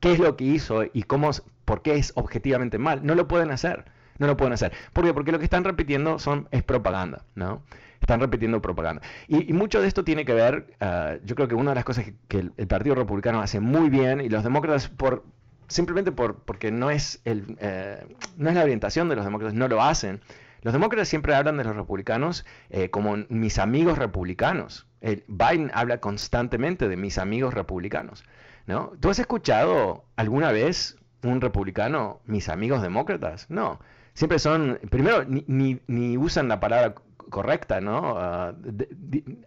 qué 0.00 0.12
es 0.12 0.18
lo 0.18 0.36
que 0.36 0.44
hizo 0.44 0.84
y 0.92 1.02
cómo, 1.02 1.30
por 1.64 1.82
qué 1.82 1.96
es 1.96 2.12
objetivamente 2.16 2.78
mal, 2.78 3.04
no 3.04 3.14
lo 3.14 3.28
pueden 3.28 3.50
hacer. 3.50 3.84
No 4.18 4.26
lo 4.26 4.36
pueden 4.36 4.54
hacer. 4.54 4.72
¿Por 4.94 5.04
qué? 5.04 5.12
Porque 5.12 5.30
lo 5.30 5.38
que 5.38 5.44
están 5.44 5.64
repitiendo 5.64 6.18
son, 6.18 6.48
es 6.50 6.62
propaganda, 6.62 7.26
¿no? 7.34 7.62
Están 8.00 8.20
repitiendo 8.20 8.62
propaganda. 8.62 9.02
Y, 9.28 9.52
mucho 9.52 9.82
de 9.82 9.88
esto 9.88 10.04
tiene 10.04 10.24
que 10.24 10.32
ver, 10.32 10.74
ah, 10.80 11.16
yo 11.24 11.34
creo 11.34 11.48
que 11.48 11.54
una 11.54 11.72
de 11.72 11.74
las 11.74 11.84
cosas 11.84 12.06
que, 12.28 12.38
el, 12.38 12.66
Partido 12.66 12.94
Republicano 12.94 13.42
hace 13.42 13.60
muy 13.60 13.90
bien 13.90 14.22
y 14.22 14.30
los 14.30 14.42
demócratas 14.42 14.88
por 14.88 15.24
simplemente 15.68 16.12
por, 16.12 16.40
porque 16.44 16.70
no 16.70 16.90
es, 16.90 17.20
el, 17.24 17.56
eh, 17.60 18.04
no 18.36 18.48
es 18.48 18.54
la 18.54 18.62
orientación 18.62 19.08
de 19.08 19.16
los 19.16 19.24
demócratas, 19.24 19.54
no 19.54 19.68
lo 19.68 19.82
hacen. 19.82 20.20
Los 20.62 20.72
demócratas 20.72 21.08
siempre 21.08 21.34
hablan 21.34 21.56
de 21.56 21.64
los 21.64 21.76
republicanos 21.76 22.44
eh, 22.70 22.90
como 22.90 23.16
mis 23.28 23.58
amigos 23.58 23.98
republicanos. 23.98 24.86
Biden 25.00 25.70
habla 25.72 26.00
constantemente 26.00 26.88
de 26.88 26.96
mis 26.96 27.18
amigos 27.18 27.54
republicanos. 27.54 28.24
¿no? 28.66 28.92
¿Tú 28.98 29.10
has 29.10 29.20
escuchado 29.20 30.04
alguna 30.16 30.50
vez 30.50 30.96
un 31.22 31.40
republicano, 31.40 32.20
mis 32.26 32.48
amigos 32.48 32.82
demócratas? 32.82 33.48
No 33.48 33.78
siempre 34.16 34.38
son, 34.38 34.80
primero, 34.90 35.24
ni, 35.24 35.78
ni, 35.86 36.16
usan 36.16 36.48
la 36.48 36.58
palabra 36.58 36.94
correcta, 37.30 37.80
¿no? 37.80 38.14
Ah, 38.18 38.54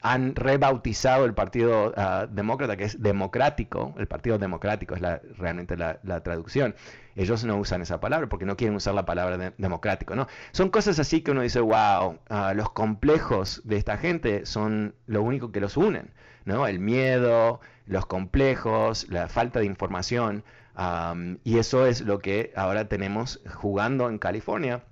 han 0.02 0.36
rebautizado 0.36 1.26
el 1.26 1.34
Partido 1.34 1.94
ah, 1.96 2.28
Demócrata, 2.30 2.78
que 2.78 2.86
es 2.86 3.02
democrático, 3.02 3.94
el 3.98 4.08
Partido 4.08 4.38
Democrático 4.38 4.96
es 4.96 5.02
la, 5.02 5.22
realmente 5.38 5.78
la, 5.78 6.00
traducción. 6.22 6.76
Ellos 7.16 7.44
no 7.44 7.58
usan 7.58 7.82
esa 7.82 8.00
palabra 8.00 8.28
porque 8.30 8.46
no 8.46 8.56
quieren 8.56 8.76
usar 8.76 8.94
la 8.94 9.06
palabra 9.06 9.54
democrático, 9.58 10.16
¿no? 10.16 10.28
Son 10.52 10.70
cosas 10.70 11.00
así 11.00 11.22
que 11.22 11.32
uno 11.32 11.42
dice, 11.42 11.60
wow, 11.60 12.20
ah, 12.30 12.54
los 12.56 12.72
complejos 12.72 13.62
de 13.66 13.78
esta 13.78 13.98
gente 13.98 14.46
son 14.46 14.96
lo 15.08 15.22
único 15.22 15.52
que 15.52 15.60
los 15.60 15.78
unen, 15.78 16.12
¿no? 16.46 16.68
El 16.68 16.80
miedo, 16.80 17.60
los 17.86 18.06
complejos, 18.06 19.08
la 19.10 19.28
falta 19.28 19.60
de 19.60 19.66
información 19.66 20.44
y 21.44 21.58
eso 21.58 21.86
es 21.86 22.02
lo 22.02 22.20
que 22.20 22.54
ahora 22.56 22.88
tenemos 22.88 23.42
jugando 23.54 24.10
en 24.10 24.18
California, 24.18 24.84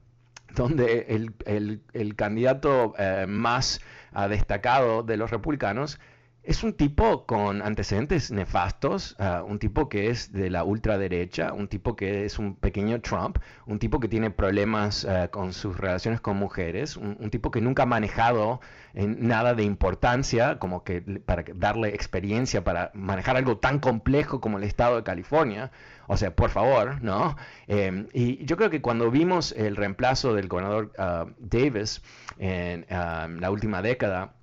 donde 0.56 1.30
el, 1.45 2.16
candidato 2.16 2.93
eh, 2.98 3.26
más 3.28 3.82
ah, 4.14 4.28
destacado 4.28 5.04
de 5.04 5.18
los 5.18 5.32
republicanos 5.32 6.00
es 6.48 6.64
un 6.64 6.72
tipo 6.72 7.26
con 7.26 7.62
antecedentes 7.62 8.32
nefastos, 8.32 9.18
ah, 9.20 9.43
un 9.45 9.60
tipo 9.60 9.89
que 9.89 10.10
es 10.10 10.32
de 10.32 10.50
la 10.50 10.64
ultraderecha, 10.64 11.52
un 11.52 11.68
tipo 11.68 11.98
que 11.98 12.24
es 12.24 12.39
un 12.39 12.56
pequeño 12.56 13.02
Trump, 13.02 13.39
un 13.66 13.80
tipo 13.80 14.00
que 14.00 14.08
tiene 14.08 14.32
problemas 14.32 15.04
ah, 15.04 15.28
con 15.28 15.52
sus 15.52 15.76
relaciones 15.76 16.22
con 16.22 16.38
mujeres, 16.38 16.95
un, 16.95 17.30
tipo 17.30 17.52
que 17.52 17.60
nunca 17.60 17.84
ha 17.84 17.86
manejado 17.86 18.62
en 18.93 19.28
nada 19.28 19.56
de 19.56 19.64
importancia, 19.64 20.58
como 20.58 20.86
que 20.86 21.02
para 21.02 21.43
darle 21.54 21.89
experiencia 21.89 22.64
para 22.64 22.91
manejar 22.93 23.36
algo 23.36 23.58
tan 23.58 23.80
complejo 23.80 24.39
como 24.39 24.58
el 24.58 24.64
estado 24.64 24.95
de 24.95 25.04
California. 25.04 25.72
O 26.08 26.16
sea, 26.16 26.34
por 26.34 26.50
favor, 26.50 27.02
¿no? 27.04 27.36
Em, 27.68 28.08
y 28.14 28.45
yo 28.45 28.56
creo 28.56 28.70
que 28.70 28.82
cuando 28.82 29.12
vimos 29.12 29.52
el 29.52 29.76
reemplazo 29.76 30.34
del 30.34 30.48
gobernador 30.48 30.93
ah, 30.98 31.26
Davis 31.39 32.02
en 32.39 32.86
la 32.89 33.52
última 33.52 33.82
década, 33.82 34.37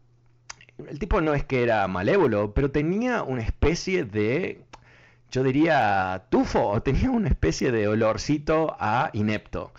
el 0.89 0.99
tipo 0.99 1.21
no 1.21 1.35
es 1.35 1.45
que 1.45 1.63
era 1.63 1.87
malévolo, 1.89 2.53
pero 2.55 2.71
tenía 2.71 3.23
una 3.23 3.43
especie 3.43 4.05
de, 4.05 4.63
yo 5.31 5.43
diría, 5.43 6.25
tufo, 6.31 6.69
o 6.69 6.83
tenía 6.83 7.11
una 7.11 7.29
especie 7.29 7.73
de 7.73 7.89
olorcito 7.89 8.77
a 8.79 9.11
inepto 9.13 9.73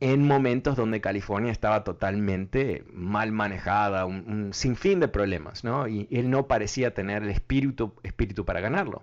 en 0.00 0.26
momentos 0.26 0.76
donde 0.76 1.00
California 1.02 1.52
estaba 1.52 1.84
totalmente 1.84 2.84
mal 2.92 3.32
manejada, 3.32 4.06
un, 4.06 4.50
sinfín 4.54 4.98
de 4.98 5.08
problemas, 5.08 5.62
¿no? 5.62 5.86
Y, 5.88 6.08
él 6.10 6.30
no 6.30 6.46
parecía 6.46 6.94
tener 6.94 7.22
el 7.22 7.28
espíritu, 7.28 7.92
espíritu 8.02 8.44
para 8.46 8.60
ganarlo. 8.60 9.02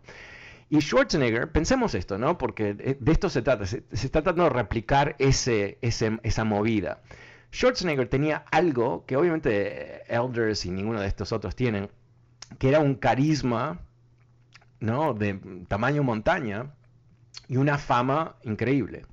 Y 0.69 0.81
Schwarzenegger, 0.81 1.51
pensemos 1.51 1.95
esto, 1.95 2.17
¿no? 2.17 2.37
Porque 2.37 2.73
de 2.73 3.11
esto 3.11 3.29
se 3.29 3.41
trata, 3.41 3.65
se, 3.65 3.83
está 3.91 4.23
tratando 4.23 4.45
de 4.45 4.49
replicar 4.49 5.15
ese, 5.19 5.77
esa 5.81 6.43
movida. 6.43 6.99
Schwarzenegger 7.51 8.07
tenía 8.07 8.43
algo 8.51 9.05
que 9.05 9.15
obviamente 9.15 10.03
Elders 10.13 10.65
y 10.65 10.71
ninguno 10.71 11.01
de 11.01 11.07
estos 11.07 11.31
otros 11.31 11.55
tienen, 11.55 11.89
que 12.59 12.69
era 12.69 12.79
un 12.79 12.95
carisma, 12.95 13.79
¿no? 14.79 15.13
De 15.13 15.39
tamaño 15.67 16.03
montaña 16.03 16.73
y 17.47 17.57
una 17.57 17.77
fama 17.77 18.35
increíble. 18.43 19.05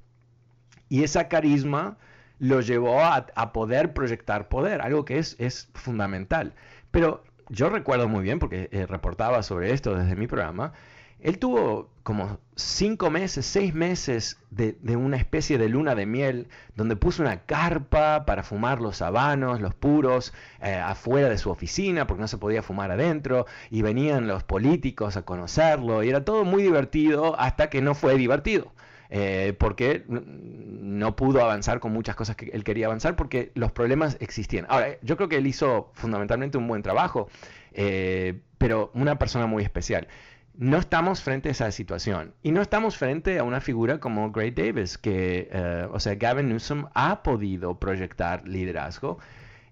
Y 0.89 1.05
esa 1.05 1.29
carisma 1.29 1.97
lo 2.39 2.61
llevó 2.61 3.01
a, 3.03 3.53
poder 3.53 3.95
proyectar 3.95 4.49
poder, 4.49 4.83
algo 4.83 5.05
que 5.05 5.19
es, 5.19 5.37
es 5.39 5.71
fundamental. 5.75 6.55
Pero 6.91 7.25
yo 7.49 7.69
recuerdo 7.69 8.09
muy 8.09 8.23
bien, 8.23 8.39
porque 8.39 8.69
eh, 8.73 8.87
reportaba 8.87 9.43
sobre 9.43 9.73
esto 9.73 9.95
desde 9.95 10.17
mi 10.17 10.27
programa, 10.27 10.73
él 11.21 11.39
tuvo 11.39 11.89
como 12.03 12.39
cinco 12.55 13.11
meses, 13.11 13.47
seis 13.47 13.75
meses 13.75 14.39
de, 14.51 14.77
una 14.95 15.17
especie 15.17 15.57
de 15.57 15.71
luna 15.71 15.95
de 15.95 16.05
miel, 16.05 16.49
donde 16.77 16.97
puso 16.97 17.23
una 17.23 17.41
carpa 17.47 18.27
para 18.27 18.43
fumar 18.43 18.81
los 18.81 19.01
habanos, 19.01 19.61
los 19.61 19.75
puros, 19.75 20.35
eh, 20.63 20.75
afuera 20.75 21.31
de 21.31 21.39
su 21.39 21.51
oficina, 21.51 22.07
porque 22.07 22.21
no 22.21 22.29
se 22.29 22.37
podía 22.37 22.63
fumar 22.63 22.91
adentro, 22.91 23.47
y 23.71 23.81
venían 23.81 24.29
los 24.29 24.45
políticos 24.45 25.17
a 25.17 25.23
conocerlo, 25.23 26.03
y 26.03 26.11
era 26.11 26.25
todo 26.27 26.45
muy 26.45 26.63
divertido 26.63 27.41
hasta 27.41 27.71
que 27.71 27.81
no 27.81 27.95
fue 27.95 28.17
divertido. 28.17 28.73
Eh, 29.11 29.55
porque 29.59 30.05
no 30.09 31.15
pudo 31.15 31.43
avanzar 31.43 31.79
con 31.79 31.93
muchas 31.93 32.17
cosas 32.17 32.37
que 32.37 32.47
él 32.47 32.65
quería 32.65 32.87
avanzar 32.87 33.15
porque 33.15 33.53
los 33.55 33.71
problemas 33.71 34.17
existían. 34.19 34.67
Ahora, 34.69 34.97
yo 35.03 35.17
creo 35.17 35.29
que 35.29 35.37
él 35.37 35.47
hizo 35.47 35.91
fundamentalmente 35.93 36.59
un 36.59 36.67
buen 36.67 36.83
trabajo, 36.83 37.29
eh, 37.73 38.41
pero 38.59 38.91
una 38.95 39.17
persona 39.19 39.47
muy 39.47 39.63
especial 39.63 40.09
no 40.57 40.79
estamos 40.79 41.23
frente 41.23 41.49
a 41.49 41.53
esa 41.53 41.71
situación. 41.71 42.35
Y 42.43 42.53
no 42.53 42.63
estamos 42.63 42.97
frente 42.97 43.39
a 43.39 43.45
una 43.45 43.61
figura 43.61 43.99
como 43.99 44.31
Gray 44.31 44.51
Davis, 44.51 44.99
que, 44.99 45.49
eh, 45.53 45.89
o 45.91 46.01
sea, 46.01 46.15
Gavin 46.15 46.49
Newsom 46.49 46.87
ha 46.95 47.23
podido 47.23 47.79
proyectar 47.79 48.47
liderazgo. 48.47 49.19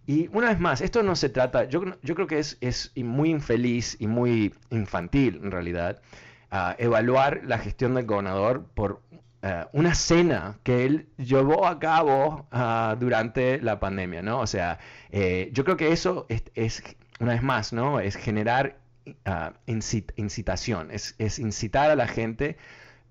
Y 0.06 0.28
una 0.32 0.48
vez 0.48 0.58
más, 0.58 0.80
esto 0.80 1.02
no 1.02 1.14
se 1.14 1.28
trata, 1.28 1.64
yo, 1.64 1.82
yo 2.02 2.14
creo 2.14 2.26
que 2.26 2.40
es, 2.40 2.58
es, 2.60 2.92
muy 2.96 3.30
infeliz 3.30 3.96
y 4.00 4.08
muy 4.08 4.54
infantil 4.70 5.40
en 5.42 5.50
realidad, 5.52 6.02
evaluar 6.78 7.42
la 7.44 7.58
gestión 7.58 7.94
del 7.94 8.04
gobernador 8.04 8.66
por 8.74 9.00
eh, 9.44 9.64
una 9.72 9.92
cena 9.96 10.58
que 10.62 10.84
él 10.86 11.08
llevó 11.16 11.66
a 11.66 11.80
cabo 11.80 12.46
ah, 12.52 12.96
durante 12.98 13.60
la 13.60 13.80
pandemia, 13.80 14.22
¿no? 14.22 14.38
O 14.38 14.46
sea, 14.46 14.78
eh, 15.10 15.50
yo 15.52 15.64
creo 15.64 15.76
que 15.76 15.90
eso 15.90 16.26
es, 16.28 16.44
es, 16.54 16.82
una 17.18 17.32
vez 17.32 17.42
más, 17.42 17.72
¿no? 17.72 17.98
Es 17.98 18.14
generar 18.14 18.76
Ah, 19.24 19.52
incitación, 19.66 20.90
es, 20.92 21.38
incitar 21.38 21.90
a 21.90 21.96
la 21.96 22.06
gente 22.06 22.56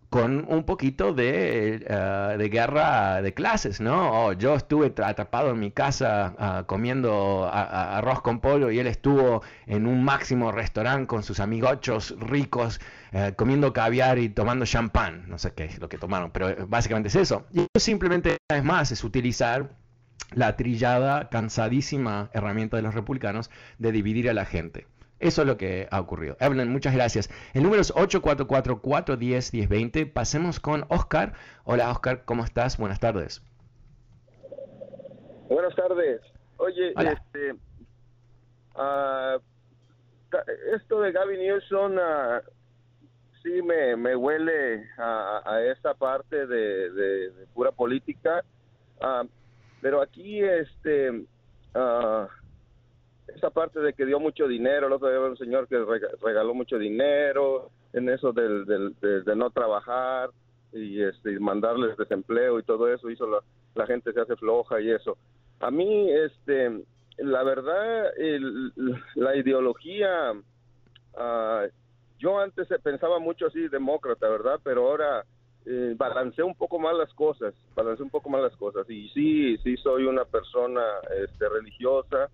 con 0.09 0.45
un 0.47 0.63
poquito 0.63 1.13
de, 1.13 1.85
ah, 1.89 2.35
guerra 2.37 3.21
de 3.21 3.33
clases, 3.33 3.81
¿no? 3.81 4.11
Oh, 4.11 4.33
yo 4.33 4.55
estuve 4.55 4.93
atrapado 5.03 5.51
en 5.51 5.59
mi 5.59 5.71
casa 5.71 6.33
ah, 6.37 6.63
comiendo 6.65 7.49
arroz 7.51 8.21
con 8.21 8.39
pollo 8.39 8.71
y 8.71 8.79
él 8.79 8.87
estuvo 8.87 9.41
en 9.67 9.85
un 9.85 10.03
máximo 10.03 10.51
restaurante 10.51 11.07
con 11.07 11.23
sus 11.23 11.39
amigochos 11.39 12.15
ricos 12.19 12.79
eh, 13.13 13.33
comiendo 13.35 13.73
caviar 13.73 14.17
y 14.19 14.29
tomando 14.29 14.65
champán, 14.65 15.25
no 15.27 15.37
sé 15.37 15.53
qué 15.53 15.65
es 15.65 15.79
lo 15.79 15.89
que 15.89 15.97
tomaron, 15.97 16.31
pero 16.31 16.49
eh, 16.49 16.57
básicamente 16.67 17.09
es 17.09 17.15
eso. 17.15 17.45
Y 17.51 17.67
simplemente, 17.77 18.37
es 18.47 18.63
más, 18.63 18.91
es 18.91 19.03
utilizar 19.03 19.71
la 20.33 20.55
trillada, 20.55 21.29
cansadísima 21.29 22.29
herramienta 22.33 22.77
de 22.77 22.83
los 22.83 22.93
republicanos 22.93 23.49
de 23.79 23.91
dividir 23.91 24.29
a 24.29 24.33
la 24.33 24.45
gente. 24.45 24.87
Eso 25.22 25.43
es 25.43 25.47
lo 25.47 25.55
que 25.57 25.88
ha 25.91 25.99
ocurrido. 25.99 26.36
Evelyn, 26.39 26.72
muchas 26.72 26.95
gracias. 26.95 27.30
El 27.53 27.61
número 27.63 27.82
es 27.82 27.93
844-410-1020. 27.93 30.11
Pasemos 30.11 30.59
con 30.59 30.86
Oscar. 30.89 31.34
Hola 31.63 31.91
Oscar, 31.91 32.24
¿cómo 32.26 32.43
estás? 32.43 32.78
Buenas 32.78 32.99
tardes. 32.99 33.43
Buenas 35.47 35.76
tardes. 35.76 36.22
Oye, 36.57 36.95
este, 36.97 37.53
uh, 38.76 39.39
esto 40.74 41.01
de 41.01 41.11
Gavin 41.11 41.39
Newsom 41.39 41.97
uh, 41.97 42.41
sí 43.43 43.61
me, 43.61 43.95
me 43.95 44.15
huele 44.15 44.89
a, 44.97 45.43
a, 45.45 45.63
esa 45.65 45.93
parte 45.93 46.47
de, 46.47 46.89
de, 46.91 47.32
pura 47.53 47.72
política, 47.72 48.43
uh, 49.01 49.28
pero 49.82 50.01
aquí 50.01 50.41
este 50.41 51.28
esa 53.36 53.49
parte 53.49 53.79
de 53.79 53.93
que 53.93 54.05
dio 54.05 54.19
mucho 54.19 54.47
dinero, 54.47 54.88
el 54.88 54.93
otro 54.93 55.09
día 55.09 55.19
un 55.19 55.38
señor 55.38 55.67
que 55.67 55.77
regaló 56.21 56.53
mucho 56.53 56.77
dinero, 56.77 57.69
en 57.93 58.09
eso 58.09 58.32
del, 58.32 58.65
de, 58.65 59.36
no 59.36 59.49
trabajar 59.49 60.29
y 60.73 61.01
este, 61.01 61.39
mandarles 61.39 61.97
desempleo 61.97 62.59
y 62.59 62.63
todo 62.63 62.91
eso, 62.91 63.09
hizo 63.09 63.27
la, 63.75 63.86
gente 63.86 64.13
se 64.13 64.21
hace 64.21 64.36
floja 64.36 64.79
y 64.79 64.91
eso. 64.91 65.17
A 65.59 65.71
mí, 65.71 66.09
este, 66.11 66.84
la 67.17 67.43
verdad, 67.43 68.11
la 69.15 69.36
ideología, 69.36 70.34
uh, 70.34 71.67
yo 72.19 72.39
antes 72.39 72.67
pensaba 72.84 73.19
mucho 73.19 73.47
así, 73.47 73.67
demócrata, 73.67 74.29
¿verdad? 74.29 74.59
Pero 74.63 74.88
ahora 74.88 75.25
eh, 75.65 75.93
balanceo 75.95 76.47
un 76.47 76.55
poco 76.55 76.79
más 76.79 76.95
las 76.95 77.13
cosas, 77.13 77.53
balanceo 77.75 78.05
un 78.05 78.11
poco 78.11 78.29
más 78.29 78.41
las 78.41 78.55
cosas. 78.55 78.89
Y 78.89 79.09
sí, 79.09 79.57
sí 79.59 79.77
soy 79.77 80.05
una 80.05 80.25
persona 80.25 80.82
este, 81.23 81.47
religiosa, 81.49 82.29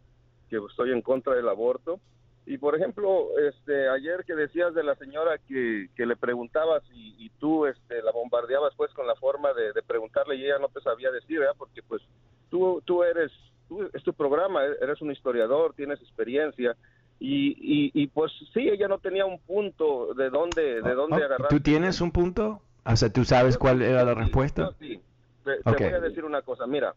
que 0.49 0.57
estoy 0.57 0.91
en 0.91 1.01
contra 1.01 1.35
del 1.35 1.49
aborto. 1.49 1.99
Y 2.45 2.57
por 2.57 2.75
ejemplo, 2.75 3.37
este, 3.39 3.89
ayer 3.89 4.23
que 4.25 4.33
decías 4.33 4.73
de 4.73 4.83
la 4.83 4.95
señora 4.95 5.37
que, 5.37 5.89
que 5.95 6.05
le 6.05 6.15
preguntabas 6.15 6.81
y, 6.93 7.15
y, 7.25 7.29
tú 7.39 7.65
este, 7.65 8.01
la 8.01 8.11
bombardeabas 8.11 8.73
pues 8.77 8.91
con 8.93 9.05
la 9.05 9.15
forma 9.15 9.49
de, 9.53 9.73
preguntarle 9.83 10.37
y 10.37 10.45
ella 10.45 10.57
no 10.59 10.69
te 10.69 10.79
sabía 10.79 11.11
decir, 11.11 11.39
¿verdad? 11.39 11.55
Porque 11.57 11.81
pues 11.83 12.01
tú, 12.49 12.81
tú 12.85 13.03
eres, 13.03 13.31
tú, 13.67 13.89
es 13.93 14.01
tu 14.03 14.13
programa, 14.13 14.63
e-, 14.63 14.77
eres 14.81 15.01
un 15.01 15.11
historiador, 15.11 15.73
tienes 15.75 15.99
experiencia. 16.01 16.75
Y, 17.19 17.91
y, 17.93 18.07
pues 18.07 18.31
sí, 18.53 18.69
ella 18.69 18.87
no 18.87 18.99
tenía 18.99 19.25
un 19.25 19.39
punto 19.39 20.13
de 20.13 20.29
dónde, 20.29 20.81
de 20.83 20.93
dónde 20.93 21.15
oh, 21.15 21.25
agarrar. 21.25 21.47
¿Tú 21.49 21.59
tienes 21.59 21.99
un 21.99 22.11
punto? 22.11 22.61
O 22.85 22.95
sea, 22.95 23.11
¿tú 23.11 23.25
sabes 23.25 23.57
cuál 23.57 23.81
era 23.81 24.05
la 24.05 24.13
respuesta? 24.13 24.71
sí. 24.79 25.01
Te, 25.43 25.61
voy 25.63 25.93
a 25.93 25.99
decir 25.99 26.25
una 26.25 26.41
cosa. 26.41 26.67
Mira, 26.67 26.93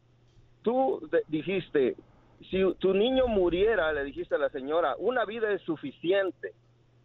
tú 0.62 1.08
dijiste, 1.28 1.94
si 2.48 2.62
tu 2.78 2.94
niño 2.94 3.26
muriera, 3.26 3.92
le 3.92 4.04
dijiste 4.04 4.34
a 4.34 4.38
la 4.38 4.48
señora, 4.50 4.94
una 4.98 5.24
vida 5.24 5.52
es 5.52 5.60
suficiente, 5.62 6.52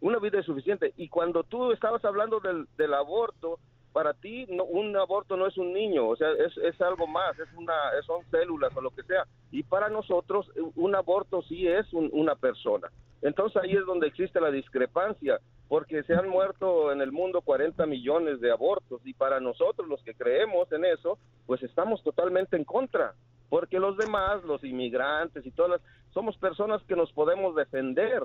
una 0.00 0.18
vida 0.18 0.40
es 0.40 0.46
suficiente. 0.46 0.92
Y 0.96 1.08
cuando 1.08 1.44
tú 1.44 1.72
estabas 1.72 2.04
hablando 2.04 2.40
del, 2.40 2.66
del 2.76 2.94
aborto, 2.94 3.58
para 3.92 4.12
ti 4.12 4.46
no, 4.50 4.64
un 4.64 4.94
aborto 4.96 5.36
no 5.36 5.46
es 5.46 5.56
un 5.56 5.72
niño, 5.72 6.06
o 6.06 6.16
sea, 6.16 6.28
es, 6.32 6.54
es 6.58 6.78
algo 6.82 7.06
más, 7.06 7.38
es 7.38 7.48
una, 7.56 7.72
son 8.06 8.22
células 8.30 8.76
o 8.76 8.82
lo 8.82 8.90
que 8.90 9.02
sea. 9.04 9.24
Y 9.50 9.62
para 9.62 9.88
nosotros 9.88 10.50
un 10.74 10.94
aborto 10.94 11.42
sí 11.42 11.66
es 11.66 11.90
una 11.92 12.34
persona. 12.34 12.88
Entonces 13.22 13.62
ahí 13.62 13.72
es 13.72 13.86
donde 13.86 14.06
existe 14.06 14.38
la 14.38 14.50
discrepancia, 14.50 15.40
porque 15.68 16.02
se 16.02 16.14
han 16.14 16.28
muerto 16.28 16.92
en 16.92 17.00
el 17.00 17.10
mundo 17.10 17.40
40 17.40 17.86
millones 17.86 18.40
de 18.40 18.52
abortos 18.52 19.00
y 19.04 19.14
para 19.14 19.40
nosotros 19.40 19.88
los 19.88 20.02
que 20.02 20.14
creemos 20.14 20.70
en 20.72 20.84
eso, 20.84 21.18
pues 21.46 21.62
estamos 21.62 22.02
totalmente 22.02 22.56
en 22.56 22.64
contra 22.64 23.14
porque 23.56 23.78
los 23.78 23.96
demás, 23.96 24.44
los 24.44 24.62
inmigrantes 24.64 25.46
y 25.46 25.50
todas 25.50 25.80
somos 26.12 26.36
personas 26.36 26.82
que 26.82 26.94
nos 26.94 27.10
podemos 27.14 27.56
defender, 27.56 28.22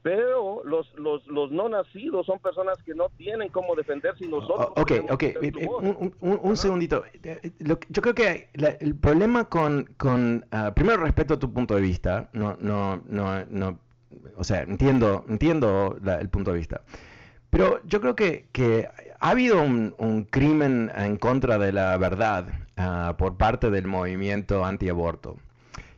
pero 0.00 0.64
los, 0.64 0.90
los, 0.94 1.26
los 1.26 1.50
no 1.50 1.68
nacidos 1.68 2.24
son 2.24 2.38
personas 2.38 2.82
que 2.82 2.94
no 2.94 3.10
tienen 3.18 3.50
cómo 3.50 3.74
defenderse 3.74 4.24
y 4.24 4.28
nosotros... 4.28 4.68
ok, 4.68 4.92
ok, 5.10 5.22
eh, 5.24 5.34
eh, 5.42 5.68
un, 5.68 6.14
un, 6.20 6.56
segundito. 6.56 7.04
Eh, 7.22 7.52
yo 7.60 7.76
creo 8.00 8.14
que 8.14 8.48
el 8.54 8.94
problema 8.94 9.44
con... 9.44 9.90
con 9.98 10.46
ah, 10.52 10.72
primero 10.74 11.02
respeto 11.02 11.38
tu 11.38 11.52
punto 11.52 11.74
de 11.74 11.82
vista, 11.82 12.30
no, 12.32 12.56
no, 12.58 13.02
no, 13.10 13.44
no 13.50 13.78
o 14.38 14.42
sea, 14.42 14.62
entiendo, 14.62 15.26
entiendo 15.28 15.98
el 16.18 16.30
punto 16.30 16.52
de 16.52 16.56
vista. 16.56 16.80
Pero 17.52 17.80
yo 17.84 18.00
creo 18.00 18.16
que, 18.16 18.88
ha 19.20 19.30
habido 19.30 19.62
un, 19.62 20.26
crimen 20.30 20.90
en 20.96 21.16
contra 21.16 21.58
de 21.58 21.70
la 21.70 21.96
verdad 21.98 22.46
Ah, 22.76 23.16
por 23.18 23.36
parte 23.36 23.70
del 23.70 23.86
movimiento 23.86 24.64
antiaborto. 24.64 25.36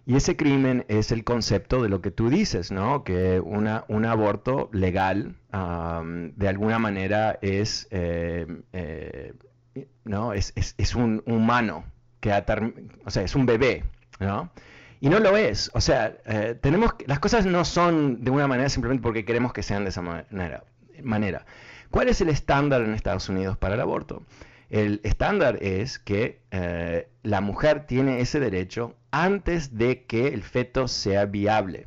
Y 0.07 0.17
ese 0.17 0.37
crimen 0.37 0.85
es 0.89 1.13
el 1.13 1.25
concepto 1.25 1.83
de 1.83 1.89
lo 1.89 2.03
que 2.03 2.11
tú 2.11 2.29
dices, 2.29 2.71
¿no? 2.71 3.05
Que 3.05 3.41
un 3.41 4.05
aborto 4.05 4.69
legal 4.73 5.37
de 5.51 6.49
alguna 6.49 6.79
manera 6.79 7.39
es, 7.41 7.89
eh, 7.91 8.47
eh, 8.73 9.35
¿no? 10.05 10.33
Es, 10.35 10.95
un 10.95 11.23
humano, 11.27 11.85
que 12.21 12.33
o 13.05 13.11
sea, 13.11 13.23
es 13.23 13.35
un 13.35 13.47
bebé, 13.47 13.85
¿no? 14.21 14.51
Y 15.01 15.09
no 15.09 15.21
lo 15.21 15.37
es. 15.37 15.71
O 15.75 15.81
sea, 15.81 16.17
eh, 16.27 16.59
tenemos, 16.61 16.95
las 17.07 17.19
cosas 17.19 17.47
no 17.47 17.65
son 17.65 18.25
de 18.25 18.31
una 18.31 18.47
manera 18.49 18.69
simplemente 18.69 19.03
porque 19.03 19.25
queremos 19.25 19.53
que 19.53 19.63
sean 19.63 19.85
de 19.85 19.91
esa 19.91 20.03
manera. 20.03 20.65
¿Cuál 21.91 22.09
es 22.09 22.21
el 22.21 22.29
estándar 22.29 22.83
en 22.83 22.95
Estados 22.95 23.29
Unidos 23.29 23.57
para 23.57 23.75
el 23.75 23.81
aborto? 23.81 24.23
El 24.71 25.01
estándar 25.05 25.59
es 25.63 25.99
que 25.99 26.41
eh, 26.51 27.09
la 27.23 27.41
mujer 27.41 27.87
tiene 27.87 28.21
ese 28.21 28.41
derecho 28.41 28.97
antes 29.11 29.77
de 29.77 30.05
que 30.05 30.29
el 30.29 30.43
feto 30.43 30.89
sea 30.89 31.27
viable. 31.27 31.87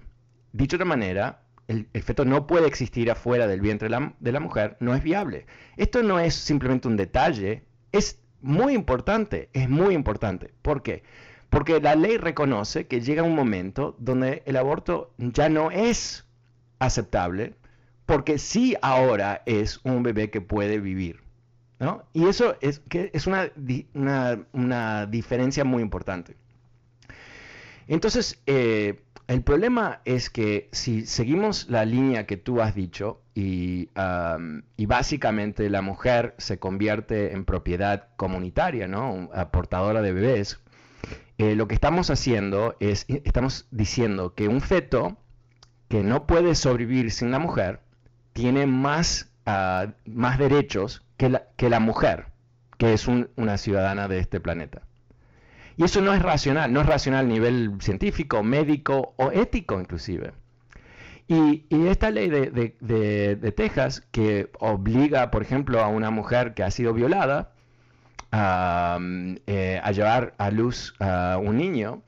Dicho 0.54 0.78
de 0.78 0.84
otra 0.84 0.96
manera, 0.96 1.42
el, 1.68 1.88
feto 2.02 2.24
no 2.24 2.48
puede 2.48 2.68
existir 2.68 3.12
afuera 3.12 3.48
del 3.48 3.62
vientre 3.62 3.90
de 3.90 4.32
la, 4.32 4.40
mujer, 4.40 4.78
no 4.80 4.96
es 4.96 5.04
viable. 5.04 5.46
Esto 5.76 6.02
no 6.04 6.20
es 6.20 6.34
simplemente 6.34 6.88
un 6.88 6.96
detalle, 6.96 7.64
es 7.92 8.22
muy 8.42 8.74
importante, 8.74 9.50
es 9.54 9.68
muy 9.70 9.94
importante. 9.94 10.54
¿Por 10.62 10.82
qué? 10.82 11.04
Porque 11.50 11.82
la 11.82 11.96
ley 11.96 12.18
reconoce 12.18 12.88
que 12.88 13.02
llega 13.02 13.24
un 13.24 13.36
momento 13.36 13.96
donde 14.00 14.44
el 14.46 14.56
aborto 14.56 15.14
ya 15.18 15.50
no 15.50 15.72
es 15.72 16.26
aceptable, 16.80 17.56
porque 18.08 18.40
sí 18.40 18.76
ahora 18.82 19.44
es 19.46 19.82
un 19.84 20.02
bebé 20.02 20.32
que 20.32 20.42
puede 20.42 20.80
vivir. 20.80 21.20
¿no? 21.80 22.06
Y 22.14 22.26
eso 22.26 22.56
es, 22.62 22.80
que 22.90 23.12
es 23.14 23.28
una, 23.28 23.52
una, 24.54 25.06
diferencia 25.06 25.64
muy 25.64 25.84
importante. 25.84 26.36
Entonces, 27.88 28.42
eh, 28.48 29.02
el 29.28 29.44
problema 29.44 30.02
es 30.06 30.30
que 30.30 30.70
si 30.72 31.06
seguimos 31.06 31.70
la 31.70 31.86
línea 31.86 32.26
que 32.26 32.38
tú 32.38 32.62
has 32.62 32.74
dicho 32.74 33.22
y, 33.36 33.90
y, 34.78 34.86
básicamente 34.86 35.70
la 35.70 35.82
mujer 35.82 36.34
se 36.38 36.60
convierte 36.60 37.34
en 37.34 37.44
propiedad 37.44 38.08
comunitaria, 38.16 38.88
¿no? 38.88 39.30
Portadora 39.52 40.02
de 40.02 40.14
bebés, 40.14 40.60
eh, 41.38 41.56
lo 41.56 41.68
que 41.68 41.76
estamos 41.76 42.10
haciendo 42.10 42.78
es, 42.80 43.06
estamos 43.10 43.68
diciendo 43.70 44.34
que 44.34 44.48
un 44.48 44.62
feto 44.62 45.18
que 45.90 46.04
no 46.04 46.26
puede 46.26 46.56
sobrevivir 46.56 47.12
sin 47.12 47.32
la 47.32 47.40
mujer 47.40 47.82
tiene 48.38 48.68
más, 48.68 49.32
ah, 49.48 49.88
más 50.06 50.38
derechos 50.38 51.02
que 51.18 51.30
la, 51.30 51.48
que 51.56 51.72
la 51.72 51.80
mujer, 51.80 52.28
que 52.78 52.94
es 52.94 53.08
una 53.08 53.58
ciudadana 53.58 54.08
de 54.08 54.20
este 54.20 54.40
planeta. 54.40 54.84
Y 55.76 55.84
eso 55.84 56.02
no 56.02 56.14
es 56.14 56.22
racional, 56.22 56.72
no 56.72 56.82
es 56.82 56.86
racional 56.86 57.26
a 57.26 57.28
nivel 57.28 57.78
científico, 57.80 58.44
médico 58.44 59.16
o 59.18 59.32
ético 59.32 59.82
inclusive. 59.82 60.34
Y, 61.28 61.66
esta 61.88 62.12
ley 62.12 62.30
de, 62.30 63.54
Texas 63.58 64.02
que 64.12 64.52
obliga, 64.60 65.32
por 65.32 65.42
ejemplo, 65.42 65.84
a 65.84 65.88
una 65.88 66.12
mujer 66.12 66.54
que 66.54 66.62
ha 66.62 66.70
sido 66.70 66.94
violada 66.94 67.54
a, 68.32 69.00
eh, 69.48 69.82
llevar 69.96 70.36
a 70.38 70.52
luz 70.52 70.94
a 71.00 71.40
un 71.42 71.58
niño, 71.58 72.04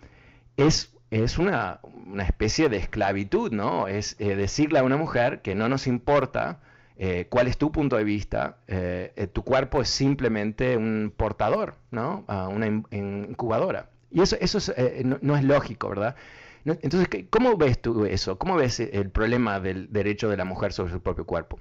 es, 0.58 0.94
es 1.10 1.40
una, 1.40 1.80
especie 2.18 2.70
de 2.70 2.78
esclavitud, 2.78 3.52
¿no? 3.52 3.88
Es 3.88 4.16
eh, 4.20 4.36
decirle 4.36 4.80
a 4.80 4.84
una 4.84 4.98
mujer 4.98 5.42
que 5.42 5.56
no 5.56 5.70
nos 5.70 5.88
importa 5.88 6.62
eh, 6.98 7.28
cuál 7.30 7.48
es 7.48 7.58
tu 7.58 7.72
punto 7.72 7.96
de 7.98 8.04
vista, 8.04 8.58
eh, 8.68 9.28
tu 9.32 9.44
cuerpo 9.44 9.82
es 9.82 9.90
simplemente 9.90 10.76
un 10.76 11.14
portador, 11.16 11.76
¿no? 11.92 12.26
una 12.28 12.68
incubadora. 12.68 13.90
Y 14.12 14.22
eso, 14.22 14.36
eso 14.42 14.60
no, 15.22 15.38
es 15.38 15.44
lógico, 15.44 15.90
¿verdad? 15.90 16.16
Entonces, 16.66 17.08
¿cómo 17.30 17.56
ves 17.56 17.82
tú 17.82 18.06
eso? 18.06 18.38
¿Cómo 18.38 18.58
ves 18.58 18.80
el 18.80 19.12
problema 19.12 19.60
del 19.60 19.92
derecho 19.94 20.30
de 20.30 20.36
la 20.36 20.46
mujer 20.46 20.74
sobre 20.74 20.92
su 20.92 21.02
propio 21.02 21.26
cuerpo? 21.26 21.60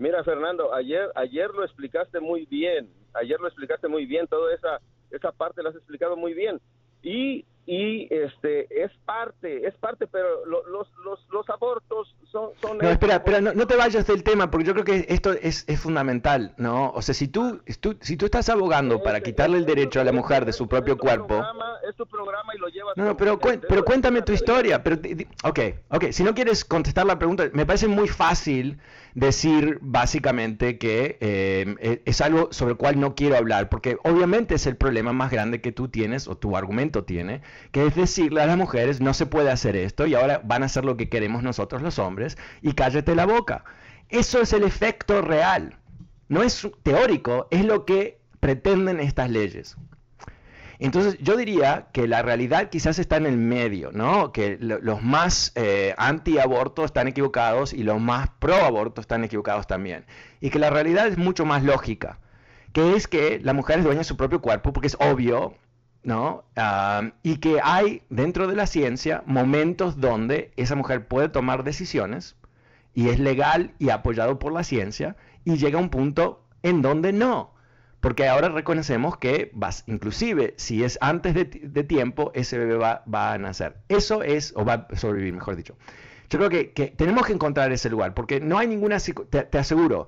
Mira, 0.00 0.24
Fernando, 0.24 0.74
ayer, 0.74 1.10
ayer 1.14 1.50
lo 1.50 1.62
explicaste 1.62 2.20
muy 2.20 2.46
bien. 2.46 2.88
Ayer 3.12 3.38
lo 3.38 3.46
explicaste 3.46 3.86
muy 3.86 4.06
bien. 4.06 4.26
Toda 4.26 4.54
esa, 4.54 4.80
esa 5.10 5.30
parte 5.30 5.62
la 5.62 5.68
has 5.68 5.76
explicado 5.76 6.16
muy 6.16 6.32
bien. 6.32 6.58
Y 7.02 7.44
y 7.70 8.08
este 8.10 8.66
es 8.82 8.90
parte, 9.04 9.64
es 9.64 9.72
parte, 9.76 10.08
pero 10.08 10.44
los, 10.44 10.88
los, 11.04 11.20
los 11.30 11.48
abortos 11.50 12.16
son... 12.32 12.50
son 12.60 12.78
no, 12.78 12.88
espera, 12.88 13.14
espera, 13.14 13.40
no, 13.40 13.66
te 13.68 13.76
vayas 13.76 14.08
del 14.08 14.24
tema, 14.24 14.50
porque 14.50 14.66
yo 14.66 14.72
creo 14.72 14.84
que 14.84 15.06
esto 15.08 15.30
es, 15.34 15.64
es 15.68 15.78
fundamental, 15.78 16.52
¿no? 16.56 16.90
O 16.90 17.00
sea, 17.00 17.14
si 17.14 17.28
tú, 17.28 17.62
si 18.00 18.16
tú 18.16 18.24
estás 18.24 18.48
abogando 18.48 19.04
para 19.04 19.20
quitarle 19.20 19.56
el 19.56 19.66
derecho 19.66 20.00
a 20.00 20.04
la 20.04 20.10
mujer 20.10 20.44
de 20.46 20.52
su 20.52 20.66
propio 20.66 20.98
cuerpo... 20.98 21.44
es 21.88 21.94
tu 21.94 22.06
programa 22.06 22.52
y 22.56 22.58
lo 22.58 22.66
llevas... 22.70 22.96
No, 22.96 23.16
pero, 23.16 23.38
pero 23.38 23.84
cuéntame 23.84 24.22
tu 24.22 24.32
historia, 24.32 24.82
pero... 24.82 24.96
Ok, 25.44 25.60
ok, 25.90 26.06
si 26.10 26.24
no 26.24 26.34
quieres 26.34 26.64
contestar 26.64 27.06
la 27.06 27.20
pregunta, 27.20 27.44
me 27.52 27.66
parece 27.66 27.86
muy 27.86 28.08
fácil 28.08 28.80
decir 29.14 29.78
básicamente 29.80 30.78
que 30.78 31.18
eh, 31.20 31.76
e, 31.80 32.02
es 32.04 32.20
algo 32.20 32.48
sobre 32.52 32.72
el 32.72 32.78
cual 32.78 33.00
no 33.00 33.14
quiero 33.14 33.36
hablar, 33.36 33.68
porque 33.68 33.96
obviamente 34.04 34.54
es 34.54 34.66
el 34.66 34.76
problema 34.76 35.12
más 35.12 35.30
grande 35.30 35.60
que 35.60 35.72
tú 35.72 35.88
tienes, 35.88 36.28
o 36.28 36.36
tu 36.36 36.56
argumento 36.56 37.04
tiene, 37.04 37.42
que 37.72 37.86
es 37.86 37.94
decirle 37.94 38.42
a 38.42 38.46
las 38.46 38.56
mujeres, 38.56 39.00
no 39.00 39.14
se 39.14 39.26
puede 39.26 39.50
hacer 39.50 39.76
esto 39.76 40.06
y 40.06 40.14
ahora 40.14 40.40
van 40.44 40.62
a 40.62 40.66
hacer 40.66 40.84
lo 40.84 40.96
que 40.96 41.08
queremos 41.08 41.42
nosotros 41.42 41.82
los 41.82 41.98
hombres 41.98 42.36
y 42.62 42.72
cállate 42.72 43.14
la 43.14 43.26
boca. 43.26 43.64
Eso 44.08 44.40
es 44.40 44.52
el 44.52 44.64
efecto 44.64 45.22
real. 45.22 45.76
No 46.28 46.42
es 46.42 46.68
teórico, 46.82 47.48
es 47.50 47.64
lo 47.64 47.84
que 47.84 48.20
pretenden 48.40 49.00
estas 49.00 49.30
leyes. 49.30 49.76
Entonces 50.80 51.18
yo 51.20 51.36
diría 51.36 51.88
que 51.92 52.08
la 52.08 52.22
realidad 52.22 52.70
quizás 52.70 52.98
está 52.98 53.18
en 53.18 53.26
el 53.26 53.36
medio, 53.36 53.92
¿no? 53.92 54.32
Que 54.32 54.56
los 54.58 55.02
más 55.02 55.52
eh, 55.54 55.94
anti-aborto 55.98 56.86
están 56.86 57.06
equivocados 57.06 57.74
y 57.74 57.82
los 57.82 58.00
más 58.00 58.30
pro-aborto 58.38 59.02
están 59.02 59.22
equivocados 59.22 59.66
también. 59.66 60.06
Y 60.40 60.48
que 60.48 60.58
la 60.58 60.70
realidad 60.70 61.06
es 61.06 61.18
mucho 61.18 61.44
más 61.44 61.62
lógica, 61.62 62.18
que 62.72 62.96
es 62.96 63.08
que 63.08 63.40
la 63.40 63.52
mujer 63.52 63.78
es 63.78 63.84
dueña 63.84 63.98
de 63.98 64.04
su 64.04 64.16
propio 64.16 64.40
cuerpo 64.40 64.72
porque 64.72 64.86
es 64.86 64.96
obvio, 65.00 65.54
¿no? 66.02 66.44
Y 67.22 67.36
que 67.36 67.60
hay 67.62 68.02
dentro 68.08 68.46
de 68.46 68.56
la 68.56 68.66
ciencia 68.66 69.22
momentos 69.26 70.00
donde 70.00 70.52
esa 70.56 70.76
mujer 70.76 71.06
puede 71.06 71.28
tomar 71.28 71.64
decisiones 71.64 72.36
y 72.94 73.08
es 73.08 73.18
legal 73.18 73.74
y 73.78 73.90
apoyado 73.90 74.38
por 74.38 74.52
la 74.52 74.64
ciencia 74.64 75.16
y 75.44 75.56
llega 75.56 75.78
a 75.78 75.82
un 75.82 75.90
punto 75.90 76.44
en 76.62 76.82
donde 76.82 77.12
no. 77.12 77.54
Porque 78.00 78.26
ahora 78.28 78.48
reconocemos 78.48 79.18
que, 79.18 79.50
vas, 79.52 79.84
inclusive, 79.86 80.54
si 80.56 80.84
es 80.84 80.96
antes 81.02 81.34
de, 81.34 81.44
tiempo, 81.84 82.32
ese 82.34 82.56
bebé 82.56 82.76
va, 82.78 83.02
a 83.32 83.38
nacer. 83.38 83.76
Eso 83.88 84.22
es, 84.22 84.54
o 84.56 84.64
va 84.64 84.86
a 84.90 84.96
sobrevivir, 84.96 85.34
mejor 85.34 85.56
dicho. 85.56 85.76
Yo 86.30 86.38
creo 86.38 86.48
que, 86.48 86.94
tenemos 86.96 87.26
que 87.26 87.34
encontrar 87.34 87.72
ese 87.72 87.90
lugar, 87.90 88.14
porque 88.14 88.40
no 88.40 88.56
hay 88.56 88.68
ninguna, 88.68 88.96
te, 88.98 89.42
te 89.42 89.58
aseguro, 89.58 90.06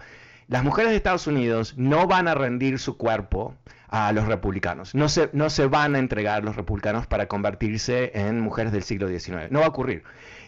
las 0.48 0.64
mujeres 0.64 0.90
de 0.90 0.96
Estados 0.96 1.26
Unidos 1.26 1.74
no 1.76 2.06
van 2.06 2.28
a 2.28 2.34
rendir 2.34 2.78
su 2.78 2.96
cuerpo 2.96 3.56
a 3.92 4.10
los 4.12 4.26
republicanos. 4.26 4.94
No 4.94 5.10
se, 5.10 5.28
no 5.34 5.50
se 5.50 5.66
van 5.66 5.94
a 5.94 5.98
entregar 5.98 6.44
los 6.44 6.56
republicanos 6.56 7.06
para 7.06 7.28
convertirse 7.28 8.10
en 8.14 8.40
mujeres 8.40 8.72
del 8.72 8.82
siglo 8.82 9.06
XIX. 9.06 9.50
No 9.50 9.60
va 9.60 9.66
a 9.66 9.68
ocurrir. 9.68 10.02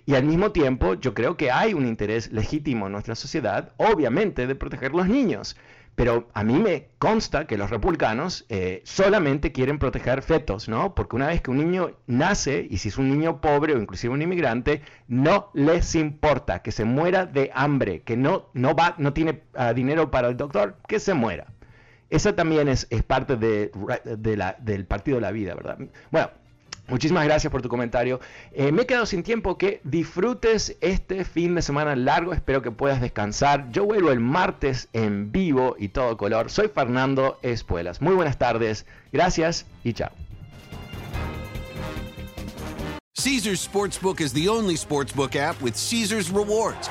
Y 0.06 0.14
al 0.14 0.24
mismo 0.24 0.50
tiempo, 0.50 0.94
yo 0.94 1.12
creo 1.12 1.36
que 1.36 1.50
hay 1.50 1.74
un 1.74 1.86
interés 1.86 2.32
legítimo 2.32 2.86
en 2.86 2.92
nuestra 2.92 3.14
sociedad, 3.14 3.72
obviamente, 3.76 4.46
de 4.46 4.54
proteger 4.54 4.92
los 4.92 5.08
niños. 5.08 5.56
Pero 5.94 6.28
a 6.34 6.42
mí 6.42 6.58
me 6.58 6.88
consta 6.98 7.46
que 7.46 7.58
los 7.58 7.70
republicanos 7.70 8.46
eh, 8.48 8.80
solamente 8.84 9.52
quieren 9.52 9.78
proteger 9.78 10.22
fetos, 10.22 10.68
¿no? 10.68 10.94
Porque 10.94 11.14
una 11.14 11.28
vez 11.28 11.40
que 11.40 11.50
un 11.50 11.58
niño 11.58 11.92
nace, 12.06 12.66
y 12.68 12.78
si 12.78 12.88
es 12.88 12.98
un 12.98 13.10
niño 13.10 13.40
pobre 13.42 13.74
o 13.74 13.78
inclusive 13.78 14.12
un 14.12 14.22
inmigrante, 14.22 14.80
no 15.06 15.50
les 15.52 15.94
importa 15.94 16.62
que 16.62 16.72
se 16.72 16.84
muera 16.84 17.26
de 17.26 17.50
hambre, 17.54 18.00
que 18.00 18.16
no, 18.16 18.48
no, 18.54 18.74
va, 18.74 18.94
no 18.98 19.12
tiene 19.12 19.42
ah, 19.54 19.72
dinero 19.74 20.10
para 20.10 20.28
el 20.28 20.36
doctor, 20.36 20.78
que 20.88 20.98
se 20.98 21.14
muera. 21.14 21.46
Esa 22.10 22.34
también 22.34 22.68
es, 22.68 22.86
es 22.90 23.02
parte 23.02 23.36
de, 23.36 23.70
la, 24.36 24.56
del 24.60 24.86
partido 24.86 25.16
de 25.16 25.22
la 25.22 25.32
vida, 25.32 25.54
¿verdad? 25.54 25.78
Bueno, 26.10 26.30
Muchísimas 26.86 27.24
gracias 27.24 27.50
por 27.50 27.62
tu 27.62 27.68
comentario. 27.68 28.20
Eh, 28.52 28.70
me 28.70 28.82
he 28.82 28.86
quedado 28.86 29.06
sin 29.06 29.22
tiempo. 29.22 29.56
Que 29.56 29.80
disfrutes 29.84 30.76
este 30.82 31.24
fin 31.24 31.54
de 31.54 31.62
semana 31.62 31.96
largo. 31.96 32.34
Espero 32.34 32.60
que 32.60 32.70
puedas 32.70 33.00
descansar. 33.00 33.70
Yo 33.70 33.86
vuelvo 33.86 34.10
el 34.10 34.20
martes 34.20 34.88
en 34.92 35.32
vivo 35.32 35.76
y 35.78 35.88
todo 35.88 36.16
color. 36.16 36.50
Soy 36.50 36.68
Fernando 36.68 37.38
Espuelas. 37.42 38.02
Muy 38.02 38.14
buenas 38.14 38.36
tardes. 38.36 38.84
Gracias 39.12 39.66
y 39.82 39.94
chao. 39.94 40.10
Caesars 43.16 43.60
Sportsbook 43.60 44.20
is 44.20 44.34
the 44.34 44.48
only 44.48 44.76
sportsbook 44.76 45.36
app 45.36 45.62
with 45.62 45.74
Caesars 45.74 46.30
rewards. 46.30 46.90